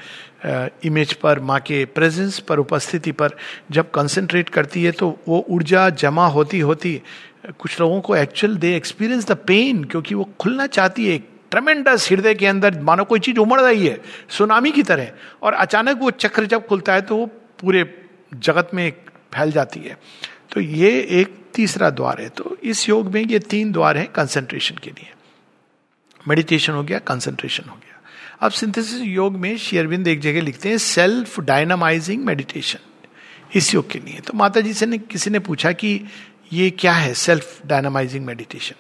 इमेज 0.85 1.13
पर, 1.15 1.41
माँ 1.41 1.59
के 1.61 1.85
प्रेजेंस 1.85 2.39
पर, 2.39 2.59
उपस्थिति 2.59 3.13
पर 3.13 3.37
जब 3.71 3.91
कंसंट्रेट 3.91 4.49
करती 4.49 4.85
है 4.85 4.93
तो 4.93 5.17
वो 5.29 5.45
ऊर्जा 5.51 5.89
जमा 5.91 6.27
होती 6.29 6.61
होती 6.61 7.01
कुछ 7.59 7.81
लोगों 7.81 8.01
को 8.01 8.17
actual 8.17 8.57
they 8.57 8.77
experience 8.77 9.27
the 9.31 9.37
pain 9.47 9.85
क्योंकि 9.85 10.15
वो 10.15 10.29
खुलना 10.41 10.67
चाहती 10.69 11.09
है 11.09 11.19
ट्रमेंडस 11.53 12.11
हृदय 12.13 12.35
के 12.35 12.47
अंदर 12.47 12.81
मानो 12.81 13.05
कोई 13.05 13.21
चीज़ 13.21 13.39
उमड़ 13.39 13.61
रही 13.61 13.87
है, 13.87 14.01
सुनामी 14.29 14.71
की 14.71 14.83
तरह, 14.83 15.13
और 15.43 15.53
अचानक 15.55 15.99
वो 15.99 16.11
चक्र 16.11 16.47
जब 16.47 16.67
खुलता 16.67 16.95
है 16.95 17.03
तो 17.03 17.17
वो 17.17 17.27
पूरे 17.61 17.85
जगत 18.35 18.71
में 18.75 18.93
फैल 19.35 19.53
जाती 19.53 19.81
है। 19.81 19.97
तो 20.51 20.61
ये 20.61 20.91
एक 21.11 21.35
तीसरा 21.55 21.91
द्वार 21.91 22.21
है। 22.21 22.29
तो 22.29 22.57
इस 22.63 22.89
योग 22.89 23.13
में 23.13 23.21
ये 23.23 23.39
तीन 23.39 23.73
द्वार 23.73 23.97
हैं 23.97 24.07
कंसंट्रेशन 24.09 24.79
के 24.83 24.91
लिए। 24.91 25.13
मेडिटेशन 26.29 26.73
हो 26.73 26.83
गया 26.83 26.99
कंसंट्रेशन 26.99 27.69
हो 27.69 27.75
गया। 27.75 28.01
अब 28.41 28.51
सिंथेसिस 28.51 29.01
योग 29.01 29.37
में 29.37 29.57
शेयरविंद 29.59 30.09
एक 30.09 30.21
जगह 30.21 30.41
लिखते 30.41 30.69
हैं 30.69 30.79
सेल्फ 30.79 31.41
डायनामाइजिंग 31.41 32.25
मेडिटेशन 32.25 32.79
इस 33.55 33.75
योग 33.75 33.91
के 33.91 33.99
लिए। 33.99 34.21
तो 34.21 34.33
माता 34.35 34.61
जी 34.61 34.73
से 34.75 34.87
ने 34.87 34.99
किसी 34.99 35.31
ने 35.31 35.39
पूछा 35.39 35.73
कि 35.73 36.01
ये 36.53 36.71
क्या 36.71 36.93
है? 36.93 37.13
सेल्फ 37.15 37.61
डायनामाइजिंग 37.67 38.25
मेडिटेशन 38.27 38.75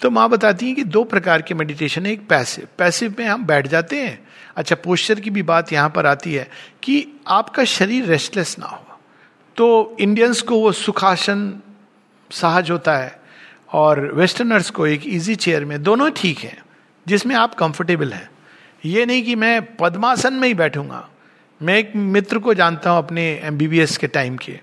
तो 0.00 0.10
माँ 0.10 0.28
बताती 0.30 0.66
हैं 0.66 0.74
कि 0.76 0.84
दो 0.84 1.02
प्रकार 1.04 1.42
के 1.42 1.54
मेडिटेशन 1.54 2.06
है, 2.06 2.12
एक 2.12 2.26
पैसिव 2.28 2.66
पैसिव 2.78 3.14
में 3.18 3.26
हम 3.26 3.44
बैठ 3.46 3.66
जाते 3.66 4.00
हैं। 4.00 4.18
अच्छा 4.56 4.76
पोस्चर 4.76 5.20
की 5.20 5.30
भी 5.30 5.42
बात 5.42 5.72
यहाँ 5.72 5.90
पर 5.90 6.06
आती 6.06 6.34
है 6.34 6.48
कि 6.82 7.06
आपका 7.28 7.64
शरीर 7.66 8.04
रेस्टलेस 8.04 8.58
ना 8.58 8.66
हो। 8.66 8.98
तो 9.56 9.96
इंडियंस 10.00 10.42
को 10.42 10.58
वो 10.60 10.72
सुखासन 10.74 11.52
सहज 12.30 12.70
होता 12.70 12.96
है 12.96 13.18
और 13.72 14.00
वेस्टर्नर्स 14.14 14.70
को 14.70 14.86
एक 14.86 15.06
इजी 15.06 15.34
चेयर 15.36 15.64
में 15.64 15.82
दोनों 15.82 16.10
ठीक 16.16 16.38
हैं, 16.38 16.62
जिसमें 17.06 17.34
आप 17.36 17.54
कंफर्टेबल 17.54 18.12
हैं। 18.12 18.28
ये 18.84 19.06
नहीं 19.06 19.22
कि 19.22 19.34
मैं 19.34 19.76
पद्मासन 19.76 20.34
में 20.34 20.46
ही 20.48 20.54
बैठूँगा। 20.54 21.08
मैं 21.60 21.78
एक 21.78 21.92
मित्र 21.96 22.38
को 22.38 22.54
जानता 22.54 22.90
हूँ 22.90 22.98
अपने 22.98 23.22
एमबीबीएस 23.44 23.96
के 23.96 24.06
टाइम 24.06 24.36
के। 24.36 24.60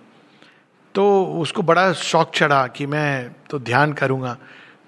तो 0.96 1.26
उसको 1.26 1.62
बड़ा 1.62 1.94
शौक 1.94 2.32
चढ़ा 2.36 2.68
कि 2.68 2.86
मैं 2.86 3.36
तो 3.50 3.60
ध्यान 3.60 3.94
करूँगा। 3.94 4.38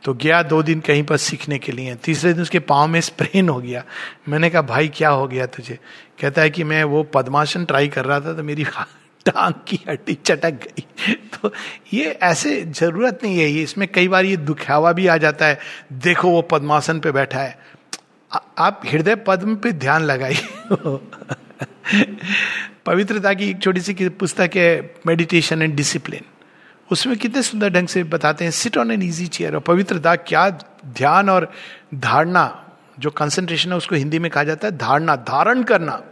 तो 0.04 0.14
गया 0.14 0.44
दो 0.44 0.64
दिन 0.64 0.80
कहीं 0.80 1.04
पर 1.04 1.18
सीखने 1.18 1.60
के 1.60 1.72
लिए। 1.72 1.96
तीसरे 1.96 2.34
दिन 2.34 2.42
उसके 2.42 2.60
पाँव 2.60 2.88
में 2.88 3.02
स्प्रेन 3.02 3.50
हो 3.50 3.60
गया। 3.60 3.84
मैंने 4.30 4.50
कहा 4.50 4.62
भाई 4.62 4.88
क्या 4.88 5.10
हो 5.10 5.28
गया 5.28 5.46
तुझे? 5.46 5.80
कहता 6.22 6.42
है 6.42 6.50
कि 6.50 6.64
मैं 6.64 6.84
वो 6.84 7.04
पद्मासन 7.04 7.66
ट्राई 7.66 7.88
कर 7.88 8.06
रहा 8.06 8.20
था 8.20 8.34
तो 8.34 8.44
मेरी 8.44 8.64
टांग 9.26 9.54
की 9.68 9.80
हड्डी 9.90 10.14
चटक 10.14 10.52
गई। 10.52 10.86
तो 11.10 11.54
ये 11.94 12.06
ऐसे 12.06 12.62
ज़रूरत 12.62 13.20
नहीं 13.24 13.40
है। 13.40 13.50
ये 13.50 13.64
इसमें 13.64 13.88
कई 13.88 14.08
बार 14.08 14.26
ये 14.26 14.38
दुखावा 14.38 14.92
भी 14.92 15.08
आ 15.08 15.18
जाता 15.18 15.46
है। 15.46 15.60
देखो 15.94 16.30
वो 16.30 16.42
पद्मासन 16.42 17.00
पे 17.00 17.12
बैठा 17.12 17.40
है। 17.40 17.60
आ, 18.32 18.40
आप 18.58 18.82
हृदय 18.92 19.16
पद्म 19.16 19.56
पे 19.56 19.72
ध्यान 19.72 20.04
लगाइए। 20.04 20.48
पवित्रता 22.86 23.34
की 23.34 23.50
एक 23.50 23.62
छोटी 23.62 23.82
सी 23.82 24.10
पुस्तक 24.10 24.52
है 24.56 24.96
मेडिटेशन 25.08 25.62
एंड 25.62 25.76
डिसिप्लिन 25.76 26.22
उसमें 26.92 27.18
कितने 27.18 27.42
सुंदर 27.42 27.70
ढंग 27.70 27.88
से 27.88 28.04
बताते 28.04 28.44
हैं 28.44 28.52
sit 28.52 28.78
on 28.78 28.92
an 28.92 29.02
easy 29.02 29.28
chair 29.28 29.54
और 29.54 29.60
पवित्रता, 29.60 30.16
क्या 30.16 30.50
ध्यान 30.86 31.30
और 31.30 31.52
धारणा, 31.96 32.66
जो 33.00 33.10
कंसंट्रेशन 33.10 33.72
है, 33.72 33.78
उसको 33.78 33.96
हिंदी 33.96 34.20
में 34.20 34.32
कहा 34.32 34.44
जाता 34.44 34.68
है, 34.68 34.78
धारणा, 34.78 35.16
धारण 35.16 35.64
करना। 35.64 36.04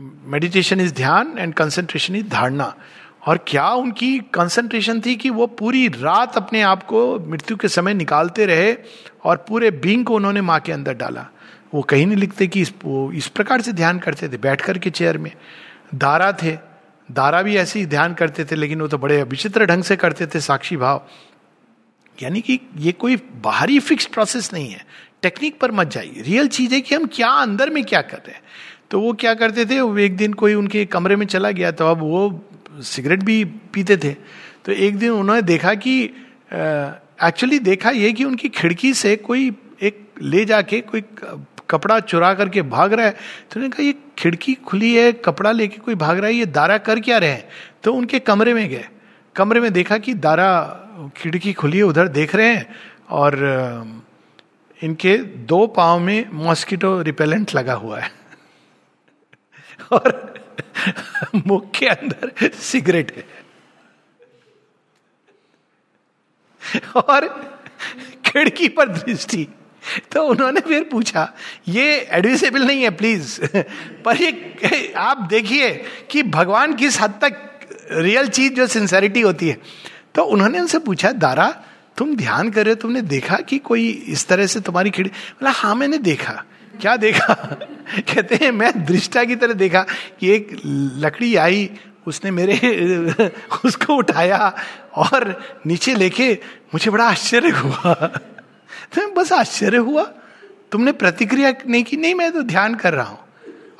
मेडिटेशन 0.00 0.80
इज़ 0.80 0.94
ध्यान 0.94 1.34
एंड 1.38 1.54
कंसंट्रेशन 1.54 2.16
इज़ 2.16 2.28
धारणा। 2.28 2.74
और 3.26 3.44
क्या 3.46 3.70
उनकी 3.70 4.18
कंसंट्रेशन 4.18 5.00
थी 5.00 5.16
कि 5.16 5.30
वो 5.30 5.46
पूरी 5.46 5.88
रात 5.88 6.36
अपने 6.36 6.62
आप 6.62 6.82
को 6.82 7.18
मृत्यु 7.20 7.56
के 7.56 7.68
समय 7.68 7.94
निकालते 7.94 8.46
रहे 8.46 8.76
और 9.24 9.44
पूरे 9.48 9.70
बींग 9.70 10.04
को 10.04 10.14
उन्होंने 10.14 10.40
माँ 10.40 10.60
के 10.60 10.72
अंदर 10.72 10.94
डाला। 10.94 11.26
वो 11.74 11.82
कहीं 11.82 12.06
नहीं 12.06 12.16
लिखते 12.16 12.46
कि 12.46 12.60
इस, 12.60 12.72
वो 12.84 13.10
इस 13.12 13.26
प्रकार 13.28 13.60
से 13.60 13.72
ध्यान 13.72 13.98
करते 13.98 14.28
थे। 14.28 14.36
बैठ 14.36 14.60
कर 14.60 14.78
के 14.78 14.90
चेयर 14.90 15.18
में 15.18 15.32
दारा 15.94 16.32
थे। 16.32 16.56
दारा 17.08 17.42
भी 17.42 17.56
ऐसे 17.56 17.78
ही 17.78 17.86
ध्यान 17.86 18.14
करते 18.14 18.44
थे, 18.44 18.56
लेकिन 18.56 18.80
वो 18.80 18.88
तो 18.88 18.98
बड़े 18.98 19.22
विचित्र 19.22 19.66
ढंग 19.66 19.82
से 19.82 19.96
करते 19.96 20.26
थे, 20.26 20.40
साक्षी 20.40 20.76
भाव। 20.76 21.06
यानी 22.18 22.40
कि 22.40 22.58
ये 22.76 22.92
कोई 22.92 23.16
बाहरी 23.44 23.78
फिक्स 23.80 24.06
प्रोसेस 24.06 24.52
नहीं 24.52 24.70
है। 24.70 24.84
टेक्निक 25.22 25.58
पर 25.60 25.72
मत 25.72 25.90
जाइए। 25.90 26.22
रियल 26.22 26.48
चीज़ 26.48 26.74
है 26.74 26.80
कि 26.80 26.94
हम 26.94 27.06
क्या 27.06 27.28
अंदर 27.28 27.70
में 27.70 27.84
क्या 27.84 28.00
कर 28.02 28.16
रहे 28.16 28.34
हैं। 28.34 28.42
तो 28.90 29.00
वो 29.00 29.12
क्या 29.12 29.34
करते 29.34 29.64
थे? 29.66 29.80
वो 29.80 29.98
एक 29.98 30.16
दिन 30.16 30.32
कोई 30.32 30.54
उनके 30.54 30.84
कमरे 30.86 31.16
में 31.16 31.26
चला 31.26 31.50
गया 31.50 31.70
तो 31.70 31.86
अब 31.86 32.00
वो 32.00 32.48
सिगरेट 32.82 33.22
भी 33.22 33.44
पीते 33.44 33.96
थे। 33.96 34.12
तो 34.64 34.72
एक 34.72 34.96
दिन 34.98 35.10
उन्होंने 35.10 35.42
देखा 35.42 35.74
कि 35.76 36.02
एक्चुअली 36.02 37.58
देखा 37.58 37.90
ये 37.90 38.12
कि 38.12 38.24
उनकी 38.24 38.48
खिड़की 38.48 38.92
से 38.94 39.16
कोई 39.18 39.50
एक 39.82 40.06
ले 40.22 40.44
जाके 40.44 40.80
कोई 40.80 41.00
कपड़ा 41.70 42.00
चुरा 42.00 42.34
करके 42.34 42.62
भाग 42.62 42.92
रहा 42.92 43.06
है। 43.06 43.12
तो 43.12 43.60
उन्होंने 43.60 43.76
कहा, 43.76 43.82
ये 43.82 43.94
खिड़की 44.18 44.54
खुली 44.54 44.94
है, 44.94 45.12
कपड़ा 45.12 45.52
लेके 45.52 45.78
कोई 45.78 45.94
भाग 45.94 46.18
रहा 46.18 46.26
है, 46.26 46.34
ये 46.34 46.46
दारा 46.46 46.78
कर 46.78 47.00
क्या 47.00 47.18
रहे 47.18 47.30
हैं? 47.30 47.48
तो 47.82 47.94
उनके 47.94 48.18
कमरे 48.18 48.54
में 48.54 48.68
गए। 48.68 48.88
कमरे 49.36 49.60
में 49.60 49.72
देखा 49.72 49.98
कि 49.98 50.14
दारा, 50.14 50.80
खिड़की 51.16 51.52
खुली 51.52 51.76
है, 51.76 51.82
उधर 51.82 52.08
देख 52.08 52.34
रहे 52.34 52.48
हैं 52.48 52.74
और 53.10 53.34
इनके 54.82 55.18
दो 55.18 55.66
पाँव 55.66 56.00
में 56.00 56.28
मॉस्किटो 56.32 57.02
रिपेलेंट 57.02 57.54
लगा 57.54 57.74
हुआ 57.74 58.00
है। 58.00 58.10
और 59.92 60.34
मुख 61.46 61.70
के 61.70 61.86
अंदर 61.86 62.50
सिगरेट 62.50 63.16
है। 63.16 63.26
और 66.96 67.28
खिड़की 68.26 68.68
पर 68.68 68.88
दृष्टि। 68.88 69.48
तो 70.12 70.22
उन्होंने 70.22 70.60
फिर 70.60 70.84
पूछा, 70.84 71.32
ये 71.68 72.08
एडमिसेबल 72.10 72.62
नहीं 72.62 72.82
है 72.82 72.90
प्लीज़ 72.90 73.40
पर 74.04 74.16
ये, 74.16 74.92
आप 74.96 75.18
देखिए 75.18 75.84
कि 76.10 76.22
भगवान 76.22 76.74
किस 76.74 77.00
हद 77.00 77.10
तक 77.10 77.44
रियल 77.92 78.28
चीज़, 78.28 78.52
जो 78.52 78.66
सिंसेरिटी 78.66 79.20
होती 79.20 79.48
है। 79.48 79.58
तो 80.14 80.22
उन्होंने 80.22 80.60
उनसे 80.60 80.78
पूछा, 80.78 81.12
दारा, 81.12 81.62
तुम 81.96 82.16
ध्यान 82.16 82.50
कर 82.50 82.64
रहे 82.64 82.74
हो, 82.74 82.80
तुमने 82.80 83.00
देखा 83.00 83.36
कि 83.36 83.58
कोई 83.58 83.88
इस 83.88 84.26
तरह 84.28 84.46
से 84.46 84.60
तुम्हारी 84.60 84.90
खिड़की 84.90 85.10
बोला 85.10 85.50
हाँ 85.50 85.74
मैंने 85.74 85.98
देखा। 85.98 86.44
क्या 86.80 86.96
देखा? 86.96 87.34
कहते 87.98 88.34
हैं, 88.34 88.50
मैं 88.52 88.84
दृष्टा 88.84 89.24
की 89.24 89.36
तरह 89.36 89.52
देखा 89.52 89.86
कि 90.20 90.30
एक 90.30 90.60
लकड़ी 90.96 91.36
आई, 91.36 91.70
उसने 92.06 92.30
मेरे 92.30 92.56
उसको 93.64 93.94
उठाया 93.94 94.56
और 94.96 95.42
नीचे 95.66 95.94
लेके 95.94 96.32
मुझे 96.74 96.90
बड़ा 96.90 97.04
आश्चर्य 97.04 97.50
हुआ। 97.50 98.10
तो 98.92 99.08
बस 99.14 99.32
आश्चर्य 99.32 99.76
हुआ। 99.76 100.02
तुमने 100.72 100.92
प्रतिक्रिया 100.92 101.52
नहीं 101.66 101.84
की, 101.84 101.96
नहीं, 101.96 102.14
मैं 102.14 102.32
तो 102.32 102.42
ध्यान 102.42 102.74
कर 102.74 102.94
रहा 102.94 103.06
हूँ। 103.06 103.18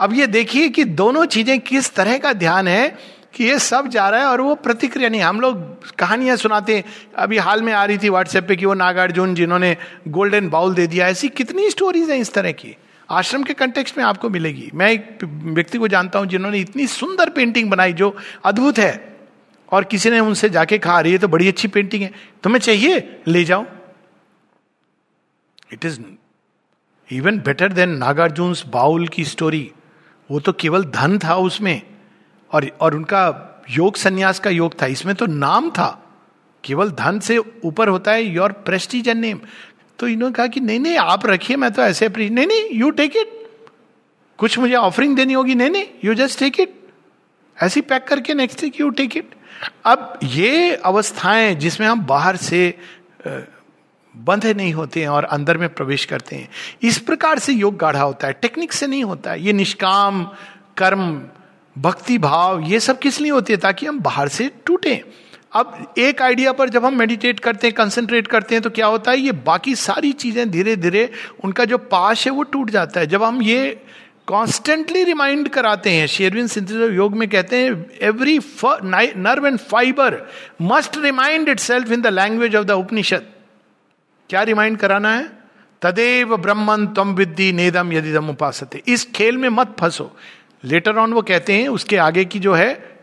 अब 0.00 0.12
ये 0.14 0.26
देखिए 0.26 0.68
कि 0.68 0.84
दोनों 0.84 1.24
चीज़ें 1.26 1.58
किस 1.60 1.94
तरह 1.94 2.18
का 2.18 2.32
ध्यान 2.32 2.68
है 2.68 2.88
कि 3.34 3.44
ये 3.44 3.58
सब 3.58 3.88
जा 3.88 4.08
रहा 4.08 4.20
है 4.20 4.26
और 4.26 4.40
वो 4.40 4.54
प्रतिक्रिया 4.54 5.08
नहीं। 5.08 5.20
हम 5.20 5.40
लोग 5.40 5.94
कहानियाँ 5.94 6.36
सुनाते 6.36 6.76
हैं। 6.76 6.84
अभी 7.16 7.38
हाल 7.38 7.62
में 7.62 7.72
आ 7.72 7.84
रही 7.84 7.98
थी 7.98 8.08
व्हाट्सएप 8.08 8.46
पे 8.48 8.56
कि 8.56 8.66
वो 8.66 8.74
नागार्जुन 8.74 9.34
जिन्होंने 9.34 9.76
गोल्डन 10.08 10.48
बाउल 10.48 10.74
दे 10.74 10.86
दिया। 10.86 11.08
ऐसी 11.08 11.28
कितनी 11.28 11.70
स्टोरीज 11.70 12.10
हैं 12.10 12.18
इस 12.18 12.32
तरह 12.32 12.52
की। 12.52 12.76
आश्रम 13.08 13.42
के 13.42 13.54
कंटेक्स्ट 13.54 13.98
में 13.98 14.04
आपको 14.04 14.28
मिलेगी। 14.30 14.70
मैं 14.74 14.90
एक 14.90 15.18
व्यक्ति 15.24 15.78
को 15.78 15.88
जानता 15.88 16.18
हूँ 16.18 16.26
जिन्होंने 16.26 16.58
इतनी 16.58 16.86
सुंदर 16.86 17.30
पेंटिंग 17.30 17.70
बनाई 17.70 17.92
जो 17.92 18.14
अद्भुत 18.44 18.78
है 18.78 19.16
और 19.72 19.84
किसी 19.84 20.10
ने 20.10 20.20
उनसे 20.20 20.48
जाके 20.48 20.78
कहा 20.78 21.00
रही 21.00 21.12
है 21.12 21.18
तो 21.18 21.28
बड़ी 21.28 21.48
अच्छी 21.48 21.68
पेंटिंग 21.68 22.02
है। 22.02 22.10
तुम्हें 22.42 22.60
चाहिए? 22.60 23.20
ले 23.28 23.44
जाओ। 23.44 23.66
It 25.72 25.84
is 25.84 26.00
even 27.10 27.38
better 27.38 27.72
than 27.72 27.96
Nagarjuna 27.96 28.54
bowl 28.66 29.06
की 29.08 29.24
स्टोरी 29.24 29.70
वो 30.30 30.40
तो 30.40 30.52
केवल 30.52 30.84
धन 30.84 31.18
था 31.18 31.34
उसमें 31.36 31.80
और 32.52 32.70
और 32.80 32.94
उनका 32.94 33.22
योग 33.70 33.96
संन्यास 33.96 34.38
का 34.40 34.50
योग 34.50 34.80
था। 34.82 34.86
इसमें 34.86 35.14
तो 35.14 35.26
नाम 35.26 35.70
था। 35.70 35.88
केवल 36.64 36.90
धन 36.90 37.18
से 37.20 37.36
ऊपर 37.38 37.88
होता 37.88 38.12
है 38.12 38.22
योर 38.24 38.52
प्रेस्टीज 38.52 39.08
एंड 39.08 39.20
नेम 39.20 39.40
तो 39.98 40.08
इन्होंने 40.08 40.34
कहा 40.34 40.46
कि 40.46 40.60
नहीं 40.60 40.78
नहीं, 40.80 40.96
आप 40.96 41.26
रखिए, 41.26 41.56
मैं 41.56 41.70
तो 41.72 41.82
ऐसे 41.82 42.08
नहीं 42.08 42.46
नहीं 42.46 42.68
यू 42.72 42.90
टेक 42.90 43.16
इट 43.16 43.32
कुछ 44.38 44.58
मुझे 44.58 44.74
ऑफरिंग 44.74 45.16
देनी 45.16 45.32
होगी। 45.32 45.54
नहीं 45.54 45.70
नहीं 45.70 45.86
यू 46.04 46.14
जस्ट 46.14 46.38
टेक 46.38 46.60
इट 46.60 46.74
ऐसी 47.56 47.80
पैक 47.80 48.04
करके 48.04 48.34
नेक्स्ट 48.34 48.80
यू 48.80 48.90
टेक 48.90 49.16
इट 49.16 49.34
अब 49.84 50.18
ये 50.24 50.74
अवस्थाएँ 50.74 51.54
जिसमें 51.54 51.86
हम 51.86 52.04
बाहर 52.06 52.36
से 52.36 52.74
बंधे 54.14 54.54
नहीं 54.54 54.72
होते 54.72 55.00
हैं 55.00 55.08
और 55.08 55.24
अंदर 55.24 55.58
में 55.58 55.68
प्रवेश 55.68 56.04
करते 56.04 56.36
हैं। 56.36 56.48
इस 56.82 56.98
प्रकार 56.98 57.38
से 57.38 57.52
योग 57.52 57.76
गाढ़ा 57.76 58.02
होता 58.02 58.26
है। 58.26 58.32
टेक्निक 58.32 58.72
से 58.72 58.86
नहीं 58.86 59.04
होता 59.04 59.30
है। 59.30 59.42
ये 59.42 59.52
निष्काम, 59.52 60.22
कर्म, 60.76 61.22
भक्ति, 61.76 62.18
भाव, 62.18 62.60
ये 62.60 62.80
सब 62.80 62.98
किस 62.98 63.20
लिए 63.20 63.30
होती 63.30 63.52
है? 63.52 63.58
ताकि 63.58 63.86
हम 63.86 64.00
बाहर 64.00 64.28
से 64.28 64.50
टूटें। 64.66 64.98
अब 65.52 65.94
एक 65.98 66.22
आइडिया 66.22 66.52
पर 66.52 66.68
जब 66.68 66.84
हम 66.84 66.98
मेडिटेट 66.98 67.40
करते 67.40 67.66
हैं 67.66 67.74
कंसंट्रेट 67.74 68.26
करते 68.26 68.54
हैं 68.54 68.62
तो 68.62 68.70
क्या 68.70 68.86
होता 68.86 69.10
है? 69.10 69.18
ये 69.18 69.32
बाकी 69.32 69.74
सारी 69.74 70.12
चीज़ें 70.12 70.50
धीरे 70.50 70.76
धीरे 70.76 71.10
उनका 71.44 71.64
जो 71.64 71.78
पाश 71.78 72.26
है, 72.26 72.32
वो 72.32 72.42
टूट 72.42 72.70
जाता 72.70 73.00
है। 73.00 73.06
जब 73.06 73.22
हम 73.22 73.42
ये 73.42 73.80
कॉन्स्टेंटली 74.26 75.04
रिमाइंड 75.04 75.48
कराते 75.48 75.90
हैं 75.90 76.06
शेरविन 76.06 76.46
सिंथेसिस 76.46 76.90
योग 76.92 77.16
में 77.16 77.28
कहते 77.28 77.56
हैं 77.56 77.86
every 78.02 78.38
nerve 78.64 79.46
and 79.46 79.58
fibre 79.58 80.20
must 80.62 80.98
remind 80.98 81.48
itself 81.60 81.92
in 81.92 82.00
the 82.00 82.06
language 82.06 82.56
of 82.56 82.64
the 82.64 82.70
Upanishad 82.70 83.26
क्या 84.28 84.42
रिमाइंड 84.42 84.78
कराना 84.78 85.14
है? 85.14 85.38
तदेव 85.82 86.36
ब्रह्मन 86.36 86.86
तम 86.86 87.14
विद्धि 87.14 87.52
नेदम 87.52 87.92
यदि 87.92 88.12
दम 88.12 88.30
उपासते। 88.30 88.82
इस 88.86 89.12
खेल 89.12 89.36
में 89.36 89.48
मत 89.48 89.76
फंसो। 89.80 90.16
लेटर 90.64 90.96
ऑन 90.96 91.12
वो 91.12 91.22
कहते 91.22 91.52
हैं, 91.52 91.68
उसके 91.68 91.96
आगे 91.96 92.24
की 92.24 92.38
जो 92.38 92.54
है 92.54 93.00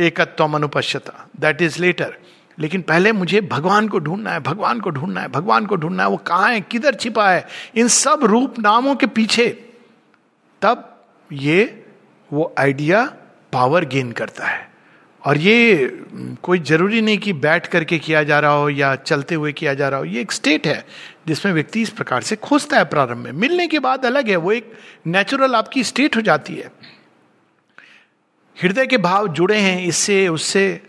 एकत्व 0.00 0.44
अनुपश्यता। 0.44 1.28
दैट 1.40 1.62
इज़ 1.62 1.82
लेटर 1.82 2.18
लेकिन 2.58 2.82
पहले 2.82 3.12
मुझे 3.12 3.40
भगवान 3.40 3.88
को 3.88 3.98
ढूंढना 3.98 4.30
है, 4.30 4.40
भगवान 4.40 4.80
को 4.80 4.90
ढूंढना 4.90 5.20
है, 5.20 5.28
भगवान 5.28 5.66
को 5.66 5.76
ढूंढना 5.76 6.02
है, 6.02 6.08
वो 6.08 6.16
कहाँ 6.16 6.50
है, 6.50 6.60
किधर 6.60 6.94
छिपा 6.94 7.30
है? 7.30 7.46
इन 7.74 7.88
सब 7.88 8.20
रूप 8.22 8.58
नामों 8.58 8.94
के 8.94 9.06
पीछे। 9.06 9.70
तब 10.62 11.04
ये 11.32 11.86
वो 12.32 12.54
आइडिया 12.58 13.04
पावर 13.52 13.84
गेन 13.84 14.12
करता 14.12 14.46
है। 14.46 14.75
और 15.26 15.38
ये 15.38 15.86
कोई 16.42 16.58
ज़रूरी 16.58 17.00
नहीं 17.02 17.18
कि 17.18 17.32
बैठ 17.34 17.66
करके 17.66 17.98
किया 17.98 18.22
जा 18.22 18.38
रहा 18.40 18.50
हो 18.50 18.68
या 18.70 18.94
चलते 18.96 19.34
हुए 19.34 19.52
किया 19.52 19.72
जा 19.74 19.88
रहा 19.88 19.98
हो, 19.98 20.04
ये 20.04 20.20
एक 20.20 20.32
स्टेट 20.32 20.66
है 20.66 20.84
जिसमें 21.26 21.52
व्यक्ति 21.52 21.80
इस 21.82 21.90
प्रकार 21.90 22.22
से 22.22 22.36
खोजता 22.36 22.76
है 22.78 22.84
प्रारंभ 22.84 23.24
में। 23.24 23.32
मिलने 23.32 23.66
के 23.66 23.78
बाद 23.78 24.04
अलग 24.06 24.28
है, 24.28 24.36
वो 24.36 24.52
एक 24.52 24.72
नेचुरल 25.06 25.54
आपकी 25.54 25.84
स्टेट 25.84 26.16
हो 26.16 26.20
जाती 26.20 26.54
है। 26.54 26.70
हृदय 28.56 28.86
के 28.86 28.98
भाव 28.98 29.28
जुड़े 29.28 29.56
हैं, 29.56 29.82
इससे, 29.84 30.28
उससे 30.28 30.80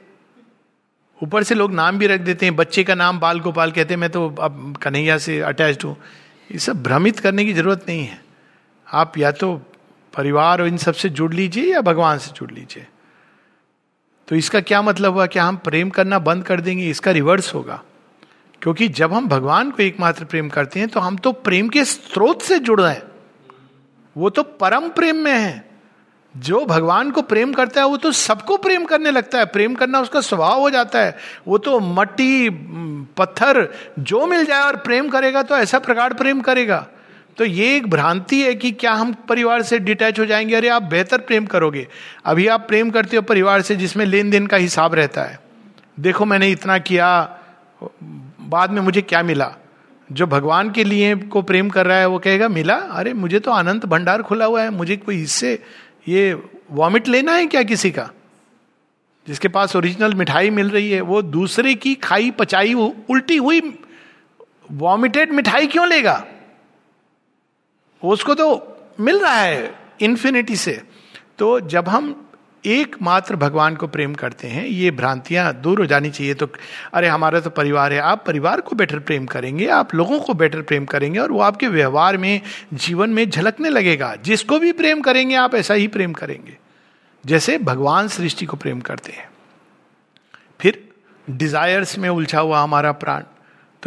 ऊपर 1.20 1.44
से 1.44 1.56
लोग 1.56 1.74
नाम 1.74 1.98
भी 1.98 2.08
रख 2.08 2.22
देते 2.22 2.46
हैं, 2.46 2.56
बच्चे 2.56 2.84
का 2.84 2.96
नाम 2.96 3.20
बाल 3.20 3.40
गोपाल 3.40 3.72
कहते 3.72 3.94
हैं, 3.94 4.00
मैं 4.02 4.10
तो 4.10 4.28
अब 4.30 4.78
कन्हैया 4.82 5.18
से 5.18 5.40
अटैच 5.42 5.86
हूँ। 5.86 5.96
ये 6.50 6.60
सब 6.60 6.84
भ्रमित 6.84 7.20
करने 7.20 7.46
की 7.46 7.54
ज़रूरत 7.54 7.86
नहीं 7.90 8.06
है। 8.06 8.20
आप 8.88 9.18
या 9.18 9.32
तो 9.32 9.54
परिवार 10.14 10.62
और 10.62 10.68
इन 10.68 10.78
सबसे 10.78 11.10
जुड़ 11.10 11.34
लीजिए 11.34 11.74
या 11.74 11.82
भगवान 11.82 12.18
से 12.18 12.32
जुड़ 12.36 12.52
लीजिए। 12.52 12.86
तो 14.28 14.36
इसका 14.36 14.60
क्या 14.60 14.82
मतलब 14.82 15.14
हुआ 15.14 15.26
कि 15.26 15.40
हम 15.40 15.58
प्रेम 15.58 15.90
करना 15.90 16.20
बंद 16.20 16.44
कर 16.44 16.62
देंगे, 16.62 16.90
इसका 16.90 17.12
रिवर्स 17.12 17.54
होगा। 17.54 17.82
क्योंकि 18.62 18.88
जब 18.88 19.14
हम 19.14 19.28
भगवान 19.28 19.72
को 19.72 19.84
एकमात्र 19.84 20.26
प्रेम 20.26 20.50
करते 20.50 20.80
हैं 20.80 20.90
तो 20.90 21.00
हम 21.00 21.18
तो 21.18 21.32
प्रेम 21.32 21.70
के 21.70 21.86
स्रोत 21.86 22.42
से 22.42 22.60
जुड़ 22.60 22.82
रहे 22.82 22.94
हैं। 22.94 23.04
वो 24.18 24.30
तो 24.30 24.44
परम 24.44 24.90
प्रेम 24.90 25.16
में 25.16 25.34
है। 25.34 25.70
जो 26.38 26.66
भगवान 26.66 27.12
को 27.12 27.22
प्रेम 27.22 27.54
करता 27.54 27.82
है, 27.82 27.88
वो 27.88 27.98
तो 27.98 28.12
सबको 28.12 28.58
प्रेम 28.58 28.86
करने 28.86 29.12
लगता 29.12 29.38
है। 29.38 29.46
प्रेम 29.46 29.76
करना 29.76 30.00
उसका 30.00 30.22
स्वभाव 30.22 30.60
हो 30.60 30.70
जाता 30.70 31.00
है। 31.00 31.18
वो 31.48 31.58
तो 31.58 31.80
मट्टी, 31.80 32.50
पत्थर, 33.18 33.68
जो 34.00 34.26
मिल 34.26 34.46
जाए 34.46 34.62
और 34.62 34.76
प्रेम 34.76 35.10
करेगा 35.10 35.44
तो 35.44 35.58
ऐसा 35.58 35.80
प्रकार 35.80 36.14
प्रेम 36.14 36.42
करेगा। 36.42 36.88
तो 37.38 37.46
ये 37.46 37.76
एक 37.76 37.88
भ्रांति 37.88 38.42
है 38.44 38.56
कि 38.56 38.72
क्या 38.72 38.92
हम 38.92 39.14
परिवार 39.14 39.62
से 39.62 39.80
डिटैच 39.80 40.20
हो 40.20 40.26
जाएँगे? 40.26 40.56
अरे, 40.56 40.68
आप 40.68 40.84
बेहतर 40.84 41.18
प्रेम 41.18 41.46
करोगे। 41.46 41.88
अभी 42.26 42.48
आप 42.48 42.66
प्रेम 42.68 42.90
करते 42.90 43.16
हो 43.16 43.22
परिवार 43.22 43.62
से 43.62 43.76
जिसमें 43.76 44.06
लेन 44.06 44.30
देन 44.30 44.48
का 44.48 44.58
हिसाब 44.58 44.94
रहता 44.94 45.24
है। 45.24 45.40
देखो, 46.00 46.26
मैंने 46.26 46.50
इतना 46.50 46.78
किया, 46.78 47.40
बाद 48.42 48.70
में 48.70 48.82
मुझे 48.82 49.02
क्या 49.02 49.24
मिला? 49.24 49.56
जो 50.12 50.28
भगवान 50.28 50.72
के 50.72 50.84
लिए 50.84 51.16
को 51.16 51.42
प्रेम 51.42 51.70
कर 51.70 51.86
रहा 51.86 51.98
है, 51.98 52.06
वो 52.06 52.20
कहेगा, 52.20 52.48
मिला? 52.48 52.76
अरे, 52.76 53.14
मुझे 53.14 53.40
तो 53.40 53.52
अनंत 53.52 53.86
भंडार 53.86 54.22
खुला 54.22 54.46
हुआ 54.46 54.64
है। 54.64 54.70
मुझे 54.70 54.98
कोई 54.98 55.22
इससे 55.22 55.64
ये 56.08 56.44
वॉमिट 56.72 57.08
लेना 57.08 57.34
है 57.34 57.46
क्या 57.46 57.64
किसी 57.64 57.92
का? 57.92 58.10
जिसके 59.28 59.48
पास 59.48 59.76
ओरिजिनल 59.76 60.14
मिठाई 60.14 60.50
मिल 60.50 60.70
रही 60.70 60.92
है, 60.92 61.02
वो 61.02 61.22
दूसरे 61.22 61.74
की 61.74 61.96
खाई 61.96 62.32
पचाई 62.32 62.74
उल्टी 62.74 63.38
हुई 63.38 63.80
वॉमिटेड 64.72 65.32
मिठाई 65.32 65.68
क्यों 65.68 65.88
लेगा? 65.88 66.26
उसको 68.04 68.34
तो 68.34 68.78
मिल 69.00 69.20
रहा 69.20 69.36
है 69.36 69.74
इन्फिनिटी 70.02 70.56
से। 70.56 70.82
तो 71.40 71.60
जब 71.60 71.90
हम 71.90 72.24
एकमात्र 72.66 73.36
भगवान 73.36 73.76
को 73.76 73.88
प्रेम 73.88 74.14
करते 74.14 74.48
हैं, 74.48 74.66
ये 74.66 74.92
भ्रांतियाँ 74.92 75.54
दूर 75.54 75.80
हो 75.80 75.86
जानी 75.86 76.10
चाहिए 76.10 76.34
तो 76.34 76.48
अरे 76.94 77.08
हमारा 77.08 77.40
तो 77.40 77.50
परिवार 77.50 77.94
है, 77.94 78.00
आप 78.00 78.24
परिवार 78.28 78.62
को 78.62 78.76
बेटर 78.76 79.00
प्रेम 79.00 79.26
करेंगे, 79.26 79.68
आप 79.68 79.96
लोगों 79.96 80.20
को 80.20 80.34
बेटर 80.34 80.62
प्रेम 80.62 80.86
करेंगे 80.86 81.20
और 81.20 81.32
वो 81.32 81.40
आपके 81.40 81.68
व्यवहार 81.68 82.18
में, 82.18 82.42
जीवन 82.74 83.10
में 83.10 83.30
झलकने 83.30 83.70
लगेगा। 83.70 84.16
जिसको 84.16 84.60
भी 84.60 84.72
प्रेम 84.72 85.02
करेंगे, 85.02 85.36
आप 85.36 85.56
ऐसा 85.56 85.74
ही 85.74 85.88
प्रेम 85.88 86.14
करेंगे। 86.14 86.58
जैसे 87.26 87.58
भगवान 87.58 88.08
सृष्टि 88.08 88.46
को 88.46 88.58
प्रेम 88.58 88.80
करते 88.80 89.12
हैं। 89.12 89.30
फिर 90.60 90.90
डिजायर्स 91.30 91.98
में 91.98 92.10
उलझा 92.10 92.40
हुआ 92.40 92.60
हमारा 92.60 92.92
प्राण। 92.92 93.24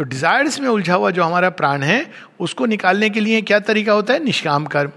तो 0.01 0.05
डिजायर्स 0.05 0.59
में 0.59 0.69
उलझा 0.69 0.95
हुआ 0.95 1.11
जो 1.11 1.23
हमारा 1.23 1.49
प्राण 1.49 1.83
है, 1.83 2.11
उसको 2.39 2.65
निकालने 2.65 3.09
के 3.09 3.19
लिए 3.19 3.41
क्या 3.41 3.59
तरीका 3.59 3.93
होता 3.93 4.13
है? 4.13 4.23
निष्काम 4.23 4.65
कर्म। 4.65 4.91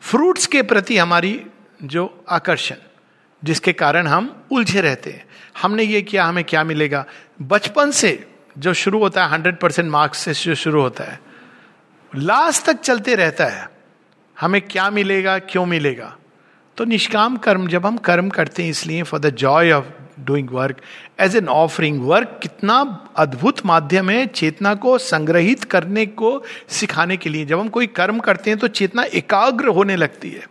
फ्रूट्स 0.00 0.46
के 0.46 0.62
प्रति 0.62 0.98
हमारी 0.98 1.46
जो 1.82 2.24
आकर्षण, 2.30 2.74
जिसके 3.44 3.72
कारण 3.72 4.06
हम 4.06 4.42
उलझे 4.50 4.80
रहते 4.80 5.10
हैं। 5.10 5.24
हमने 5.62 5.82
ये 5.82 6.02
किया, 6.02 6.24
हमें 6.24 6.44
क्या 6.44 6.64
मिलेगा? 6.64 7.04
बचपन 7.42 7.90
से 7.90 8.28
जो 8.58 8.74
शुरू 8.74 8.98
होता 8.98 9.24
है 9.24 9.30
हंड्रेड 9.30 9.56
परसेंट 9.56 9.90
मार्क्स 9.90 10.18
से 10.18 10.32
जो 10.34 10.54
शुरू 10.54 10.82
होता 10.82 11.04
है, 11.04 11.20
लास्ट 12.16 12.66
तक 12.66 12.80
चलते 12.80 13.14
रहता 13.14 13.44
है। 13.44 13.70
हमें 14.40 14.60
क्या 14.60 14.90
मिलेगा, 14.90 15.38
क्यों 15.38 15.66
मिलेगा? 15.66 16.16
तो 16.76 16.84
निष्काम 16.84 17.36
कर्म, 17.36 17.68
जब 17.68 17.86
हम 17.86 17.96
कर्म 17.96 18.28
करते 18.28 18.62
हैं, 18.62 18.70
इसलिए 18.70 19.02
for 19.02 19.20
the 19.20 19.30
joy 19.30 19.72
of 19.72 19.84
doing 20.24 20.50
work 20.50 20.80
as 21.20 21.36
an 21.36 21.48
offering 21.48 22.00
work 22.02 22.38
कितना 22.42 22.78
अद्भुत 23.16 23.64
माध्यम 23.66 24.10
है 24.10 24.26
चेतना 24.28 24.74
को 24.76 24.96
संग्रहित 25.00 25.64
करने 25.64 26.06
को 26.06 26.42
सिखाने 26.70 27.16
के 27.16 27.30
लिए। 27.30 27.44
जब 27.44 27.60
हम 27.60 27.68
कोई 27.68 27.86
कर्म 27.88 28.18
करते 28.20 28.50
हैं 28.50 28.58
तो 28.58 28.68
चेतना 28.70 29.02
एकाग्र 29.04 29.68
होने 29.70 29.96
लगती 29.96 30.30
है। 30.30 30.46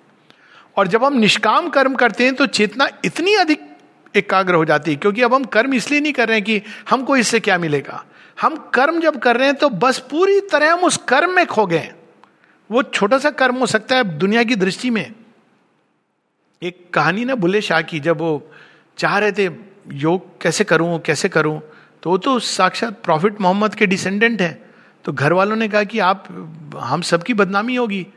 और 0.77 0.87
जब 0.87 1.03
हम 1.03 1.17
निष्काम 1.19 1.69
कर्म 1.69 1.95
करते 1.95 2.23
हैं 2.23 2.35
तो 2.35 2.45
चेतना 2.47 2.87
इतनी 3.05 3.33
अधिक 3.35 3.69
एकाग्र 4.15 4.55
हो 4.55 4.65
जाती 4.65 4.91
है, 4.91 4.97
क्योंकि 4.97 5.21
अब 5.21 5.33
हम 5.33 5.43
कर्म 5.47 5.73
इसलिए 5.73 5.99
नहीं 6.01 6.13
कर 6.13 6.27
रहे 6.27 6.37
हैं 6.37 6.43
कि 6.45 6.61
हमको 6.89 7.15
इससे 7.17 7.39
क्या 7.39 7.57
मिलेगा। 7.57 8.03
हम 8.37 8.55
कर्म 8.73 8.99
जब 8.99 9.19
कर 9.19 9.37
रहे 9.37 9.47
हैं 9.47 9.55
तो 9.55 9.69
बस 9.69 9.99
पूरी 10.11 10.39
तरह 10.41 10.73
हम 10.73 10.83
उस 10.83 10.97
कर्म 11.07 11.35
में 11.35 11.45
खो 11.45 11.65
गए 11.65 11.91
वो 12.69 12.81
छोटा 12.85 13.17
सा 13.17 13.29
कर्म 13.31 13.55
हो 13.55 13.65
सकता 13.65 13.95
है 13.95 14.03
दुनिया 14.17 14.43
की 14.43 14.55
दृष्टि 14.55 14.89
में। 14.89 15.13
एक 16.61 16.77
कहानी 16.93 17.25
ना 17.25 17.35
बुल्ले 17.35 17.61
शाह 17.61 17.81
की, 17.81 17.99
जब 17.99 18.17
वो 18.17 18.51
चाह 19.01 19.17
रहे 19.17 19.31
थे, 19.31 19.55
योग 19.93 20.41
कैसे 20.41 20.63
करूँ 20.63 20.99
कैसे 20.99 21.29
करूँ? 21.29 21.61
तो 22.03 22.09
वो 22.09 22.17
तो 22.17 22.39
साक्षात 22.39 23.01
प्रॉफिट 23.03 23.41
मोहम्मद 23.41 23.75
के 23.75 23.85
डिसेंडेंट 23.85 24.41
हैं। 24.41 24.63
तो 25.05 25.13
घर 25.13 25.33
वालों 25.33 25.55
ने 25.55 25.67
कहा 25.67 25.83
कि 25.83 25.99
आप, 25.99 26.27
हम 26.79 27.01
सबकी 27.01 27.33
बदनामी 27.33 27.75
होगी। 27.75 28.07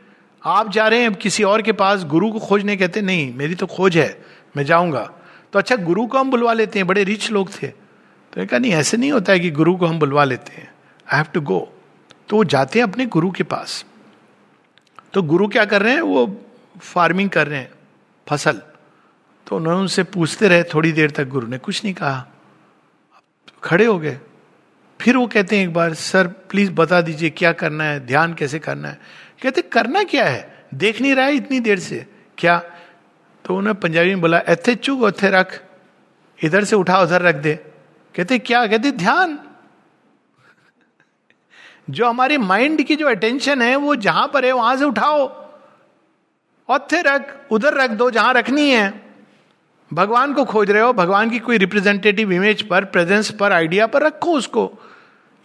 आप 0.45 0.71
जा 0.71 0.87
रहे 0.87 1.01
हैं 1.01 1.13
किसी 1.13 1.43
और 1.43 1.61
के 1.61 1.71
पास, 1.71 2.03
गुरु 2.03 2.31
को 2.31 2.39
खोजने 2.39 2.77
कहते, 2.77 3.01
नहीं, 3.01 3.33
मेरी 3.33 3.55
तो 3.55 3.65
खोज 3.65 3.97
है, 3.97 4.25
मैं 4.57 4.63
जाऊँगा। 4.63 5.11
तो 5.53 5.59
अच्छा 5.59 5.75
गुरु 5.75 6.05
को 6.05 6.17
हम 6.17 6.31
बुलवा 6.31 6.53
लेते 6.53 6.79
हैं, 6.79 6.87
बड़े 6.87 7.03
रिच 7.03 7.31
लोग 7.31 7.49
थे। 7.49 7.67
तो 7.67 8.45
कहा, 8.45 8.59
नहीं, 8.59 8.71
ऐसे 8.71 8.97
नहीं 8.97 9.11
होता 9.11 9.31
है 9.31 9.39
कि 9.39 9.51
गुरु 9.51 9.75
को 9.75 9.85
हम 9.85 9.99
बुलवा 9.99 10.23
लेते 10.23 10.53
हैं। 10.53 10.71
आई 11.13 11.17
हैव 11.17 11.25
टू 11.33 11.41
गो 11.41 11.73
तो 12.29 12.37
वो 12.37 12.43
जाते 12.43 12.79
हैं 12.79 12.87
अपने 12.87 13.05
गुरु 13.05 13.31
के 13.31 13.43
पास। 13.43 13.85
तो 15.13 15.23
गुरु 15.23 15.47
क्या 15.47 15.65
कर 15.65 15.81
रहे 15.81 15.93
हैं? 15.93 16.01
वो 16.01 16.41
फ़ार्मिंग 16.79 17.29
कर 17.29 17.47
रहे 17.47 17.59
हैं 17.59 17.71
फ़सल। 18.29 18.61
तो 19.47 19.55
उन्होंने 19.55 19.79
उनसे 19.79 20.03
पूछते 20.03 20.47
रहे, 20.47 20.63
थोड़ी 20.63 20.91
देर 20.91 21.11
तक 21.11 21.27
गुरु 21.27 21.47
ने 21.47 21.57
कुछ 21.57 21.83
नहीं 21.83 21.93
कहा। 21.93 22.27
खड़े 23.63 23.85
हो 23.85 23.99
गए। 23.99 24.19
फिर 25.01 25.17
वो 25.17 25.27
कहते 25.27 25.57
हैं 25.57 25.63
एक 25.63 25.73
बार, 25.73 25.93
सर, 25.93 26.27
प्लीज़ 26.27 26.71
बता 26.71 27.01
दीजिए 27.01 27.29
क्या 27.29 27.51
करना 27.51 27.83
है, 27.83 27.99
ध्यान 27.99 28.33
कैसे 28.33 28.59
करना 28.59 28.87
है? 28.87 28.99
कहते, 29.43 29.61
करना 29.61 30.03
क्या 30.03 30.25
है? 30.25 30.65
देख 30.73 31.01
नहीं 31.01 31.15
रहा 31.15 31.25
है 31.25 31.33
इतनी 31.33 31.59
देर 31.59 31.79
से। 31.79 32.05
क्या? 32.37 32.59
तो 33.45 33.57
उन्हें 33.57 33.75
पंजाबी 33.75 34.09
में 34.09 34.21
बोला 34.21 34.37
एथे 34.37 34.75
चुग, 34.75 35.03
ओथे 35.03 35.29
रख। 35.29 35.63
इधर 36.43 36.63
से 36.63 36.75
उठा, 36.75 37.01
उधर 37.01 37.21
रख 37.21 37.35
दे। 37.35 37.55
कहते, 38.15 38.39
क्या? 38.39 38.67
कहते, 38.67 38.91
ध्यान। 38.91 39.39
जो 41.89 42.09
हमारे 42.09 42.37
माइंड 42.37 42.83
की 42.83 42.95
जो 42.95 43.07
अटेंशन 43.07 43.61
है, 43.61 43.75
वो 43.75 43.95
जहाँ 43.95 44.27
पर 44.27 44.45
है, 44.45 44.51
वहाँ 44.51 44.75
से 44.75 44.85
उठाओ। 44.85 45.49
औथे 46.69 47.01
रख, 47.01 47.37
उधर 47.51 47.73
रख 47.73 47.89
दो, 47.89 48.11
जहाँ 48.11 48.33
रखनी 48.33 48.69
है। 48.69 49.04
भगवान 49.91 50.33
को 50.33 50.43
खोज 50.45 50.71
रहे 50.71 50.81
हो, 50.81 50.93
भगवान 50.93 51.29
की 51.29 51.39
कोई 51.39 51.57
रिप्रेजेंटेटिव 51.57 52.31
इमेज 52.31 52.61
पर 52.61 52.85
प्रेजेंस 52.85 53.29
पर 53.31 53.51
आइडिया 53.51 53.87
पर 53.87 54.03
रखो 54.03 54.31
उसको। 54.31 54.71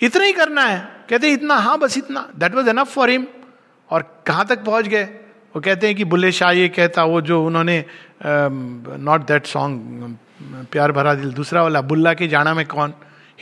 इतना 0.01 0.25
ही 0.25 0.33
करना 0.33 0.63
है। 0.63 0.79
कहते 1.11 1.27
हैं, 1.27 1.35
इतना 1.35 1.55
हाँ 1.57 1.79
बस 1.79 1.97
इतना। 1.99 2.29
That 2.39 2.55
was 2.55 2.69
enough 2.69 2.95
for 2.95 3.11
him 3.11 3.27
और 3.91 4.23
कहाँ 4.27 4.47
तक 4.47 4.65
पहुँच 4.65 4.89
गए? 4.89 5.05
वो 5.55 5.61
कहते 5.61 5.87
हैं 5.87 5.97
कि 5.97 6.05
बुल्ले 6.05 6.33
शाह 6.33 6.51
ये 6.53 6.69
कहता, 6.69 7.05
वो 7.05 7.21
जो 7.21 7.45
उन्होंने 7.47 7.85
नॉट 8.25 9.27
दैट 9.27 9.47
सॉन्ग 9.47 10.17
प्यार 10.73 10.93
भरा 10.93 11.15
दिल, 11.15 11.33
दूसरा 11.33 11.63
वाला, 11.63 11.81
बुल्ला 11.83 12.15
के 12.15 12.29
जाना 12.29 12.55
में 12.55 12.67
कौन? 12.67 12.93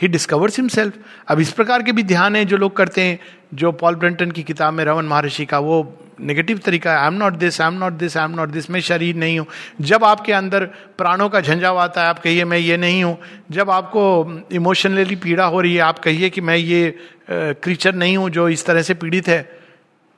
ही 0.01 0.07
डिस्कवर्स 0.07 0.59
हिमसेल्फ 0.59 0.93
अब 1.27 1.39
इस 1.39 1.51
प्रकार 1.51 1.83
के 1.83 1.91
भी 1.91 2.03
ध्यान 2.03 2.35
है 2.35 2.43
जो 2.45 2.57
लोग 2.57 2.75
करते 2.75 3.01
हैं, 3.01 3.19
जो 3.53 3.71
पॉल 3.71 3.95
ब्रेंटन 3.95 4.31
की 4.31 4.43
किताब 4.43 4.73
में 4.73 4.83
रवन 4.85 5.05
महर्षि 5.05 5.45
का 5.45 5.59
वो 5.59 5.81
नेगेटिव 6.21 6.57
तरीका 6.57 6.93
I 6.99 7.07
am 7.07 7.13
not 7.13 7.33
this 7.33 7.59
I 7.61 7.67
am 7.67 7.77
not 7.79 7.93
this 7.93 8.17
I 8.17 8.25
am 8.25 8.31
not 8.31 8.49
this 8.49 8.69
मैं 8.69 8.79
शरीर 8.81 9.15
नहीं 9.15 9.39
हूँ। 9.39 9.47
जब 9.81 10.03
आपके 10.03 10.33
अंदर 10.33 10.65
प्राणों 10.97 11.29
का 11.29 11.41
झंझाव 11.41 11.77
आता 11.77 12.01
है, 12.01 12.07
आप 12.07 12.19
कहिए, 12.19 12.45
मैं 12.45 12.57
ये 12.57 12.77
नहीं 12.77 13.03
हूँ। 13.03 13.17
जब 13.51 13.69
आपको 13.69 14.43
इमोशनली 14.51 15.15
पीड़ा 15.15 15.45
हो 15.45 15.61
रही 15.61 15.75
है, 15.75 15.81
आप 15.81 15.99
कहिए 15.99 16.29
कि, 16.29 16.41
मैं 16.41 16.57
ये 16.57 16.95
क्रीचर 17.29 17.95
नहीं 17.95 18.17
हूँ 18.17 18.29
जो 18.29 18.49
इस 18.49 18.65
तरह 18.65 18.81
से 18.81 18.93
पीड़ित 18.93 19.27
है। 19.27 19.41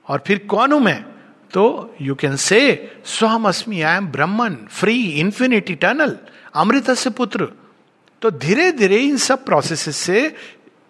और 0.07 0.23
फिर, 0.27 0.37
कौन 0.49 0.71
हूँ 0.71 0.81
मैं? 0.81 1.01
तो 1.53 1.95
यू 2.01 2.15
कैन 2.15 2.35
से 2.35 2.59
स्वम 3.05 3.47
अस्मी 3.47 3.81
I 3.81 3.97
am 3.97 4.07
Brahman 4.07 4.57
free 4.71 5.01
infinite 5.19 5.71
eternal 5.71 6.17
अमृत 6.55 6.91
से 6.91 7.09
पुत्र। 7.09 7.47
तो 8.21 8.31
धीरे 8.31 8.71
धीरे 8.71 8.97
इन 8.97 9.17
सब 9.17 9.45
प्रोसेस 9.45 9.97
से, 9.97 10.35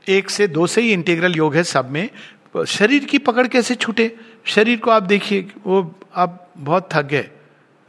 एक 0.10 0.30
से 0.30 0.48
दो 0.48 0.68
से 0.68 0.82
ही 0.82 0.94
इंटीग्रल 0.94 1.36
योग 1.36 1.56
है 1.56 1.64
सब 1.64 1.92
में, 1.92 2.10
शरीर 2.68 3.06
की 3.06 3.18
पकड़ 3.18 3.48
कैसे 3.48 3.76
छूटे? 3.76 4.16
शरीर 4.46 4.80
को 4.80 4.92
आप 4.92 5.04
देखिए, 5.04 5.48
वो 5.68 6.00
आप 6.16 6.54
बहुत 6.58 6.90
थक 6.94 7.06
गए। 7.06 7.30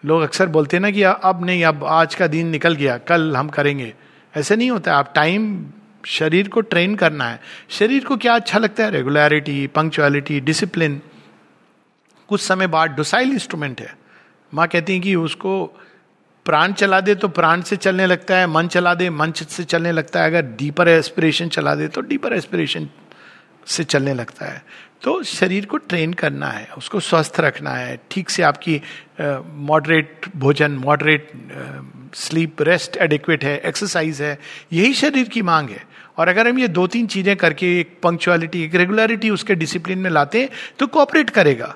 लोग 0.05 0.23
अक्सर 0.23 0.47
बोलते 0.47 0.77
हैं 0.77 0.83
ना 0.83 0.91
कि 0.91 1.03
अब 1.03 1.45
नहीं, 1.45 1.65
अब 1.65 1.85
आज 1.85 2.15
का 2.15 2.27
दिन 2.27 2.47
निकल 2.47 2.75
गया, 2.75 2.99
कल 2.99 3.37
हम 3.37 3.49
करेंगे। 3.49 3.95
ऐसे 4.37 4.57
नहीं 4.57 4.71
होता, 4.71 4.95
आप 4.95 5.13
टाइम 5.15 5.67
शरीर 6.07 6.49
को 6.49 6.61
ट्रेन 6.61 6.95
करना 6.95 7.25
है। 7.25 7.41
शरीर 7.71 8.05
को 8.05 8.17
क्या 8.17 8.35
अच्छा 8.35 8.59
लगता 8.59 8.85
है? 8.85 8.91
रेगुलरिटी 8.91 9.67
पंक्चुअलिटी 9.67 10.41
डिसिप्लिन 10.41 11.01
कुछ 12.29 12.41
समय 12.41 12.67
बाद 12.67 12.91
डोसाइल 12.91 13.33
इंस्ट्रूमेंट 13.33 13.81
है। 13.81 13.97
माँ 14.55 14.69
कहती 14.69 14.93
है 14.93 15.01
कि 15.01 15.15
उसको 15.15 15.81
प्राण 16.47 16.73
चला 16.73 17.01
दे 17.01 17.15
तो 17.15 17.29
प्राण 17.31 17.61
से 17.63 17.77
चलने 17.77 18.07
लगता 18.07 18.37
है, 18.37 18.47
मन 18.47 18.69
चला 18.69 18.95
दे, 18.95 19.11
मन 19.11 19.33
से 19.33 19.65
चलने 19.65 19.93
लगता 19.93 20.21
है। 20.21 20.27
अगर 20.27 20.43
डीपर 20.57 20.89
एस्पिरेशन 20.89 21.49
चला 21.49 21.75
दे 21.75 21.89
तो 21.89 22.01
डीपर 22.03 22.33
एस्पिरेशन 22.33 22.89
से 23.67 23.85
चलने 23.85 24.15
लगता 24.15 24.47
है। 24.47 24.63
तो 25.03 25.23
शरीर 25.25 25.67
को 25.67 25.77
ट्रेन 25.79 26.13
करना 26.15 26.47
है, 26.49 26.67
उसको 26.79 27.01
स्वस्थ 27.01 27.41
रखना 27.41 27.71
है। 27.71 27.99
ठीक 28.11 28.31
से 28.31 28.43
आपकी 28.43 28.81
मॉडरेट 29.21 30.27
भोजन 30.37 30.73
मॉडरेट 30.79 31.31
स्लीप 32.15 32.63
रेस्ट 32.63 32.97
एडिक्वेट 32.99 33.45
है 33.45 33.57
एक्सरसाइज 33.61 34.23
है, 34.23 34.39
यही 34.73 34.95
शरीर 34.95 35.29
की 35.29 35.43
मांग 35.43 35.69
है। 35.71 35.85
और 36.19 36.29
अगर 36.29 36.49
हम 36.49 36.59
ये 36.59 36.69
दो 36.71 36.87
तीन 36.87 37.07
चीज़ें 37.07 37.37
करके 37.37 37.79
एक 37.81 37.99
पंक्चुअलिटी 38.03 38.63
एक 38.65 38.75
रेगुलरिटी 38.75 39.31
उसके 39.31 39.55
डिसिप्लिन 39.55 39.99
में 39.99 40.11
लाते 40.11 40.41
हैं 40.41 40.49
तो 40.79 40.87
कॉपरेट 40.89 41.31
करेगा। 41.31 41.75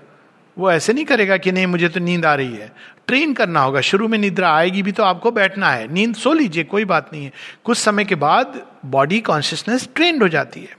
वो 0.57 0.71
ऐसे 0.71 0.93
नहीं 0.93 1.05
करेगा 1.05 1.37
कि 1.37 1.53
नहीं, 1.53 1.67
मुझे 1.67 1.89
तो 1.89 2.01
नींद 2.01 2.27
आ 2.27 2.35
रही 2.35 2.55
है। 2.55 2.73
ट्रेन 3.07 3.33
करना 3.35 3.61
होगा, 3.61 3.81
शुरू 3.81 4.09
में 4.09 4.19
निद्रा 4.19 4.55
आएगी 4.55 4.83
भी 4.83 4.93
तो 4.93 5.03
आपको 5.03 5.31
बैठना 5.31 5.71
है। 5.71 5.93
नींद 5.93 6.15
सो 6.15 6.33
लीजिए, 6.33 6.65
कोई 6.65 6.85
बात 6.85 7.11
नहीं 7.13 7.25
है। 7.25 7.33
कुछ 7.65 7.79
समय 7.79 8.05
के 8.05 8.15
बाद 8.15 8.61
बॉडी 8.87 9.21
कॉन्शियसनेस 9.21 9.89
ट्रेंड 9.95 10.23
हो 10.23 10.29
जाती 10.29 10.61
है। 10.61 10.77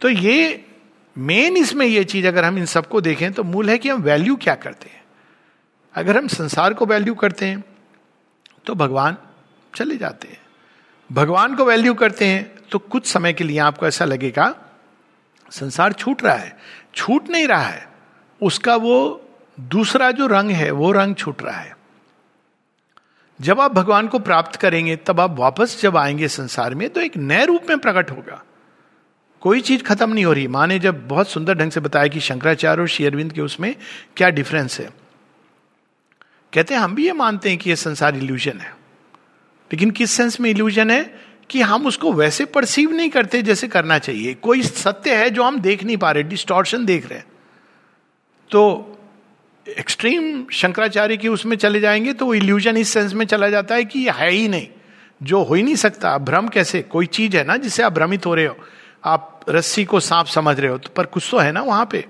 तो 0.00 0.08
ये 0.08 0.64
मेन 1.16 1.56
इसमें 1.56 1.86
ये 1.86 2.04
चीज़ 2.04 2.26
अगर 2.26 2.44
हम 2.44 2.58
इन 2.58 2.66
सबको 2.66 3.00
देखें 3.00 3.32
तो 3.32 3.44
मूल 3.44 3.70
है 3.70 3.78
कि 3.78 3.88
हम 3.88 4.02
वैल्यू 4.02 4.36
क्या 4.36 4.54
करते 4.54 4.88
हैं। 4.88 5.00
अगर 5.94 6.16
हम 6.16 6.28
संसार 6.28 6.74
को 6.74 6.86
वैल्यू 6.86 7.14
करते 7.14 7.46
हैं 7.46 7.62
तो 8.66 8.74
भगवान 8.74 9.16
चले 9.74 9.96
जाते 9.96 10.28
हैं। 10.28 10.38
भगवान 11.10 11.54
को 11.54 11.64
वैल्यू 11.64 11.94
करते 11.94 12.26
हैं 12.26 12.50
तो 12.70 12.78
कुछ 12.78 13.06
समय 13.06 13.32
के 13.32 13.44
लिए 13.44 13.58
आपको 13.58 13.86
ऐसा 13.86 14.04
लगेगा, 14.04 14.54
संसार 15.50 15.92
छूट 15.92 16.22
रहा 16.24 16.34
है। 16.34 16.56
छूट 16.94 17.28
नहीं 17.30 17.46
रहा 17.46 17.62
है। 17.62 17.91
उसका 18.42 18.76
वो 18.76 19.28
दूसरा 19.60 20.10
जो 20.10 20.26
रंग 20.26 20.50
है, 20.50 20.70
वो 20.70 20.92
रंग 20.92 21.14
छूट 21.14 21.42
रहा 21.42 21.58
है। 21.58 21.76
जब 23.40 23.60
आप 23.60 23.72
भगवान 23.72 24.08
को 24.08 24.18
प्राप्त 24.18 24.56
करेंगे, 24.56 24.96
तब 24.96 25.20
आप 25.20 25.38
वापस 25.38 25.82
जब 25.82 25.96
आएँगे 25.96 26.28
संसार 26.28 26.74
में 26.74 26.90
तो 26.90 27.00
एक 27.00 27.16
नए 27.16 27.44
रूप 27.44 27.62
में 27.68 27.78
प्रकट 27.78 28.10
होगा। 28.10 28.44
कोई 29.40 29.60
चीज़ 29.60 29.82
खत्म 29.82 30.12
नहीं 30.12 30.24
हो 30.24 30.32
रही। 30.32 30.46
माँ 30.46 30.66
ने 30.66 30.78
जब 30.78 31.08
बहुत 31.08 31.28
सुंदर 31.28 31.54
ढंग 31.54 31.70
से 31.70 31.80
बताया 31.80 32.06
कि 32.06 32.20
शंकराचार्य 32.20 32.80
और 32.82 32.88
शेयरविंद 32.88 33.32
के 33.32 33.40
उसमें 33.40 33.76
क्या 34.16 34.30
डिफरेंस 34.30 34.80
है। 34.80 34.90
कहते 36.52 36.74
हैं, 36.74 36.80
हम 36.80 36.94
भी 36.94 37.06
ये 37.06 37.12
मानते 37.12 37.48
हैं 37.48 37.58
कि 37.58 37.70
ये 37.70 37.76
संसार 37.76 38.16
इल्यूजन 38.16 38.58
है। 38.58 38.70
लेकिन 39.72 39.90
किस 39.90 40.10
सेंस 40.10 40.40
में 40.40 40.50
इल्यूजन 40.50 40.90
है? 40.90 41.20
कि 41.50 41.60
हम 41.60 41.86
उसको 41.86 42.12
वैसे 42.12 42.44
परसीव 42.44 42.90
नहीं 42.90 43.10
करते 43.10 43.42
जैसे 43.42 43.68
करना 43.68 43.98
चाहिए। 43.98 44.34
कोई 44.34 44.62
सत्य 44.62 45.14
है 45.14 45.30
जो 45.30 45.42
हम 45.42 45.60
देख 45.60 45.84
नहीं 45.84 45.96
पा 45.96 46.10
रहे 46.10 46.22
डिस्टॉर्शन 46.22 46.84
देख 46.84 47.08
रहे 47.08 47.18
हैं। 47.18 47.31
तो 48.52 48.88
एक्सट्रीम 49.78 50.46
शंकराचार्य 50.52 51.16
की 51.16 51.28
उसमें 51.28 51.56
चले 51.56 51.80
जाएँगे 51.80 52.12
तो 52.12 52.34
इल्यूजन 52.34 52.76
इस 52.76 52.88
सेंस 52.88 53.14
में 53.14 53.26
चला 53.26 53.48
जाता 53.48 53.74
है 53.74 53.84
कि 53.84 53.98
ये 53.98 54.10
है 54.10 54.30
ही 54.30 54.48
नहीं। 54.48 54.68
जो 55.22 55.42
हो 55.42 55.54
ही 55.54 55.62
नहीं 55.62 55.74
सकता। 55.74 56.18
भ्रम 56.18 56.48
कैसे? 56.48 56.82
कोई 56.82 57.06
चीज़ 57.06 57.36
है 57.36 57.44
ना 57.44 57.56
जिससे 57.56 57.82
आप 57.82 57.92
भ्रमित 57.92 58.26
हो 58.26 58.34
रहे 58.34 58.46
हो। 58.46 58.56
आप 59.04 59.40
रस्सी 59.48 59.84
को 59.84 60.00
सांप 60.00 60.26
समझ 60.26 60.60
रहे 60.60 60.70
हो 60.70 60.78
तो 60.78 60.88
पर 60.88 61.06
कुछ 61.06 61.28
तो 61.30 61.38
है 61.38 61.52
ना 61.52 61.60
वहाँ 61.60 61.88
पे। 61.92 62.04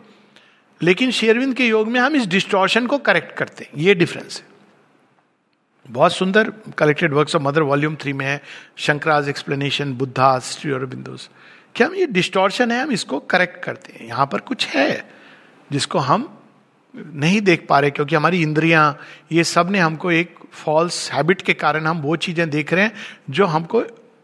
लेकिन 0.83 1.11
शेरविंद 1.11 1.55
के 1.55 1.67
योग 1.67 1.89
में 1.89 2.01
हम 2.01 2.17
इस 2.17 2.27
डिस्टॉर्शन 2.27 2.87
को 2.87 2.99
करेक्ट 2.99 3.33
करते 3.33 3.65
हैं। 3.65 3.83
ये 3.83 3.95
डिफरेंस 3.95 4.43
है। 4.43 4.47
बहुत 5.91 6.13
सुंदर 6.13 6.53
collected 6.79 7.13
works 7.13 7.37
of 7.37 7.43
mother 7.43 7.63
volume 7.63 7.97
three 7.97 8.13
में 8.13 8.27
है। 8.27 8.43
शंकराज 8.77 9.29
एक्सप्लेनेशन 9.29 9.93
बुद्धा 9.93 10.39
श्री 10.39 10.71
और 10.71 10.87
बिंदुस 10.87 11.31
क्या 11.75 11.87
हम 11.87 11.95
ये 11.95 12.07
डिस्टॉर्शन 12.07 12.71
है? 12.73 12.83
हम 12.83 12.93
इसको 12.93 13.19
करेक्ट 13.19 13.65
करते 13.65 13.93
हैं। 13.93 14.07
यहाँ 14.07 14.27
पर 14.27 14.39
कुछ 14.39 14.67
है। 14.67 15.22
जिसको 15.73 15.99
हम 15.99 16.29
नहीं 16.95 17.41
देख 17.41 17.67
पा 17.69 17.79
रहे, 17.81 17.91
क्योंकि 17.91 18.15
हमारी 18.15 18.43
इंद्रियाँ, 18.43 18.99
ये 19.33 19.45
सबने 19.45 19.79
हमको 19.79 20.11
एक 20.13 20.35
फॉल्स 20.55 21.11
हैबिट 21.13 21.43
के 21.43 21.53
कारण 21.55 21.87
हम 21.87 22.01
वो 22.01 22.17
चीज़ें 22.17 22.49
देख 22.51 22.73
रहे 22.73 22.85
हैं, 22.85 22.93
जो 23.31 23.47
हमको 23.47 23.81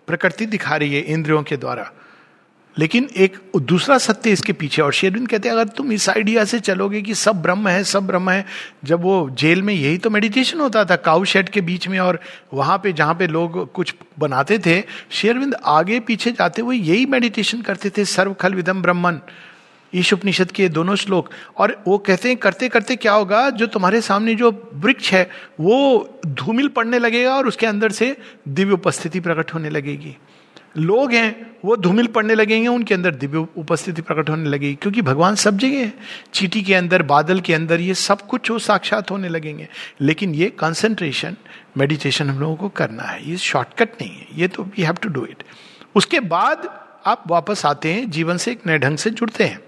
प्रकृति 0.08 0.46
दिखा 0.46 0.76
रही 0.76 0.94
है 0.94 1.00
इंद्रियों 1.02 1.42
के 1.42 1.56
द्वारा। 1.56 1.90
लेकिन 2.76 3.08
एक 3.16 3.38
दूसरा 3.56 3.96
सत्य 3.98 4.30
इसके 4.30 4.52
पीछे, 4.52 4.82
और 4.82 4.92
शेरविन 4.92 5.26
कहते 5.26 5.48
हैं, 5.48 5.54
अगर 5.56 5.68
तुम 5.68 5.92
इस 5.92 6.08
आइडिया 6.08 6.44
से 6.44 6.60
चलोगे 6.60 7.02
कि 7.02 7.14
सब 7.14 7.42
ब्रह्म 7.42 7.68
है, 7.68 7.82
सब 7.84 8.06
ब्रह्म 8.06 8.30
है, 8.30 8.44
जब 8.84 9.00
वो 9.00 9.30
जेल 9.30 9.62
में, 9.62 9.74
यही 9.74 9.98
तो 9.98 10.10
मेडिटेशन 10.10 10.60
होता 10.60 10.84
था 10.84 10.96
काउ 10.96 11.24
शेड 11.24 11.48
के 11.48 11.60
बीच 11.60 11.88
में, 11.88 11.98
और 11.98 12.20
वहाँ 12.54 12.78
पे 12.78 12.92
जहाँ 12.92 13.14
पे 13.14 13.26
लोग 13.26 13.72
कुछ 13.72 13.94
बनाते 14.18 14.58
थे, 14.58 14.82
शेरविंद 15.10 15.56
आगे 15.64 16.00
पीछे 16.00 16.32
जाते 16.32 16.62
हुए 16.62 16.76
यही 16.76 17.06
मेडिटेशन 17.06 17.62
करते 17.62 17.90
थे 17.90 18.04
सर्व 18.04 18.34
खल 18.34 18.54
विदम 18.54 18.82
ब्रह्मन। 18.82 19.20
ईश 19.94 20.12
उपनिषद 20.12 20.50
के 20.50 20.68
दोनों 20.68 20.94
श्लोक, 20.94 21.28
और 21.56 21.82
वो 21.86 21.98
कहते 21.98 22.28
हैं, 22.28 22.36
करते 22.36 22.68
करते 22.68 22.96
क्या 22.96 23.12
होगा, 23.12 23.50
जो 23.50 23.66
तुम्हारे 23.66 24.00
सामने 24.00 24.34
जो 24.34 24.70
वृक्ष 24.74 25.12
है, 25.12 25.30
वो 25.60 26.20
धूमिल 26.26 26.68
पड़ने 26.68 26.98
लगेगा 26.98 27.34
और 27.34 27.46
उसके 27.46 27.66
अंदर 27.66 27.92
से 27.92 28.16
दिव्य 28.48 28.72
उपस्थिति 28.72 29.20
प्रकट 29.20 29.54
होने 29.54 29.70
लगेगी। 29.70 30.16
लोग 30.76 31.12
हैं, 31.12 31.50
वो 31.64 31.76
धूमिल 31.76 32.06
पड़ने 32.06 32.34
लगेंगे, 32.34 32.68
उनके 32.68 32.94
अंदर 32.94 33.14
दिव्य 33.14 33.46
उपस्थिति 33.56 34.02
प्रकट 34.02 34.30
होने 34.30 34.48
लगेगी, 34.48 34.74
क्योंकि 34.74 35.02
भगवान 35.02 35.34
सब 35.34 35.58
जगह 35.58 35.78
है। 35.78 35.92
चीटी 36.34 36.62
के 36.62 36.74
अंदर, 36.74 37.02
बादल 37.02 37.40
के 37.40 37.54
अंदर, 37.54 37.80
ये 37.80 37.94
सब 37.94 38.20
कुछ 38.20 38.50
वो 38.50 38.58
साक्षात 38.58 39.10
होने 39.10 39.28
लगेंगे। 39.28 39.68
लेकिन 40.00 40.34
ये 40.34 40.50
कंसंट्रेशन 40.50 41.36
मेडिटेशन 41.76 42.30
हम 42.30 42.40
लोगों 42.40 42.56
को 42.56 42.68
करना 42.68 43.02
है। 43.02 43.30
ये 43.30 43.36
शॉर्टकट 43.36 44.02
नहीं 44.02 44.10
है, 44.10 44.26
ये 44.34 44.48
तो 44.48 44.62
we 44.62 44.82
have 44.82 44.94
to 44.94 45.08
do 45.08 45.24
it 45.24 45.42
उसके 45.94 46.20
बाद 46.20 46.68
आप 47.06 47.24
वापस 47.26 47.66
आते 47.66 47.92
हैं, 47.92 48.10
जीवन 48.10 48.36
से 48.36 48.52
एक 48.52 48.66
नए 48.66 48.78
ढंग 48.78 48.96
से 48.96 49.10
जुड़ते 49.10 49.44
हैं। 49.44 49.60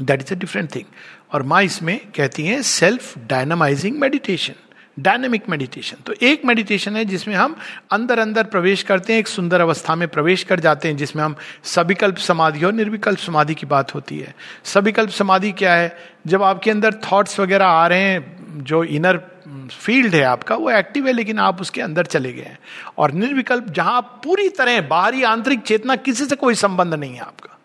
That 0.00 0.20
is 0.20 0.34
a 0.34 0.38
different 0.38 0.74
thing 0.74 0.84
और 1.32 1.42
माँ 1.42 1.62
इसमें 1.62 2.00
कहती 2.16 2.46
हैं 2.46 2.62
self 2.62 3.18
dynamising 3.18 3.98
meditation 3.98 4.54
dynamic 4.98 5.48
meditation 5.48 5.96
तो 6.06 6.14
एक 6.22 6.44
मेडिटेशन 6.44 6.96
है 6.96 7.04
जिसमें 7.04 7.34
हम 7.34 7.56
अंदर 7.90 8.18
अंदर 8.18 8.44
प्रवेश 8.44 8.82
करते 8.82 9.12
हैं, 9.12 9.20
एक 9.20 9.28
सुंदर 9.28 9.60
अवस्था 9.60 9.94
में 9.94 10.08
प्रवेश 10.08 10.44
कर 10.44 10.60
जाते 10.60 10.88
हैं, 10.88 10.96
जिसमें 10.96 11.22
हम 11.22 11.36
सविकल्प 11.64 12.16
समाधि 12.16 12.64
और 12.64 12.72
निर्विकल्प 12.72 13.18
समाधि 13.18 13.54
की 13.54 13.66
बात 13.66 13.94
होती 13.94 14.18
है। 14.18 14.34
सविकल्प 14.64 15.10
समाधि 15.10 15.52
क्या 15.52 15.74
है? 15.74 15.98
जब 16.26 16.42
आपके 16.42 16.70
अंदर 16.70 16.94
थॉट्स 16.94 17.40
वगैरह 17.40 17.66
आ 17.66 17.86
रहे 17.86 18.00
हैं, 18.00 18.36
जो 18.64 18.84
इनर 18.84 19.40
फ़ील्ड 19.80 20.14
है 20.14 20.22
आपका, 20.22 20.54
वो 20.54 20.70
एक्टिव 20.70 21.06
है, 21.06 21.12
लेकिन 21.12 21.38
आप 21.38 21.60
उसके 21.60 21.80
अंदर 21.80 22.06
चले 22.06 22.32
गए 22.32 22.42
हैं। 22.42 22.58
और 22.98 23.12
निर्विकल्प 23.12 23.68
जहाँ 23.70 24.00
पूरी 24.00 24.48
तरह 24.48 24.80
बाहरी 24.80 25.22
आंतरिक 25.22 25.60
चेतना 25.60 25.96
किसी 25.96 26.24
से 26.24 26.36
कोई 26.36 26.54
संबंध 26.54 26.94
नहीं 26.94 27.14
है 27.14 27.20
आपका। 27.20 27.59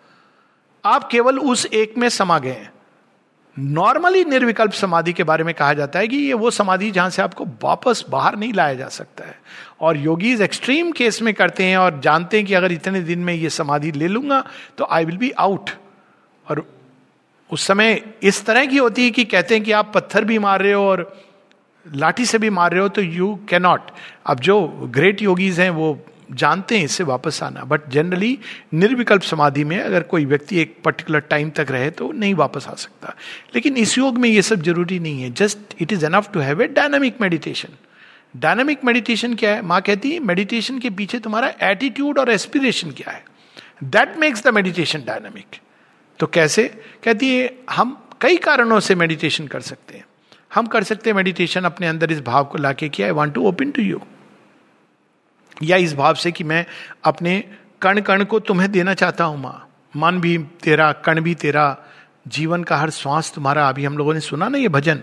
आप 0.86 1.07
केवल 1.07 1.39
उस 1.39 1.65
एक 1.65 1.97
में 1.97 2.09
समा 2.09 2.39
गए 2.39 2.67
नॉर्मली 3.59 4.25
निर्विकल्प 4.25 4.71
समाधि 4.71 5.13
के 5.13 5.23
बारे 5.23 5.43
में 5.43 5.55
कहा 5.55 5.73
जाता 5.73 5.99
है 5.99 6.07
कि 6.07 6.17
ये 6.17 6.33
वो 6.33 6.51
समाधि 6.51 6.91
जहाँ 6.91 7.09
से 7.09 7.21
आपको 7.21 7.45
वापस 7.63 8.05
बाहर 8.09 8.36
नहीं 8.36 8.53
लाया 8.53 8.73
जा 8.73 8.88
सकता 8.88 9.23
है। 9.23 9.39
और 9.81 9.97
योगीज 9.97 10.41
एक्सट्रीम 10.41 10.91
केस 10.91 11.21
में 11.21 11.33
करते 11.33 11.63
हैं 11.63 11.77
और 11.77 11.99
जानते 11.99 12.38
हैं 12.38 12.45
कि 12.45 12.53
अगर 12.53 12.71
इतने 12.71 13.01
दिन 13.01 13.19
में 13.19 13.33
ये 13.33 13.49
समाधि 13.49 13.91
ले 13.91 14.07
लूँगा 14.07 14.47
तो 14.77 14.88
आई 14.91 15.05
विल 15.05 15.17
बी 15.17 15.31
आउट 15.31 15.69
और 16.49 16.69
उस 17.51 17.67
समय 17.67 18.01
इस 18.23 18.45
तरह 18.45 18.65
की 18.65 18.77
होती 18.77 19.03
है 19.03 19.11
कि 19.11 19.25
कहते 19.25 19.55
हैं 19.55 19.63
कि 19.63 19.71
आप 19.71 19.91
पत्थर 19.95 20.23
भी 20.23 20.39
मार 20.39 20.61
रहे 20.61 20.73
हो 20.73 20.89
और 20.89 21.23
लाठी 21.93 22.25
से 22.25 22.38
भी 22.38 22.49
मार 22.49 22.71
रहे 22.71 22.81
हो 22.81 22.89
तो 22.89 23.01
यू 23.01 23.39
कैनॉट 23.49 23.81
अब 24.25 24.39
जो 24.39 24.61
ग्रेट 24.67 25.21
योगीज 25.21 25.59
हैं, 25.59 25.69
वो 25.69 25.99
जानते 26.32 26.78
हैं 26.78 26.86
इससे 26.86 27.03
वापस 27.03 27.41
आना। 27.43 27.63
बट 27.63 27.89
जनरली 27.89 28.38
निर्विकल्प 28.73 29.21
समाधि 29.21 29.63
में 29.63 29.80
अगर 29.80 30.03
कोई 30.03 30.26
व्यक्ति 30.26 30.59
एक 30.59 30.78
पर्टिकुलर 30.86 31.19
टाइम 31.19 31.49
तक 31.49 31.71
रहे 31.71 31.89
तो 31.91 32.11
नहीं 32.11 32.34
वापस 32.36 32.67
आ 32.67 32.73
सकता। 32.73 33.15
लेकिन 33.55 33.78
इस 33.78 33.97
योग 33.97 34.17
में 34.17 34.30
ये 34.30 34.41
सब 34.41 34.61
ज़रूरी 34.61 34.99
नहीं 34.99 35.21
है। 35.21 35.32
Just 35.34 35.82
it 35.82 35.93
is 35.93 36.05
enough 36.05 36.32
to 36.34 36.39
have 36.39 36.61
a 36.61 36.67
dynamic 36.67 37.21
meditation 37.21 37.78
dynamic 38.36 38.84
meditation 38.86 39.34
क्या 39.34 39.51
है? 39.55 39.61
माँ 39.61 39.82
कहती 39.82 40.11
है 40.11 40.19
मेडिटेशन 40.19 40.80
के 40.80 40.89
पीछे 40.89 41.19
तुम्हारा 41.19 41.53
एटीट्यूड 41.63 42.19
और 42.19 42.30
एस्पिरेशन 42.30 42.91
क्या 42.91 43.11
है? 43.11 43.23
That 43.84 44.17
makes 44.17 44.43
the 44.43 44.53
meditation 44.53 45.03
dynamic 45.07 45.59
तो 46.19 46.28
कैसे? 46.28 46.63
कहती 47.03 47.36
है, 47.36 47.53
हम 47.69 47.97
कई 48.21 48.38
कारणों 48.38 48.80
से 48.80 48.95
मेडिटेशन 48.95 49.47
कर 49.47 49.61
सकते 49.61 49.97
हैं। 49.97 50.05
हम 50.53 50.67
कर 50.67 50.84
सकते 50.84 51.09
हैं 51.09 51.15
मेडिटेशन 51.17 51.61
अपने 51.61 51.88
अंदर 51.88 52.11
इस 52.11 52.21
भाव 52.21 52.45
को 52.45 52.57
लाके 52.57 52.89
कि 52.89 53.03
I 53.03 53.11
want 53.11 53.34
to 53.34 53.47
open 53.47 53.71
to 53.71 53.82
you 53.82 54.01
या 55.64 55.78
इस 55.78 55.93
भाव 55.93 56.16
से 56.16 56.32
कि 56.32 56.43
मैं 56.43 56.66
अपने 57.03 57.43
कण 57.82 58.01
कण 58.01 58.24
को 58.24 58.39
तुम्हें 58.39 58.72
देना 58.72 58.93
चाहता 58.93 59.24
हूँ, 59.24 59.41
माँ। 59.41 59.70
मन 59.97 60.20
भी 60.20 60.38
तेरा, 60.38 60.91
कण 60.91 61.22
भी 61.22 61.36
तेरा, 61.36 61.78
जीवन 62.28 62.64
का 62.64 62.78
हर 62.78 62.89
श्वास 62.89 63.32
तुम्हारा, 63.36 63.70
अभी 63.70 63.86
हम 63.86 63.97
लोगों 63.97 64.14
ने 64.14 64.20
सुना 64.20 64.47
ना 64.47 64.58
ये 64.58 64.68
भजन। 64.68 65.01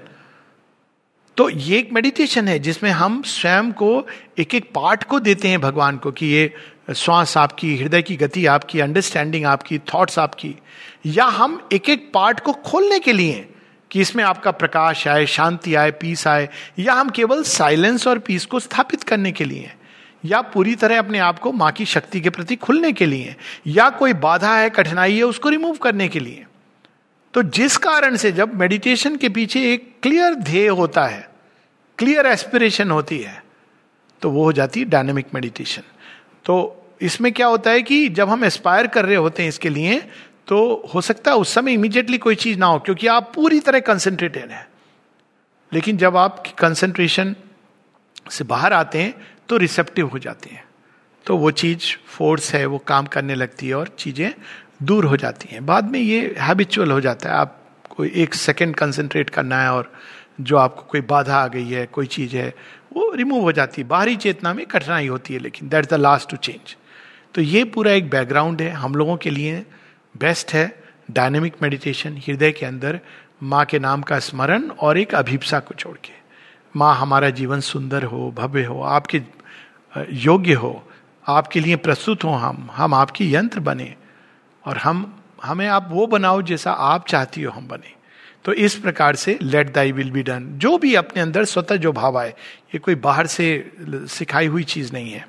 तो 1.37 1.49
ये 1.49 1.79
एक 1.79 1.93
मेडिटेशन 1.93 2.49
है, 2.49 2.59
जिसमें 2.59 2.91
हम 2.91 3.23
स्वयं 3.23 3.73
को 3.73 4.07
एक 4.39 4.55
एक 4.55 4.65
पार्ट 4.75 5.05
को 5.05 5.21
देते 5.21 5.49
हैं 5.49 5.61
भगवान 5.61 5.97
को 5.97 6.13
कि 6.13 6.27
ये 6.27 6.55
श्वास 6.97 7.37
आपकी, 7.37 7.77
हृदय 7.77 8.03
की 8.03 8.17
गति 8.17 8.47
आपकी 8.47 8.81
अंडरस्टैंडिंग 8.81 9.47
आपकी 9.47 9.79
थॉट्स 9.79 10.19
आपकी। 10.19 10.55
या 11.07 11.25
हम 11.25 11.69
एक 11.73 11.89
एक 11.89 12.11
पार्ट 12.15 12.41
को 12.41 12.53
खोलने 12.53 12.99
के 12.99 13.13
लिए 13.13 13.49
कि 13.91 14.01
इसमें 14.01 14.25
आपका 14.25 14.51
प्रकाश 14.51 15.09
आए, 15.09 15.27
शांति 15.27 15.75
आए 15.75 15.91
पीस 15.91 16.27
आए, 16.27 16.49
या 16.79 16.93
हम 16.93 17.11
केवल 17.11 17.43
साइलेंस 17.43 18.07
और 18.07 18.19
पीस 18.19 18.47
को 18.47 18.61
स्थापित 18.61 19.03
करने 19.03 19.33
के 19.33 19.45
लिए 19.45 19.73
या 20.25 20.41
पूरी 20.43 20.75
तरह 20.75 20.99
अपने 20.99 21.19
आप 21.19 21.39
को 21.39 21.53
माँ 21.53 21.71
की 21.73 21.85
शक्ति 21.87 22.21
के 22.21 22.31
प्रति 22.31 22.57
खुलने 22.57 22.93
के 22.93 23.07
लिए, 23.07 23.35
या 23.67 23.89
कोई 23.91 24.13
बाधा 24.15 24.57
है, 24.57 24.71
कठिनाई 24.71 25.17
है, 25.17 25.23
उसको 25.23 25.49
रिमूव 25.49 25.77
करने 25.77 26.09
के 26.09 26.21
लिए। 26.21 26.47
तो 27.35 27.43
जिस 27.43 27.77
कारण 27.79 28.17
से 28.17 28.33
जब 28.33 28.55
मेडिटेशन 28.55 29.17
के 29.17 29.29
पीछे 29.29 29.73
एक 29.73 29.91
क्लियर 30.03 30.35
ध्येय 30.35 30.69
होता 30.71 31.05
है 31.07 31.29
क्लियर 31.99 32.27
एस्पिरेशन 32.27 32.91
होती 32.91 33.19
है 33.19 33.43
तो 34.23 34.31
वो 34.31 34.45
हो 34.45 34.53
जाती 34.53 34.81
है 34.81 34.87
डायनेमिक 34.87 35.27
मेडिटेशन 35.35 35.83
तो 36.45 36.55
इसमें 37.03 37.33
क्या 37.33 37.47
होता 37.47 37.71
है 37.71 37.83
कि 37.83 38.09
जब 38.09 38.29
हम 38.29 38.45
एस्पायर 38.45 38.87
कर 38.87 39.05
रहे 39.05 39.17
होते 39.17 39.43
हैं 39.43 39.49
इसके 39.49 39.69
लिए 39.69 39.99
तो 40.49 40.91
हो 40.95 41.01
सकता 41.01 41.31
है 41.31 41.37
उस 41.37 41.55
समय 41.55 41.73
इमीडिएटली 41.73 42.19
कोई 42.19 42.35
चीज़ 42.35 42.59
ना 42.59 42.67
हो, 42.67 42.79
क्योंकि 42.79 43.07
आप 43.07 43.33
पूरी 43.35 43.61
तरह 43.61 43.81
कंसेंट्रेटेड 43.81 44.51
हैं। 44.51 44.67
लेकिन 45.73 45.97
जब 45.97 46.17
आप 46.17 46.43
कंसेंट्रेशन 46.59 47.35
से 48.31 48.45
बाहर 48.45 48.73
आते 48.73 49.03
हैं 49.03 49.15
तो 49.49 49.57
रिसेप्टिव 49.57 50.07
हो 50.07 50.19
जाते 50.19 50.51
हैं। 50.51 50.65
तो 51.27 51.37
वो 51.37 51.51
चीज़ 51.51 51.97
फोर्स 52.07 52.55
है, 52.55 52.67
वो 52.67 52.79
काम 52.79 53.07
करने 53.07 53.35
लगती 53.35 53.69
है 53.69 53.75
और 53.75 53.89
चीज़ें 53.89 54.35
दूर 54.83 55.05
हो 55.05 55.17
जाती 55.17 55.49
हैं। 55.53 55.67
बाद 55.67 55.91
में 55.91 56.01
ये 56.01 56.35
हैबिचुअल 56.39 56.91
हो 56.91 57.01
जाता 57.01 57.29
है। 57.29 57.35
आप 57.35 57.59
कोई 57.91 58.13
एक 58.15 58.35
सेकेंड 58.35 58.75
कंसेंट्रेट 58.77 59.31
करना 59.31 59.63
है 59.63 59.73
और 59.73 59.93
जो 60.41 60.57
आपको 60.57 60.83
कोई 60.83 61.01
बाधा 61.01 61.37
आ 61.37 61.47
गई 61.47 61.69
है, 61.69 61.87
कोई 61.87 62.07
चीज़ 62.07 62.37
है, 62.37 62.55
वो 62.93 63.13
रिमूव 63.15 63.43
हो 63.43 63.53
जाती 63.53 63.83
है। 63.83 63.89
बाहरी 63.89 64.17
चेतना 64.17 64.55
में 64.55 64.65
कठिनाई 64.67 65.07
होती 65.07 65.35
है, 65.35 65.41
लेकिन 65.41 65.69
that 65.69 65.89
the 65.91 65.95
last 65.95 66.31
to 66.31 66.37
change 66.37 66.77
तो 67.35 67.41
ये 67.41 67.65
पूरा 67.65 67.93
एक 67.93 68.11
बैकग्राउंड 68.11 68.63
है। 68.63 68.71
हम 68.71 68.95
लोगों 68.95 69.17
के 69.17 69.31
लिए 69.31 69.65
बेस्ट 70.17 70.53
है 70.53 70.83
डायनेमिक 71.11 71.55
मेडिटेशन 71.63 72.17
हृदय 72.17 72.53
के 72.53 72.67
अंदर 72.67 73.01
माँ 73.43 73.65
के 73.65 73.79
नाम 73.79 74.03
का 74.03 74.19
स्मरण 74.19 74.69
और 74.71 74.99
एक 74.99 75.15
अभिप्सा 75.15 75.61
को 75.61 75.75
छोड़ 75.75 75.97
के। 75.97 76.22
माँ 76.75 76.95
हमारा 76.97 77.31
जीवन 77.31 77.61
सुंदर 77.61 78.05
हो, 78.05 78.31
भव्य 78.31 78.65
हो, 78.65 78.81
आपके 78.83 79.21
योग्य 80.25 80.53
हो, 80.55 80.83
आपके 81.25 81.61
लिए 81.61 81.77
प्रस्तुत 81.77 82.25
हो 82.25 82.31
हम 82.31 82.69
हम 82.73 82.95
आपकी 82.95 83.35
यंत्र 83.35 83.61
बने 83.61 83.95
और 84.65 84.77
हम, 84.77 85.13
हमें 85.43 85.67
आप 85.69 85.89
वो 85.91 86.07
बनाओ 86.07 86.43
जैसा 86.43 86.73
आप 86.73 87.07
चाहती 87.09 87.43
हो 87.43 87.51
हम 87.51 87.69
बने। 87.69 87.95
तो 88.45 88.53
इस 88.55 88.75
प्रकार 88.75 89.17
से 89.17 89.39
let 89.43 89.73
thy 89.75 89.93
will 89.93 90.11
be 90.11 90.23
done 90.23 90.47
जो 90.59 90.77
भी 90.79 90.95
अपने 90.95 91.23
अंदर 91.23 91.45
स्वतः 91.45 91.77
जो 91.77 91.93
भाव 91.93 92.19
आए, 92.19 92.31
ये 92.75 92.79
कोई 92.79 92.95
बाहर 92.97 93.27
से 93.27 93.47
सिखाई 94.11 94.47
हुई 94.47 94.65
चीज़ 94.65 94.93
नहीं 94.93 95.13
है 95.13 95.27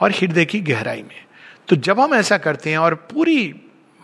और 0.00 0.12
हृदय 0.12 0.44
की 0.44 0.60
गहराई 0.62 1.02
में। 1.02 1.16
तो 1.68 1.76
जब 1.78 2.00
हम 2.00 2.14
ऐसा 2.14 2.38
करते 2.38 2.70
हैं 2.70 2.78
और 2.78 2.94
पूरी, 2.94 3.54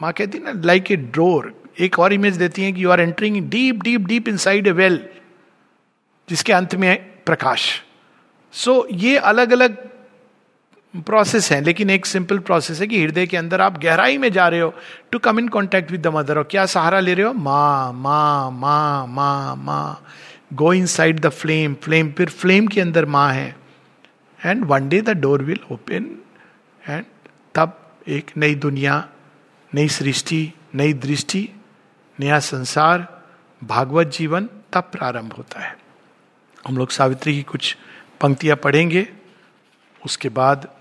माँ 0.01 0.12
कहती 0.12 0.39
है 0.39 0.45
ना 0.45 0.61
लाइक 0.64 0.91
ए 0.91 0.97
ड्रोर 0.97 1.55
एक 1.81 1.99
और 1.99 2.12
इमेज 2.12 2.37
देती 2.37 2.62
है 2.62 2.72
कि 2.72 2.85
you 2.85 2.91
are 2.91 3.01
entering 3.01 3.41
deep 3.51 3.83
deep 3.83 4.07
deep 4.07 4.28
inside 4.37 4.66
a 4.66 4.72
well 4.72 4.99
जिसके 6.31 6.53
अंत 6.53 6.74
में 6.74 6.97
प्रकाश। 7.26 7.70
सो 8.53 8.74
so, 8.74 9.03
ये 9.03 9.16
अलग 9.16 9.53
अलग 9.53 9.76
प्रोसेस 10.95 11.51
है 11.53 11.61
लेकिन 11.61 11.91
एक 11.91 12.07
सिंपल 12.07 12.39
प्रोसेस 12.39 12.81
है 12.81 12.87
कि 12.87 13.03
हृदय 13.03 13.26
के 13.26 13.37
अंदर 13.37 13.61
आप 13.61 13.78
गहराई 13.78 14.18
में 14.18 14.31
जा 14.33 14.49
रहे 14.49 14.61
हो 14.61 14.72
to 15.12 15.18
come 15.18 15.39
in 15.39 15.49
contact 15.49 15.91
with 15.91 16.03
the 16.03 16.07
mother 16.07 16.39
और 16.39 16.49
क्या 16.51 16.66
सहारा 16.66 17.01
ले 17.01 17.14
रहे 17.14 17.26
हो? 17.26 17.33
माँ 17.33 17.93
माँ 17.93 18.51
माँ 18.51 19.07
माँ 19.07 19.57
माँ। 19.57 20.05
Go 20.53 20.72
inside 20.87 21.20
the 21.20 21.28
flame 21.28 21.74
flame 21.74 22.12
फिर 22.12 22.31
फ्लेम 22.31 22.66
के 22.66 22.81
अंदर 22.81 23.05
माँ 23.05 23.33
है। 23.33 23.57
And 24.47 24.64
one 24.64 24.89
day 24.89 25.01
the 25.01 25.11
door 25.11 25.43
will 25.43 25.61
open 25.72 26.11
and 26.89 27.05
तब 27.55 27.76
एक 28.09 28.31
नई 28.37 28.55
दुनिया 28.55 29.09
नई 29.74 29.89
सृष्टि 29.89 30.53
नई 30.74 30.93
दृष्टि 30.93 31.49
नया 32.20 32.39
संसार 32.39 33.07
भागवत 33.64 34.07
जीवन 34.07 34.49
तब 34.72 34.91
प्रारंभ 34.93 35.33
होता 35.33 35.61
है। 35.61 35.76
हम 36.67 36.77
लोग 36.77 36.91
सावित्री 36.91 37.35
की 37.35 37.43
कुछ 37.43 37.77
पंक्तियाँ 38.21 38.57
पढ़ेंगे। 38.57 39.09
उसके 40.05 40.29
बाद 40.29 40.75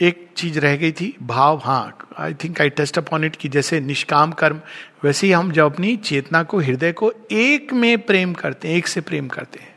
एक 0.00 0.30
चीज़ 0.36 0.60
रह 0.60 0.76
गई 0.76 0.92
थी, 0.92 1.16
भाव 1.22 1.62
हाँ 1.64 1.98
I 2.18 2.34
think 2.34 2.60
I 2.60 2.68
test 2.68 2.98
upon 2.98 3.24
it 3.24 3.36
कि 3.36 3.48
जैसे 3.48 3.80
निष्काम 3.80 4.32
कर्म, 4.32 4.60
वैसे 5.04 5.26
ही 5.26 5.32
हम 5.32 5.52
जब 5.52 5.64
अपनी 5.64 5.96
चेतना 5.96 6.42
को, 6.42 6.58
हृदय 6.58 6.92
को 6.92 7.12
एक 7.32 7.72
में 7.72 7.98
प्रेम 7.98 8.34
करते 8.34 8.68
हैं, 8.68 8.76
एक 8.76 8.86
से 8.86 9.00
प्रेम 9.00 9.28
करते 9.28 9.58
हैं। 9.58 9.74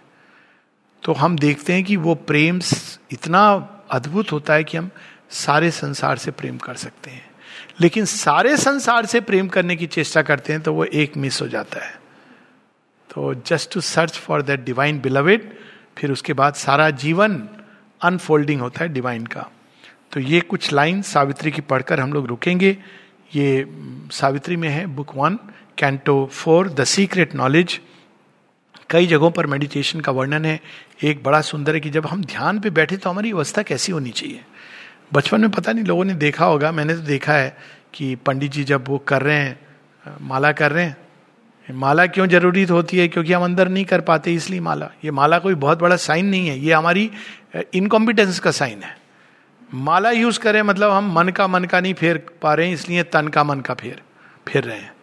तो 1.03 1.13
हम 1.13 1.37
देखते 1.37 1.73
हैं 1.73 1.83
कि 1.83 1.95
वो 1.95 2.15
प्रेम 2.15 2.61
इतना 3.11 3.69
अद्भुत 3.91 4.31
होता 4.31 4.53
है 4.53 4.63
कि 4.63 4.77
हम 4.77 4.91
सारे 5.29 5.71
संसार 5.71 6.17
से 6.17 6.31
प्रेम 6.31 6.57
कर 6.57 6.75
सकते 6.75 7.11
हैं। 7.11 7.31
लेकिन 7.81 8.05
सारे 8.05 8.57
संसार 8.57 9.05
से 9.05 9.21
प्रेम 9.21 9.47
करने 9.47 9.75
की 9.75 9.87
चेष्टा 9.87 10.21
करते 10.21 10.53
हैं 10.53 10.61
तो 10.61 10.73
वो 10.73 10.83
एक 10.83 11.17
मिस 11.17 11.41
हो 11.41 11.47
जाता 11.47 11.85
है। 11.85 11.96
तो 13.17 13.33
just 13.47 13.73
to 13.73 13.81
search 13.81 14.17
for 14.19 14.41
that 14.41 14.63
divine 14.63 14.99
beloved 15.01 15.49
फिर 15.97 16.11
उसके 16.11 16.33
बाद 16.33 16.53
सारा 16.53 16.89
जीवन 17.03 17.37
अनफोल्डिंग 18.01 18.59
होता 18.61 18.83
है 18.83 18.87
डिवाइन 18.93 19.25
का। 19.25 19.45
तो 20.11 20.19
ये 20.19 20.41
कुछ 20.41 20.71
लाइन 20.73 21.01
सावित्री 21.01 21.51
की 21.51 21.61
पढ़कर 21.61 21.99
हम 21.99 22.13
लोग 22.13 22.27
रुकेंगे। 22.27 22.69
ये 23.35 23.65
सावित्री 24.11 24.55
में 24.55 24.67
है 24.69 24.85
book 24.85 25.15
one 25.15 25.39
canto 25.77 26.25
four 26.33 26.69
the 26.69 26.83
secret 26.83 27.33
knowledge 27.35 27.79
कई 28.89 29.07
जगहों 29.07 29.31
पर 29.31 29.47
मेडिटेशन 29.47 29.99
का 29.99 30.11
वर्णन 30.11 30.45
है। 30.45 30.59
एक 31.03 31.23
बड़ा 31.23 31.41
सुंदर 31.41 31.75
है 31.75 31.79
कि 31.79 31.89
जब 31.89 32.05
हम 32.05 32.23
ध्यान 32.25 32.59
पे 32.59 32.69
बैठे 32.69 32.97
तो 32.97 33.09
हमारी 33.09 33.31
अवस्था 33.31 33.63
कैसी 33.63 33.91
होनी 33.91 34.11
चाहिए। 34.11 34.43
बचपन 35.13 35.41
में 35.41 35.49
पता 35.51 35.71
नहीं 35.71 35.85
लोगों 35.85 36.05
ने 36.05 36.13
देखा 36.17 36.45
होगा, 36.45 36.71
मैंने 36.71 36.95
तो 36.95 37.01
देखा 37.01 37.33
है 37.33 37.57
कि 37.93 38.15
पंडित 38.15 38.51
जी 38.51 38.63
जब 38.65 38.87
वो 38.87 38.97
कर 39.07 39.21
रहे 39.21 39.39
हैं, 39.39 39.59
माला 40.21 40.51
कर 40.51 40.71
रहे 40.71 40.85
हैं 40.85 40.97
माला 41.71 42.05
क्यों 42.07 42.27
ज़रूरी 42.27 42.63
होती 42.63 42.97
है? 42.97 43.07
क्योंकि 43.07 43.33
हम 43.33 43.43
अंदर 43.43 43.69
नहीं 43.69 43.85
कर 43.85 44.01
पाते 44.01 44.33
इसलिए 44.33 44.59
माला। 44.59 44.89
ये 45.05 45.11
माला 45.11 45.39
कोई 45.39 45.55
बहुत 45.55 45.79
बड़ा 45.79 45.95
साइन 45.95 46.25
नहीं 46.25 46.47
है। 46.47 46.59
ये 46.59 46.73
हमारी 46.73 47.09
इनकॉम्पिटेंस 47.73 48.39
का 48.39 48.51
साइन 48.51 48.83
है। 48.83 48.95
माला 49.73 50.11
यूज़ 50.11 50.39
करें 50.39 50.61
मतलब 50.61 50.91
हम 50.91 51.11
मन 51.13 51.29
का 51.29 51.47
मन 51.47 51.63
का 51.63 51.79
नहीं 51.79 51.93
फेर 51.93 52.17
पा 52.41 52.53
रहे 52.53 52.67
हैं, 52.67 52.73
इसलिए 52.73 53.03
तन 53.03 53.27
का 53.27 53.43
मन 53.43 53.59
का 53.59 53.73
फेर 53.73 54.01
फेर 54.47 54.63
रहे 54.63 54.77
हैं। 54.77 54.93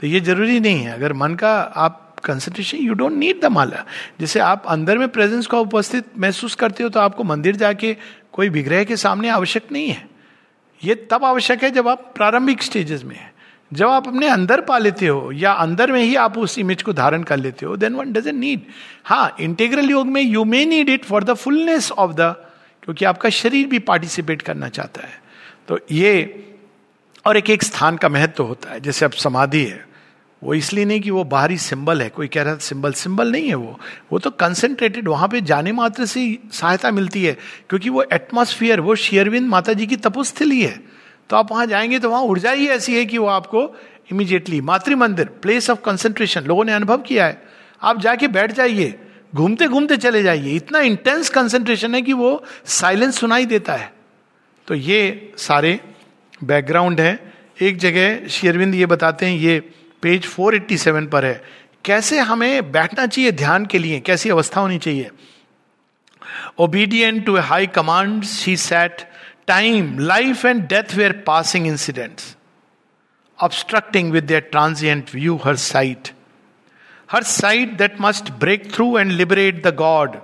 तो 0.00 0.06
ये 0.06 0.20
ज़रूरी 0.20 0.60
नहीं 0.60 0.78
है। 0.78 0.92
अगर 0.92 1.12
मन 1.12 1.34
का 1.34 1.52
आप 1.58 2.16
concentration 2.24 2.78
you 2.78 2.94
don't 2.94 3.12
need 3.12 3.40
the 3.42 3.46
mala. 3.46 3.84
जैसे 4.20 4.40
आप 4.40 4.64
अंदर 4.68 4.98
में 4.98 5.08
प्रेजेंस 5.08 5.46
का 5.46 5.58
उपस्थित 5.58 6.04
महसूस 6.18 6.54
करते 6.54 6.82
हो 6.82 6.88
तो 6.88 7.00
आपको 7.00 7.24
मंदिर 7.24 7.56
जाके 7.56 7.96
कोई 8.32 8.48
विग्रह 8.48 8.84
के 8.84 8.96
सामने 8.96 9.28
आवश्यक 9.28 9.72
नहीं 9.72 9.88
है। 9.88 10.08
ये 10.82 10.94
तब 11.10 11.24
आवश्यक 11.24 11.62
है 11.62 11.70
जब 11.70 11.88
आप 11.88 12.12
प्रारंभिक 12.16 12.62
स्टेजेस 12.62 13.04
में 13.04 13.16
है। 13.16 13.29
जब 13.72 13.88
आप 13.88 14.08
अपने 14.08 14.28
अंदर 14.28 14.60
पा 14.60 14.78
लेते 14.78 15.06
हो 15.06 15.32
या 15.32 15.52
अंदर 15.52 15.92
में 15.92 16.02
ही 16.02 16.14
आप 16.16 16.38
उस 16.38 16.58
इमेज 16.58 16.82
को 16.82 16.92
धारण 16.92 17.22
कर 17.22 17.36
लेते 17.36 17.66
हो 17.66 17.76
देन 17.76 17.94
वन 17.94 18.14
नीड 18.34 18.60
हाँ 19.04 19.36
इंटीग्रल 19.40 19.90
योग 19.90 20.06
में 20.06 20.22
you 20.22 20.44
may 20.44 20.64
need 20.64 20.88
it 20.88 21.04
for 21.04 21.24
the 21.24 21.34
fullness 21.34 21.90
of 21.92 22.12
the 22.12 22.34
क्योंकि 22.82 23.04
आपका 23.04 23.28
शरीर 23.28 23.66
भी 23.66 23.78
पार्टिसिपेट 23.78 24.42
करना 24.42 24.68
चाहता 24.68 25.02
है। 25.02 25.20
तो 25.68 25.78
ये 25.90 26.12
और 27.26 27.36
एक 27.36 27.50
एक 27.50 27.62
स्थान 27.62 27.96
का 27.96 28.08
महत्व 28.08 28.42
होता 28.44 28.70
है। 28.70 28.80
जैसे 28.80 29.04
अब 29.04 29.10
समाधि 29.12 29.64
है, 29.64 29.84
वो 30.42 30.54
इसलिए 30.54 30.84
नहीं 30.84 31.00
कि 31.00 31.10
वो 31.10 31.24
बाहरी 31.24 31.58
सिंबल 31.58 32.02
है, 32.02 32.08
कोई 32.08 32.28
कह 32.28 32.42
रहा 32.42 32.54
था 32.54 32.58
सिंबल 32.58 32.92
सिंबल 32.92 33.32
नहीं 33.32 33.48
है 33.48 33.54
वो। 33.54 33.78
वो 34.12 34.18
तो 34.18 34.30
कंसेंट्रेटेड 34.30 35.08
वहाँ 35.08 35.28
पे 35.28 35.40
जाने 35.40 35.72
मात्र 35.72 36.06
से 36.06 36.38
सहायता 36.52 36.90
मिलती 36.90 37.24
है, 37.24 37.36
क्योंकि 37.68 37.88
वो 37.88 38.04
एटमोस्फियर 38.12 38.80
वो 38.80 38.94
शेयरविंद 38.94 39.48
माता 39.48 39.72
जी 39.72 39.86
की 39.86 39.96
तपोस्थली 39.96 40.62
है। 40.62 40.99
तो 41.30 41.36
आप 41.36 41.52
वहाँ 41.52 41.66
जाएँगे 41.66 41.98
तो 41.98 42.10
वहाँ 42.10 42.22
ऊर्जा 42.22 42.50
ही 42.50 42.68
ऐसी 42.68 42.98
है 42.98 43.06
कि 43.06 43.18
वो 43.18 43.26
आपको 43.26 43.76
इमीजिएटली 44.12 44.60
मातृ 44.60 44.94
मंदिर 44.94 45.26
प्लेस 45.26 45.70
ऑफ़ 45.70 45.80
कंसेंट्रेशन 45.80 46.40
लोगों 46.40 46.64
ने 46.64 46.72
अनुभव 46.72 46.98
किया 46.98 47.26
है। 47.26 47.42
आप 47.82 48.00
जाके 48.00 48.28
बैठ 48.28 48.52
जाइए, 48.52 48.98
घूमते 49.34 49.66
घूमते 49.66 49.96
चले 49.96 50.22
जाइए। 50.22 50.56
इतना 50.56 50.78
इंटेंस 50.78 51.28
कंसेंट्रेशन 51.28 51.94
है 51.94 52.02
कि 52.02 52.12
वो 52.12 52.44
साइलेंस 52.64 53.18
सुनाई 53.18 53.46
देता 53.46 53.72
है। 53.72 53.92
तो 54.66 54.74
ये 54.74 55.32
सारे 55.36 55.80
बैकग्राउंड 56.44 57.00
है। 57.00 57.32
एक 57.60 57.76
जगह 57.76 58.28
शेरविंद 58.28 58.74
ये 58.74 58.86
बताते 58.86 59.26
हैं, 59.26 59.36
ये 59.36 59.60
पेज 60.02 60.26
487 60.26 61.06
पर 61.06 61.24
है। 61.24 61.42
कैसे 61.84 62.18
हमें 62.18 62.72
बैठना 62.72 63.06
चाहिए 63.06 63.32
ध्यान 63.32 63.66
के 63.66 63.78
लिए? 63.78 64.00
कैसी 64.00 64.30
अवस्था 64.30 64.60
होनी 64.60 64.78
चाहिए? 64.78 65.10
Obedient 66.58 67.26
to 67.26 67.36
a 67.36 67.40
high 67.40 67.66
command 67.66 68.24
she 68.24 68.56
sat 68.56 69.09
time 69.46 69.98
life 69.98 70.44
and 70.44 70.68
death 70.68 70.94
were 70.94 71.24
passing 71.26 71.66
incidents 71.66 72.36
obstructing 73.42 74.12
with 74.12 74.32
transient 74.32 75.10
view 75.14 75.36
her 75.36 75.56
sight 75.56 76.08
her 77.10 77.22
sight 77.22 77.72
that 77.72 78.00
must 78.00 78.30
break 78.30 78.74
through 78.74 78.98
and 78.98 79.12
liberate 79.12 79.66
the 79.66 79.74
god 79.74 80.16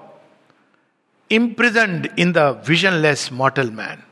imprisoned 1.30 2.08
in 2.18 2.32
the 2.32 2.38
visionless 2.68 3.32
mortal 3.32 3.70
man 3.70 4.02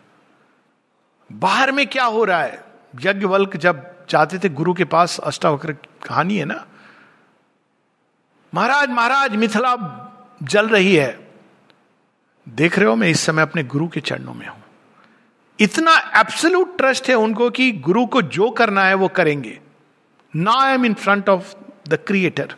बाहर 1.33 1.73
में 1.73 1.87
क्या 1.87 2.05
हो 2.05 2.25
रहा 2.25 2.43
है? 2.43 2.65
यज्ञ 3.01 3.27
walk 3.27 3.57
जब 3.57 4.07
जाते 4.09 4.39
थे, 4.39 4.49
गुरु 4.49 4.75
के 4.75 4.85
पास 4.85 5.19
अष्टावक्र 5.19 5.73
कहानी 5.73 6.37
है 6.37 6.45
ना? 6.45 6.67
महाराज 8.55 8.89
महाराज, 8.89 9.37
मिथिला 9.37 9.77
जल 10.43 10.69
रही 10.69 10.97
है। 10.97 11.29
देख 12.49 12.79
रहे 12.79 12.89
हो 12.89 12.97
मैं 12.97 13.09
इस 13.09 13.21
समय 13.21 13.43
अपने 13.43 13.63
गुरु 13.63 13.89
के 13.89 14.01
चरणों 14.01 14.35
में 14.35 14.47
हूँ। 14.47 14.64
इतना 15.61 15.93
एब्सोल्यूट 16.17 16.77
ट्रस्ट 16.77 17.09
है 17.09 17.15
उनको 17.15 17.51
कि 17.51 17.71
गुरु 17.73 18.07
को 18.07 18.23
जो 18.23 18.51
करना 18.51 18.85
है 18.85 18.95
वो 18.95 19.09
करेंगे। 19.09 19.59
ना 20.37 20.53
I 20.53 20.75
am 20.75 20.85
in 20.85 20.95
front 20.95 21.29
of 21.29 21.55
the 21.89 21.99
creator 22.07 22.55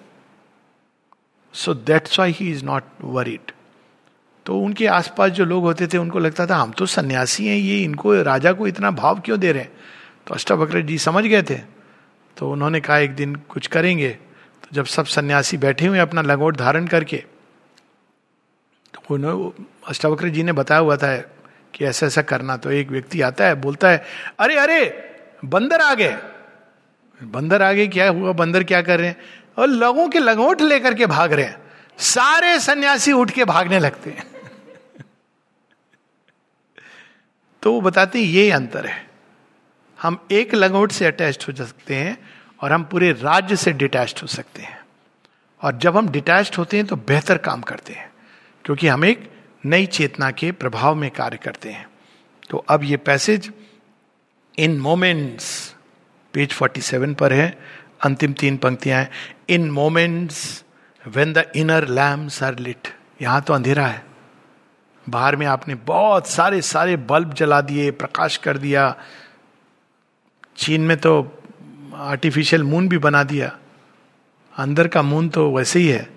so 1.54 1.74
that's 1.74 2.18
why 2.18 2.32
he 2.32 2.50
is 2.50 2.64
not 2.64 2.84
worried 3.04 3.52
तो 4.46 4.58
उनके 4.58 4.86
आसपास 4.86 5.30
जो 5.30 5.44
लोग 5.44 5.62
होते 5.64 5.86
थे, 5.86 5.98
उनको 5.98 6.18
लगता 6.18 6.46
था, 6.46 6.56
हम 6.56 6.70
तो 6.70 6.86
सन्यासी 6.86 7.46
हैं, 7.46 7.56
ये 7.56 7.82
इनको, 7.84 8.22
राजा 8.22 8.52
को 8.52 8.66
इतना 8.66 8.90
भाव 8.90 9.20
क्यों 9.20 9.38
दे 9.40 9.52
रहे 9.52 9.62
हैं? 9.62 9.72
तो 10.26 10.34
अष्टावक्र 10.34 10.80
जी 10.80 10.98
समझ 10.98 11.24
गए 11.24 11.42
थे। 11.42 11.56
तो 12.36 12.50
उन्होंने 12.52 12.80
कहा, 12.80 12.98
एक 12.98 13.14
दिन 13.14 13.34
कुछ 13.34 13.66
करेंगे। 13.66 14.10
तो 14.10 14.68
जब 14.72 14.84
सब 14.84 15.06
सन्यासी 15.06 15.56
बैठे 15.56 15.86
हुए 15.86 15.98
अपना 15.98 16.22
लंगोट 16.22 16.56
धारण 16.56 16.86
करके 16.86 17.16
तो 18.94 19.14
उन्होंने, 19.14 19.64
अष्टावक्र 19.86 20.28
जी 20.28 20.42
ने 20.42 20.52
बताया 20.52 20.80
हुआ 20.80 20.96
था 20.96 21.16
कि 21.76 21.84
ऐसा 21.84 22.06
ऐसा 22.06 22.22
करना। 22.22 22.56
तो 22.56 22.70
एक 22.70 22.88
व्यक्ति 22.88 23.20
आता 23.20 23.46
है, 23.46 23.54
बोलता 23.54 23.90
है, 23.90 24.04
अरे 24.38 24.56
अरे, 24.56 25.10
बंदर 25.44 25.80
आ 25.80 25.94
गए। 25.94 26.18
बंदर 27.22 27.62
आगे 27.62 27.86
क्या 27.86 28.10
हुआ? 28.10 28.32
बंदर 28.32 28.64
क्या 28.64 28.82
कर 28.82 28.98
रहे 28.98 29.08
हैं? 29.08 29.16
और 29.58 29.66
लोगों 29.66 30.08
के 30.08 30.18
लंगोट 30.18 30.60
लेकर 30.60 30.94
के 30.94 31.06
भाग 31.06 31.32
रहे 31.32 31.44
हैं। 31.44 31.56
सारे 31.98 32.60
सन्यासी 32.60 33.12
उठ 33.12 33.30
के 33.30 33.44
भागने 33.44 33.78
लगते 33.78 34.10
हैं। 34.10 34.26
तो 37.62 37.72
वो 37.72 37.80
बताते 37.80 38.18
ये 38.18 38.50
अंतर 38.50 38.86
है। 38.86 39.08
हम 40.02 40.26
एक 40.30 40.54
लंगोट 40.54 40.92
से 40.92 41.06
अटैच 41.06 41.46
हो 41.48 41.54
सकते 41.64 41.94
हैं 41.94 42.30
और 42.60 42.72
हम 42.72 42.84
पूरे 42.84 43.12
राज्य 43.12 43.56
से 43.56 43.72
डिटैच 43.72 44.22
हो 44.22 44.26
सकते 44.26 44.62
हैं। 44.62 44.80
और 45.62 45.76
जब 45.76 45.96
हम 45.96 46.08
डिटैच 46.08 46.58
होते 46.58 46.76
हैं 46.76 46.86
तो 46.86 46.96
बेहतर 46.96 47.38
काम 47.38 47.60
करते 47.60 47.92
हैं। 47.92 48.12
क्योंकि 48.64 48.88
हम 48.88 49.04
एक 49.04 49.35
नई 49.64 49.86
चेतना 49.86 50.30
के 50.30 50.52
प्रभाव 50.52 50.94
में 50.94 51.10
कार्य 51.10 51.36
करते 51.36 51.70
हैं। 51.70 51.88
तो 52.50 52.58
अब 52.58 52.84
ये 52.84 52.96
पैसेज 52.96 53.52
इन 54.58 54.78
मोमेंट्स 54.80 55.74
पेज 56.32 56.52
47 56.52 57.14
पर 57.14 57.32
है। 57.32 57.58
अंतिम 58.04 58.32
तीन 58.32 58.56
पंक्तियाँ 58.56 59.00
हैं। 59.00 59.10
In 59.48 59.70
moments 59.70 60.64
when 61.06 61.32
the 61.32 61.52
inner 61.56 61.88
lamps 61.88 62.42
are 62.42 62.58
lit 62.58 62.88
यहाँ 63.22 63.42
तो 63.42 63.52
अंधेरा 63.52 63.86
है। 63.86 64.04
बाहर 65.08 65.36
में 65.36 65.46
आपने 65.46 65.74
बहुत 65.74 66.26
सारे 66.26 66.62
सारे 66.62 66.96
बल्ब 66.96 67.34
जला 67.34 67.60
दिए, 67.60 67.90
प्रकाश 67.90 68.36
कर 68.36 68.58
दिया। 68.58 68.96
चीन 70.56 70.80
में 70.80 70.96
तो 70.96 71.42
आर्टिफिशियल 71.94 72.62
मून 72.62 72.88
भी 72.88 72.98
बना 72.98 73.22
दिया। 73.22 73.58
अंदर 74.58 74.88
का 74.88 75.02
मून 75.02 75.28
तो 75.28 75.56
वैसे 75.56 75.78
ही 75.78 75.88
है। 75.88 76.15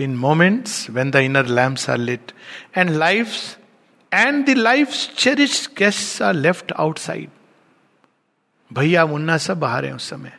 In 0.00 0.16
moments 0.16 0.90
when 0.90 1.10
the 1.10 1.16
inner 1.16 1.46
lamps 1.46 1.90
are 1.90 1.98
lit 1.98 2.32
and 2.76 2.90
life 2.90 3.58
and 4.14 4.46
the 4.46 4.50
life 4.50 4.92
cherished 5.18 5.70
guests 5.78 6.22
are 6.22 6.34
left 6.34 6.72
outside 6.72 7.30
भैया 8.72 9.06
मुन्ना 9.06 9.36
सब 9.36 9.60
बाहर 9.60 9.84
हैं 9.84 9.92
उस 9.92 10.10
समय। 10.10 10.32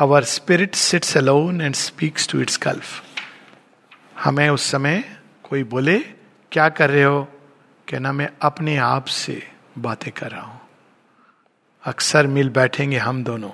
Our 0.00 0.24
spirit 0.24 0.74
sits 0.74 1.16
alone 1.16 1.60
and 1.60 1.74
speaks 1.74 2.28
to 2.28 2.40
its 2.40 2.56
gulfs 2.56 3.02
हमें 4.18 4.48
उस 4.48 4.70
समय 4.70 5.18
कोई 5.42 5.64
बोले, 5.64 5.98
क्या 6.52 6.68
कर 6.68 6.90
रहे 6.90 7.02
हो? 7.02 7.24
कहना, 7.88 8.12
मैं 8.12 8.28
अपने 8.42 8.76
आप 8.76 9.04
से 9.04 9.50
बातें 9.78 10.12
कर 10.12 10.30
रहा 10.30 10.40
हूँ। 10.40 10.60
अक्सर 11.84 12.26
मिल 12.26 12.48
बैठेंगे 12.48 12.98
हम 12.98 13.24
दोनों। 13.24 13.50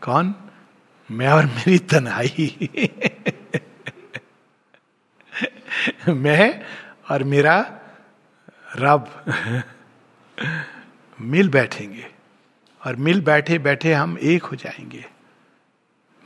कौन? 0.00 0.34
मैं 1.10 1.28
और 1.28 1.46
मेरी 1.46 1.78
तन्हाई। 1.78 2.70
मैं 6.08 6.62
और 7.10 7.24
मेरा 7.24 7.80
रब 8.76 9.24
मिल 11.20 11.48
बैठेंगे। 11.48 12.06
और 12.86 12.96
मिल 12.96 13.20
बैठे 13.20 13.58
बैठे 13.58 13.92
हम 13.92 14.18
एक 14.22 14.42
हो 14.42 14.56
जाएँगे। 14.56 15.06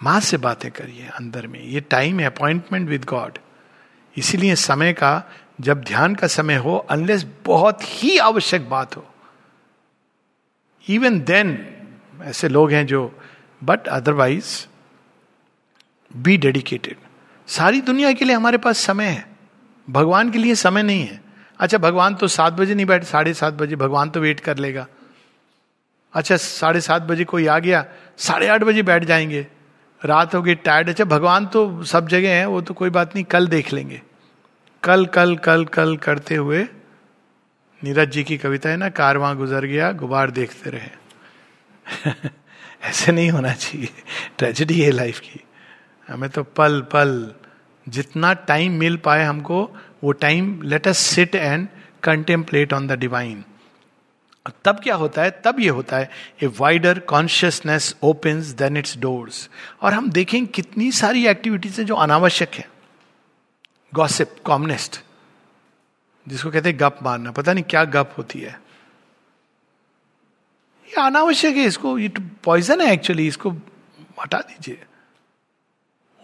माँ 0.02 0.20
से 0.20 0.36
बातें 0.36 0.70
करिए 0.70 1.06
अंदर 1.06 1.46
में। 1.46 1.62
ये 1.62 1.80
टाइम 1.80 2.20
है 2.20 2.26
अपॉइंटमेंट 2.26 2.88
विद 2.88 3.04
गॉड 3.04 3.38
इसीलिए 4.16 4.54
समय 4.54 4.92
का, 4.92 5.22
जब 5.60 5.80
ध्यान 5.80 6.14
का 6.14 6.26
समय 6.26 6.56
हो 6.56 6.76
अनलेस 6.76 7.26
बहुत 7.44 7.78
ही 7.82 8.18
आवश्यक 8.18 8.70
बात 8.70 8.96
हो। 8.96 9.14
इवन 10.88 11.20
देन 11.20 11.76
ऐसे 12.22 12.48
लोग 12.48 12.72
हैं 12.72 12.86
जो 12.86 13.18
बट 13.64 13.88
अदरवाइज़ 13.88 14.66
बी 16.16 16.36
डेडिकेटेड 16.36 16.96
सारी 17.46 17.80
दुनिया 17.80 18.12
के 18.12 18.24
लिए 18.24 18.36
हमारे 18.36 18.58
पास 18.58 18.78
समय 18.78 19.04
है। 19.04 19.36
भगवान 19.90 20.30
के 20.30 20.38
लिए 20.38 20.54
समय 20.54 20.82
नहीं 20.82 21.06
है। 21.06 21.20
अच्छा 21.58 21.78
भगवान 21.78 22.14
तो 22.14 22.28
सात 22.28 22.52
बजे 22.52 22.74
नहीं 22.74 22.86
बैठ, 22.86 23.04
साढ़े 23.04 23.34
सात 23.34 23.54
बजे, 23.54 23.76
भगवान 23.76 24.10
तो 24.10 24.20
वेट 24.20 24.40
कर 24.40 24.56
लेगा। 24.56 24.86
अच्छा 26.12 26.36
साढ़े 26.36 26.80
सात 26.80 27.02
बजे 27.02 27.24
कोई 27.24 27.46
आ 27.46 27.58
गया, 27.58 27.84
साढ़े 28.18 28.48
आठ 28.48 28.62
बजे 28.62 28.82
बैठ 28.82 29.04
जाएँगे। 29.04 29.46
रात 30.04 30.34
हो 30.34 30.42
गई 30.42 30.54
टायर्ड 30.54 30.88
अच्छा 30.88 31.04
भगवान 31.04 31.46
तो 31.46 31.84
सब 31.84 32.08
जगह 32.08 32.30
है, 32.34 32.46
वो 32.46 32.60
तो 32.60 32.74
कोई 32.74 32.90
बात 32.90 33.14
नहीं, 33.14 33.24
कल 33.24 33.46
देख 33.46 33.72
लेंगे। 33.72 34.02
कल 34.82 35.06
कल 35.06 35.36
कल 35.36 35.64
कल 35.64 35.96
करते 35.96 36.34
हुए 36.34 36.68
नीरज 37.84 38.10
जी 38.10 38.24
की 38.24 38.38
कविता 38.38 38.68
है 38.68 38.76
ना, 38.76 38.88
कार 38.88 38.92
कारवां 38.92 39.36
गुजर 39.36 39.64
गया, 39.64 39.92
गुबार 39.92 40.30
देखते 40.30 40.70
रहे। 40.70 40.90
ऐसे 42.82 43.12
नहीं 43.12 43.30
होना 43.30 43.52
चाहिए। 43.52 43.88
ट्रेजिडी 44.38 44.80
है 44.80 44.90
लाइफ 44.90 45.20
की। 45.20 45.40
हमें 46.10 46.30
तो 46.30 46.42
पल 46.42 46.80
पल, 46.92 47.32
जितना 47.88 48.32
टाइम 48.32 48.72
मिल 48.72 48.96
पाए 48.96 49.24
हमको, 49.24 49.76
वो 50.04 50.12
time 50.12 50.62
let 50.62 50.88
us 50.88 50.98
sit 50.98 51.34
and 51.34 51.68
contemplate 52.02 52.72
on 52.72 52.86
the 52.86 52.92
divine 52.92 53.44
तब 54.64 54.80
क्या 54.82 54.94
होता 54.94 55.22
है? 55.22 55.30
तब 55.44 55.60
ये 55.60 55.68
होता 55.68 55.96
है 55.96 56.10
a 56.42 56.46
wider 56.46 56.98
consciousness 56.98 57.96
opens 58.02 58.46
then 58.46 58.76
its 58.76 58.96
doors 58.98 59.50
और 59.82 59.94
हम 59.94 60.10
देखें 60.10 60.46
कितनी 60.46 60.92
सारी 60.92 61.26
एक्टिविटीज़ 61.26 61.80
है 61.80 61.86
जो 61.86 61.94
अनावश्यक 61.94 62.54
है। 62.54 62.68
गॉसिप 63.94 64.36
कॉमनेस्ट 64.44 65.00
जिसको 66.28 66.50
कहते 66.50 66.68
हैं 66.68 66.78
गप 66.80 66.98
मारना। 67.02 67.30
पता 67.30 67.52
नहीं 67.52 67.64
क्या 67.64 67.84
गप 67.84 68.14
होती 68.18 68.40
है। 68.40 68.60
ये 70.88 71.02
अनावश्यक 71.02 71.56
है, 71.56 71.64
इसको, 71.64 71.98
ये 71.98 72.12
पॉइजन 72.44 72.80
है 72.80 72.92
एक्चुअली 72.92 73.26
इसको 73.26 73.50
हटा 74.22 74.38
दीजिए। 74.38 74.84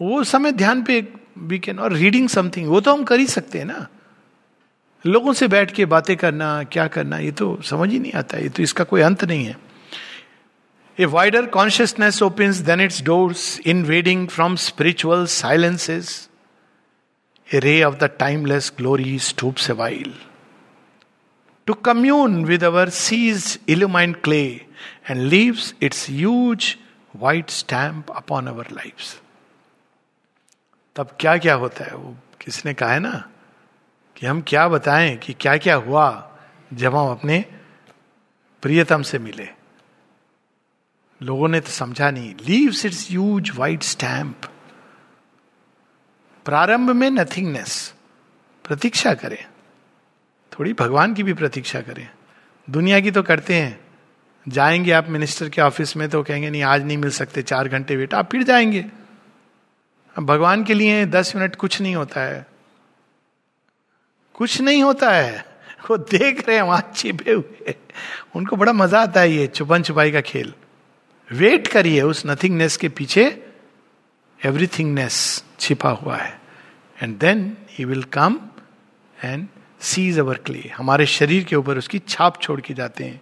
वो 0.01 0.23
समय 0.23 0.51
ध्यान 0.51 0.83
पे 0.83 1.01
वी 1.37 1.59
कैन 1.59 1.79
और 1.79 1.93
रीडिंग 1.93 2.29
समथिंग 2.29 2.67
वो 2.69 2.81
तो 2.81 2.93
हम 2.93 3.03
कर 3.03 3.19
ही 3.19 3.27
सकते 3.27 3.57
हैं 3.57 3.65
ना। 3.65 3.87
लोगों 5.05 5.33
से 5.33 5.47
बैठ 5.47 5.71
के 5.71 5.85
बातें 5.85 6.15
करना, 6.17 6.63
क्या 6.63 6.87
करना, 6.87 7.17
ये 7.17 7.31
तो 7.31 7.57
समझ 7.63 7.89
ही 7.89 7.99
नहीं 7.99 8.13
आता, 8.13 8.37
ये 8.37 8.49
तो 8.49 8.63
इसका 8.63 8.83
कोई 8.83 9.01
अंत 9.01 9.23
नहीं 9.23 9.45
है। 9.45 9.57
A 10.99 11.05
wider 11.05 11.45
consciousness 11.57 12.21
opens 12.23 12.57
then 12.69 12.81
its 12.81 13.01
doors 13.03 13.59
invading 13.85 14.27
from 14.27 14.55
spiritual 14.55 15.25
silences 15.25 16.23
a 17.49 17.59
ray 17.63 17.81
of 17.87 17.93
the 17.99 18.07
timeless 18.21 18.65
glory 18.69 19.17
stoops 19.17 19.69
a 19.69 19.75
while. 19.81 20.15
To 21.67 21.75
commune 21.87 22.33
with 22.49 22.63
our 22.69 22.89
seized 22.89 23.61
illumined 23.67 24.17
clay 24.21 24.67
and 25.07 25.29
leaves 25.29 25.73
its 25.79 26.01
huge 26.07 26.67
white 27.13 27.49
stamp 27.49 28.11
upon 28.13 28.49
our 28.49 28.65
lives. 28.79 29.13
तब 30.97 31.17
क्या 31.19 31.37
क्या 31.37 31.55
होता 31.55 31.85
है? 31.85 31.95
वो 31.95 32.15
किसने 32.41 32.73
कहा 32.73 32.93
है 32.93 32.99
ना 32.99 33.29
कि 34.15 34.25
हम 34.25 34.43
क्या 34.47 34.67
बताएँ 34.67 35.17
कि 35.17 35.33
क्या 35.33 35.57
क्या 35.57 35.75
हुआ 35.75 36.37
जब 36.73 36.95
हम 36.95 37.11
अपने 37.11 37.45
प्रियतम 38.61 39.01
से 39.01 39.19
मिले? 39.19 39.49
लोगों 41.21 41.47
ने 41.47 41.59
तो 41.59 41.69
समझा 41.69 42.11
नहीं। 42.11 42.35
Leaves 42.35 42.85
its 42.85 43.11
use 43.11 43.51
white 43.55 43.83
stamp 43.83 44.41
प्रारंभ 46.45 46.89
में 46.89 47.09
नथिंगनेस 47.09 47.93
प्रतीक्षा 48.63 49.13
करें। 49.13 49.45
थोड़ी 50.51 50.73
भगवान 50.73 51.13
की 51.13 51.23
भी 51.23 51.33
प्रतीक्षा 51.33 51.81
करें। 51.81 52.09
दुनिया 52.69 52.99
की 52.99 53.11
तो 53.11 53.23
करते 53.23 53.55
हैं। 53.55 53.79
जाएँगे 54.47 54.91
आप 54.91 55.09
मिनिस्टर 55.09 55.49
के 55.49 55.61
ऑफ़िस 55.61 55.97
में 55.97 56.09
तो 56.09 56.23
कहेंगे, 56.23 56.49
नहीं, 56.49 56.63
आज 56.63 56.83
नहीं 56.83 56.97
मिल 56.97 57.09
सकते, 57.09 57.43
चार 57.43 57.67
घंटे 57.67 57.95
वेट 57.95 58.13
आप 58.13 58.31
फिर 58.31 58.43
जाएँगे। 58.43 59.06
भगवान 60.25 60.63
के 60.63 60.73
लिए 60.73 61.05
दस 61.05 61.35
मिनट 61.35 61.55
कुछ 61.55 61.81
नहीं 61.81 61.95
होता 61.95 62.21
है। 62.21 62.47
कुछ 64.33 64.61
नहीं 64.61 64.83
होता 64.83 65.11
है। 65.11 65.45
वो 65.89 65.97
देख 65.97 66.47
रहे 66.47 66.55
हैं, 66.55 66.63
वहाँ 66.63 66.91
छिपे 66.95 67.31
हुए। 67.31 67.75
उनको 68.35 68.55
बड़ा 68.55 68.73
मज़ा 68.73 69.01
आता 69.01 69.21
है 69.21 69.31
ये 69.31 69.47
छुपन 69.47 69.83
छुपाई 69.83 70.11
का 70.11 70.21
खेल। 70.21 70.53
वेट 71.31 71.67
करिए, 71.67 72.01
उस 72.01 72.23
नथिंगनेस 72.25 72.77
के 72.77 72.89
पीछे 72.89 73.43
एवरीथिंगनेस 74.45 75.43
छिपा 75.59 75.89
हुआ 75.89 76.17
है। 76.17 76.41
And 77.03 77.17
then 77.17 77.57
he 77.69 77.85
will 77.85 78.03
come 78.03 78.39
and 79.23 79.47
seize 79.79 80.19
our 80.19 80.37
clay 80.37 80.71
हमारे 80.77 81.05
शरीर 81.05 81.43
के 81.43 81.55
ऊपर 81.55 81.77
उसकी 81.77 81.99
छाप 81.99 82.41
छोड़ 82.41 82.61
के 82.61 82.73
जाते 82.73 83.03
हैं। 83.03 83.21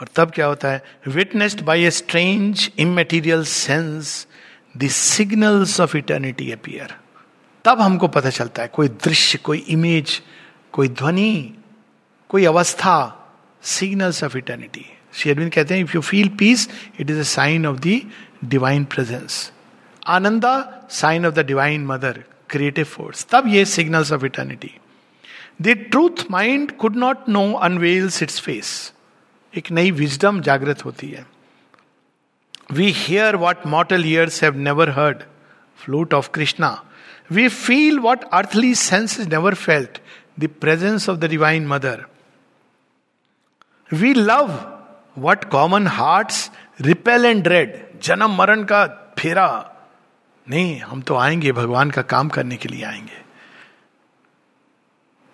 और 0.00 0.08
तब 0.16 0.30
क्या 0.30 0.46
होता 0.46 0.68
है? 0.68 0.84
Witnessed 1.06 1.60
by 1.60 1.84
a 1.84 1.90
strange 1.90 2.70
immaterial 2.78 3.44
sense 3.44 4.26
signals 4.74 5.80
of 5.80 5.96
eternity 5.96 6.50
appear 6.52 6.94
तब 7.64 7.80
हमको 7.80 8.08
पता 8.08 8.30
चलता 8.30 8.62
है, 8.62 8.68
कोई 8.68 8.88
दृश्य, 8.88 9.38
कोई 9.38 9.58
इमेज 9.58 10.20
कोई 10.72 10.88
ध्वनि, 10.88 11.54
कोई 12.30 12.44
अवस्था 12.44 12.96
सिग्नल्स 13.62 14.22
ऑफ़ 14.24 14.36
इटर्निटी 14.38 14.84
शेरविन 15.14 15.48
कहते 15.48 15.74
हैं 15.74 15.82
if 15.82 15.92
you 15.94 16.00
feel 16.00 16.28
peace 16.38 16.68
it 17.00 17.10
is 17.10 17.18
a 17.18 17.22
sign 17.22 17.66
of 17.66 17.78
the 17.78 18.00
divine 18.44 18.84
presence 18.84 19.50
ananda 20.06 20.52
sign 20.90 21.26
of 21.26 21.34
the 21.34 21.46
divine 21.46 21.86
mother 21.86 22.22
creative 22.50 22.84
force 22.84 23.26
तब 23.30 23.48
ये 23.48 23.64
signals 23.64 24.12
of 24.12 24.24
eternity 24.26 24.70
the 25.62 25.76
truth 25.90 26.24
mind 26.30 26.76
could 26.76 26.96
not 26.96 27.28
know 27.28 27.52
unveils 27.52 28.22
its 28.22 28.40
face 28.40 28.70
एक 29.54 29.70
नई 29.70 29.90
wisdom 29.90 30.40
जागृत 30.40 30.84
होती 30.84 31.08
है। 31.08 31.26
we 32.71 32.91
hear 32.95 33.35
what 33.35 33.65
mortal 33.67 34.05
ears 34.05 34.43
have 34.43 34.57
never 34.59 34.89
heard 34.89 35.23
flute 35.79 36.13
of 36.13 36.29
Krishna 36.33 36.75
we 37.31 37.47
feel 37.49 37.99
what 37.99 38.23
earthly 38.33 38.73
sense 38.75 39.19
is 39.19 39.27
never 39.27 39.53
felt 39.55 39.99
the 40.39 40.49
presence 40.61 41.09
of 41.09 41.17
the 41.17 41.29
divine 41.29 41.67
mother 41.67 42.05
we 43.89 44.13
love 44.13 44.53
what 45.19 45.43
common 45.49 45.87
heart 45.87 46.31
repel 46.81 47.25
and 47.25 47.43
dread 47.43 47.75
जन्म 48.03 48.35
मरण 48.37 48.63
का 48.63 48.85
फेरा 49.19 49.49
नहीं 50.47 50.79
हम 50.79 51.01
तो 51.01 51.15
आएंगे 51.15 51.51
भगवान 51.51 51.91
का 51.91 52.01
काम 52.13 52.29
करने 52.29 52.55
के 52.57 52.69
लिए 52.69 52.83
आएंगे 52.85 53.21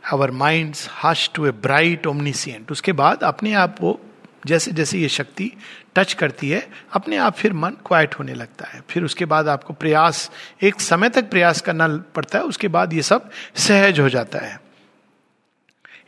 our 0.03 0.31
mind 0.33 0.75
hush 1.03 1.29
to 1.35 1.45
a 1.45 1.51
bright 1.61 2.07
omniscient 2.07 2.71
उसके 2.71 2.91
बाद 2.91 3.23
अपने 3.23 3.53
आप 3.53 3.75
वो 3.81 3.99
जैसे 4.47 4.71
जैसे 4.71 4.99
ये 4.99 5.09
शक्ति 5.09 5.51
टच 5.96 6.12
करती 6.12 6.48
है, 6.50 6.66
अपने 6.92 7.16
आप 7.16 7.34
फिर 7.36 7.52
मन 7.52 7.76
क्वाइट 7.86 8.14
होने 8.14 8.34
लगता 8.34 8.66
है। 8.66 8.82
फिर 8.90 9.04
उसके 9.04 9.24
बाद 9.24 9.48
आपको 9.48 9.74
प्रयास, 9.74 10.30
एक 10.62 10.80
समय 10.80 11.08
तक 11.08 11.30
प्रयास 11.30 11.60
करना 11.60 11.88
पड़ता 12.14 12.38
है, 12.38 12.44
उसके 12.44 12.68
बाद 12.68 12.92
ये 12.92 13.02
सब 13.02 13.30
सहज 13.56 14.00
हो 14.00 14.08
जाता 14.08 14.38
है। 14.38 14.60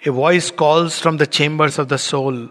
A 0.07 0.11
voice 0.11 0.51
calls 0.51 1.01
from 1.03 1.19
the 1.19 1.25
chambers 1.25 1.81
of 1.81 1.89
the 1.89 1.97
soul 1.97 2.49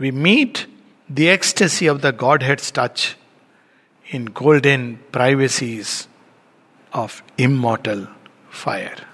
we 0.00 0.10
meet 0.10 0.66
the 1.12 1.20
ecstasy 1.20 1.88
of 1.88 1.98
the 1.98 2.16
godhead's 2.42 2.72
touch 2.76 3.16
in 4.06 4.26
golden 4.36 4.92
privacies 5.12 6.06
of 6.92 7.22
immortal 7.38 8.06
fire 8.52 9.06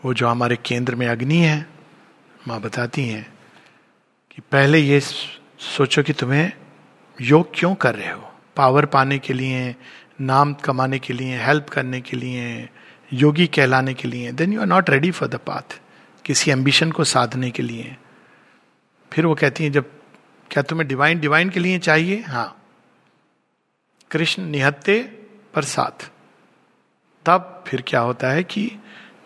वो 0.00 0.12
जो 0.14 0.28
हमारे 0.28 0.56
केंद्र 0.56 0.94
में 0.94 1.06
अग्नि 1.06 1.36
है, 1.36 1.66
माँ 2.48 2.60
बताती 2.60 3.06
हैं 3.08 3.26
कि 4.30 4.42
पहले 4.52 4.78
ये 4.78 5.00
सोचो 5.58 6.02
कि 6.02 6.12
तुम्हें 6.12 6.52
योग 7.20 7.50
क्यों 7.54 7.74
कर 7.74 7.94
रहे 7.94 8.12
हो? 8.12 8.32
पावर 8.56 8.86
पाने 8.86 9.18
के 9.18 9.32
लिए, 9.32 9.76
नाम 10.20 10.54
कमाने 10.54 10.98
के 10.98 11.12
लिए 11.12 11.38
हेल्प 11.38 11.68
करने 11.68 12.00
के 12.00 12.16
लिए, 12.16 12.68
योगी 13.12 13.46
कहलाने 13.46 13.94
के 13.94 14.08
लिए 14.08 14.32
then 14.32 14.52
you 14.52 14.60
are 14.60 14.66
not 14.66 14.90
ready 14.90 15.10
for 15.10 15.28
the 15.28 15.34
path 15.34 15.80
किसी 16.24 16.50
एम्बिशन 16.50 16.90
को 16.90 17.04
साधने 17.04 17.50
के 17.50 17.62
लिए। 17.62 17.96
फिर 19.12 19.26
वो 19.26 19.34
कहती 19.34 19.64
हैं, 19.64 19.72
जब 19.72 19.90
क्या 20.50 20.62
तुम्हें 20.62 20.88
डिवाइन 20.88 21.20
डिवाइन 21.20 21.50
के 21.50 21.60
लिए 21.60 21.78
चाहिए? 21.78 22.22
हाँ। 22.22 22.62
कृष्ण 24.10 24.42
निहत्ते 24.42 25.02
पर 25.54 25.62
साथ। 25.62 26.10
तब 27.26 27.64
फिर 27.66 27.84
क्या 27.86 28.00
होता 28.00 28.28
है 28.28 28.44
कि 28.44 28.72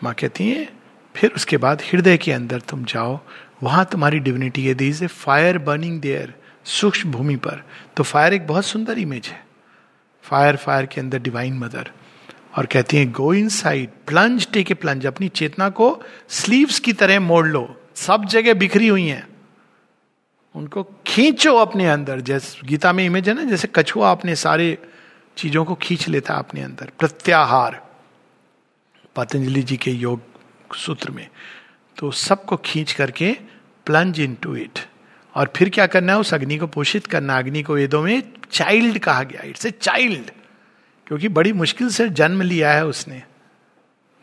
माँ 0.03 0.15
कहती 0.15 0.51
हैं, 0.51 0.79
फिर 1.17 1.31
उसके 1.31 1.57
बाद 1.57 1.83
हृदय 1.83 2.17
के 2.17 2.33
अंदर 2.33 2.61
तुम 2.61 2.85
जाओ 2.85 3.21
वहाँ 3.63 3.85
तुम्हारी 3.93 4.19
डिविनिटी 4.19 4.67
है। 4.67 4.75
These 4.75 5.03
a 5.03 5.07
fire 5.07 5.59
burning 5.59 6.01
there 6.01 6.35
सूक्ष्म 6.65 7.11
भूमि 7.11 7.37
पर। 7.37 7.63
तो 7.97 8.03
फायर 8.03 8.35
एक 8.35 8.47
बहुत 8.47 8.65
सुंदर 8.65 8.99
इमेज 8.99 9.27
है। 9.27 9.45
फायर 10.25 10.57
फायर 10.57 10.87
के 10.87 11.01
अंदर 11.01 11.19
डिवाइन 11.19 11.59
मदर 11.59 11.91
और 12.57 12.67
कहती 12.67 12.97
हैं 12.97 13.11
go 13.13 13.33
inside 13.49 13.91
plunge 14.07 14.47
take 14.53 14.71
a 14.71 14.75
plunge 14.75 15.07
अपनी 15.07 15.29
चेतना 15.29 15.69
को 15.69 16.03
स्लीव्स 16.29 16.79
की 16.79 16.93
तरह 16.93 17.21
मोड़ 17.21 17.47
लो। 17.47 17.83
सब 17.95 18.25
जगह 18.25 18.55
बिखरी 18.55 18.89
हुई 18.89 19.07
हैं। 19.07 19.27
उनको 20.55 20.83
खींचो 21.07 21.55
अपने 21.57 21.89
अंदर। 21.89 22.21
जैसे 22.21 22.67
गीता 22.67 22.93
में 22.93 23.05
इमेज 23.05 23.29
है 23.29 23.35
ना, 23.35 23.45
जैसे 23.45 23.69
कछुआ 23.75 24.11
अपने 24.11 24.37
सारे 24.37 24.79
चीज़ों 25.37 25.65
को 25.65 25.75
खींच 25.75 26.09
लेता 26.09 26.35
अपने 26.35 26.63
अंदर। 26.63 26.91
प्रत्याहार। 26.99 27.81
पतंजलि 29.17 29.63
जी 29.63 29.77
के 29.77 29.91
योग 29.91 30.75
सूत्र 30.77 31.11
में। 31.11 31.29
तो 31.97 32.11
सबको 32.11 32.57
खींच 32.57 32.93
करके 32.93 33.37
प्लंज 33.87 34.21
इन 34.21 34.37
टू 34.43 34.55
इट 34.57 34.79
और 35.35 35.53
फिर 35.57 35.69
क्या 35.69 35.87
करना 35.87 36.13
है? 36.13 36.19
उस 36.19 36.33
अग्नि 36.35 36.57
को 36.59 36.67
पोषित 36.67 37.07
करना। 37.07 37.39
अग्नि 37.39 37.63
को 37.63 37.75
वेदों 37.75 38.03
में 38.03 38.23
चाइल्ड 38.53 38.99
कहा 38.99 39.23
गया। 39.23 39.43
इट्स 39.45 39.67
ए 39.67 39.71
चाइल्ड 39.71 40.31
क्योंकि 41.07 41.29
बड़ी 41.29 41.53
मुश्किल 41.53 41.89
से 41.89 42.09
जन्म 42.11 42.43
लिया 42.43 42.73
है 42.73 42.87
उसने। 42.87 43.23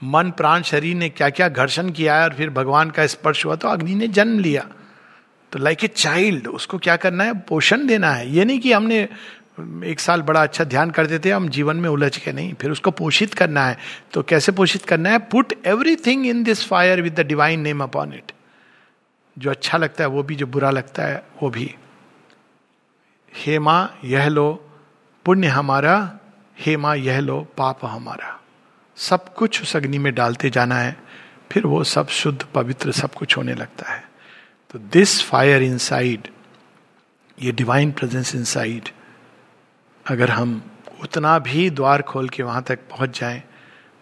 मन, 0.01 0.29
प्राण, 0.37 0.61
शरीर 0.61 0.95
ने 0.95 1.09
क्या 1.09 1.29
क्या 1.29 1.47
घर्षण 1.49 1.89
किया 1.89 2.15
है 2.17 2.23
और 2.23 2.33
फिर 2.33 2.49
भगवान 2.49 2.89
का 2.89 3.05
स्पर्श 3.07 3.45
हुआ 3.45 3.55
तो 3.55 3.67
अग्नि 3.67 3.95
ने 3.95 4.07
जन्म 4.07 4.39
लिया। 4.39 4.65
तो 5.51 5.59
लाइक 5.59 5.83
ए 5.83 5.87
चाइल्ड 5.87 6.47
उसको 6.47 6.77
क्या 6.77 6.95
करना 6.95 7.23
है? 7.23 7.33
पोषण 7.39 7.85
देना 7.87 8.11
है। 8.11 8.31
ये 8.31 8.45
नहीं 8.45 8.59
कि 8.59 8.71
हमने 8.73 9.07
एक 9.85 9.99
साल 9.99 10.21
बड़ा 10.21 10.43
अच्छा 10.43 10.63
ध्यान 10.63 10.91
करते 10.91 11.19
थे, 11.19 11.31
हम 11.31 11.47
जीवन 11.49 11.77
में 11.77 11.89
उलझ 11.89 12.17
के 12.17 12.31
नहीं। 12.31 12.53
फिर 12.53 12.71
उसको 12.71 12.91
पोषित 12.91 13.33
करना 13.33 13.65
है। 13.65 13.77
तो 14.13 14.23
कैसे 14.23 14.51
पोषित 14.51 14.85
करना 14.85 15.09
है? 15.09 15.19
Put 15.19 15.53
everything 15.65 16.25
in 16.27 16.43
this 16.43 16.65
fire 16.67 17.01
with 17.01 17.19
the 17.19 17.25
divine 17.27 17.59
name 17.59 17.83
upon 17.83 18.13
it 18.13 18.31
जो 19.37 19.51
अच्छा 19.51 19.77
लगता 19.77 20.03
है 20.03 20.09
वो 20.09 20.23
भी, 20.23 20.35
जो 20.35 20.47
बुरा 20.47 20.69
लगता 20.69 21.03
है 21.03 21.23
वो 21.43 21.49
भी। 21.49 21.75
हे 23.33 23.59
माँ, 23.59 23.99
यह 24.03 24.27
लो, 24.27 24.65
पुण्य 25.25 25.47
हमारा, 25.47 26.19
हे 26.59 26.77
माँ, 26.77 26.95
यह 26.95 27.19
लो, 27.19 27.47
पाप 27.57 27.85
हमारा। 27.85 28.39
सब 28.95 29.33
कुछ 29.33 29.61
उस 29.61 29.75
अग्नि 29.75 29.97
में 29.97 30.15
डालते 30.15 30.49
जाना 30.49 30.75
है, 30.75 30.97
फिर 31.51 31.65
वो 31.65 31.83
सब 31.83 32.07
शुद्ध, 32.07 32.43
पवित्र 32.43 32.91
सब 32.91 33.13
कुछ 33.13 33.37
होने 33.37 33.53
लगता 33.53 33.91
है। 33.91 34.09
तो 34.69 34.79
दिस 34.79 35.23
फायर 35.23 35.63
इनसाइड 35.63 36.27
ये 37.41 37.51
डिवाइन 37.51 37.91
प्रेजेंस 37.91 38.35
इनसाइड 38.35 38.89
अगर 40.05 40.29
हम 40.29 40.71
उतना 41.01 41.39
भी 41.39 41.69
द्वार 41.69 42.01
खोल 42.01 42.29
के 42.29 42.43
वहाँ 42.43 42.63
तक 42.63 42.79
पहुँच 42.79 43.19
जाएँ, 43.19 43.43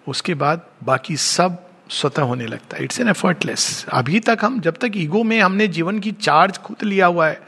उसके 0.07 0.34
बाद 0.34 0.69
बाकी 0.84 1.17
सब 1.17 1.66
स्वतः 1.89 2.21
होने 2.21 2.45
लगता 2.45 2.77
है। 2.77 2.83
इट्स 2.83 2.99
एन 2.99 3.09
एफर्टलेस 3.09 3.85
अभी 3.93 4.19
तक 4.19 4.38
हम, 4.41 4.59
जब 4.59 4.77
तक 4.77 4.91
ईगो 4.95 5.23
में 5.23 5.41
हमने 5.41 5.67
जीवन 5.67 5.99
की 5.99 6.11
चार्ज 6.11 6.57
खुद 6.57 6.83
लिया 6.83 7.05
हुआ 7.05 7.27
है, 7.27 7.41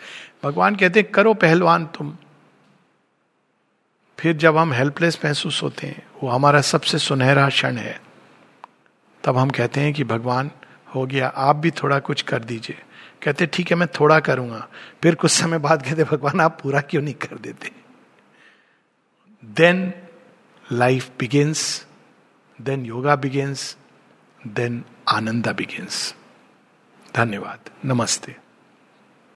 भगवान 0.43 0.75
कहते 0.75 0.99
हैं, 0.99 1.11
करो 1.11 1.33
पहलवान 1.33 1.85
तुम। 1.85 2.17
फिर 4.19 4.37
जब 4.37 4.57
हम 4.57 4.73
हेल्पलेस 4.73 5.19
महसूस 5.25 5.63
होते 5.63 5.87
हैं, 5.87 6.07
वो 6.23 6.29
हमारा 6.29 6.61
सबसे 6.61 6.97
सुनहरा 6.97 7.49
क्षण 7.49 7.77
है। 7.77 8.01
तब 9.23 9.37
हम 9.37 9.49
कहते 9.49 9.81
हैं 9.81 9.93
कि, 9.93 10.03
भगवान, 10.03 10.51
हो 10.95 11.05
गया, 11.05 11.27
आप 11.27 11.55
भी 11.55 11.71
थोड़ा 11.71 11.99
कुछ 11.99 12.21
कर 12.21 12.43
दीजिए। 12.43 12.77
कहते 13.23 13.45
ठीक 13.45 13.71
है, 13.71 13.77
मैं 13.77 13.87
थोड़ा 13.87 14.19
करूँगा। 14.19 14.67
फिर 15.03 15.15
कुछ 15.15 15.31
समय 15.31 15.57
बाद 15.57 15.83
कहते 15.83 16.03
भगवान, 16.03 16.41
आप 16.41 16.59
पूरा 16.63 16.81
क्यों 16.81 17.01
नहीं 17.01 17.13
कर 17.13 17.37
देते? 17.37 17.71
Then 19.45 19.93
life 20.71 21.09
begins 21.19 21.87
then 22.61 22.85
yoga 22.85 23.15
begins 23.15 23.77
then 24.47 24.83
ananda 25.07 25.51
begins 25.51 25.97
धन्यवाद 27.15 27.69
नमस्ते 27.85 28.35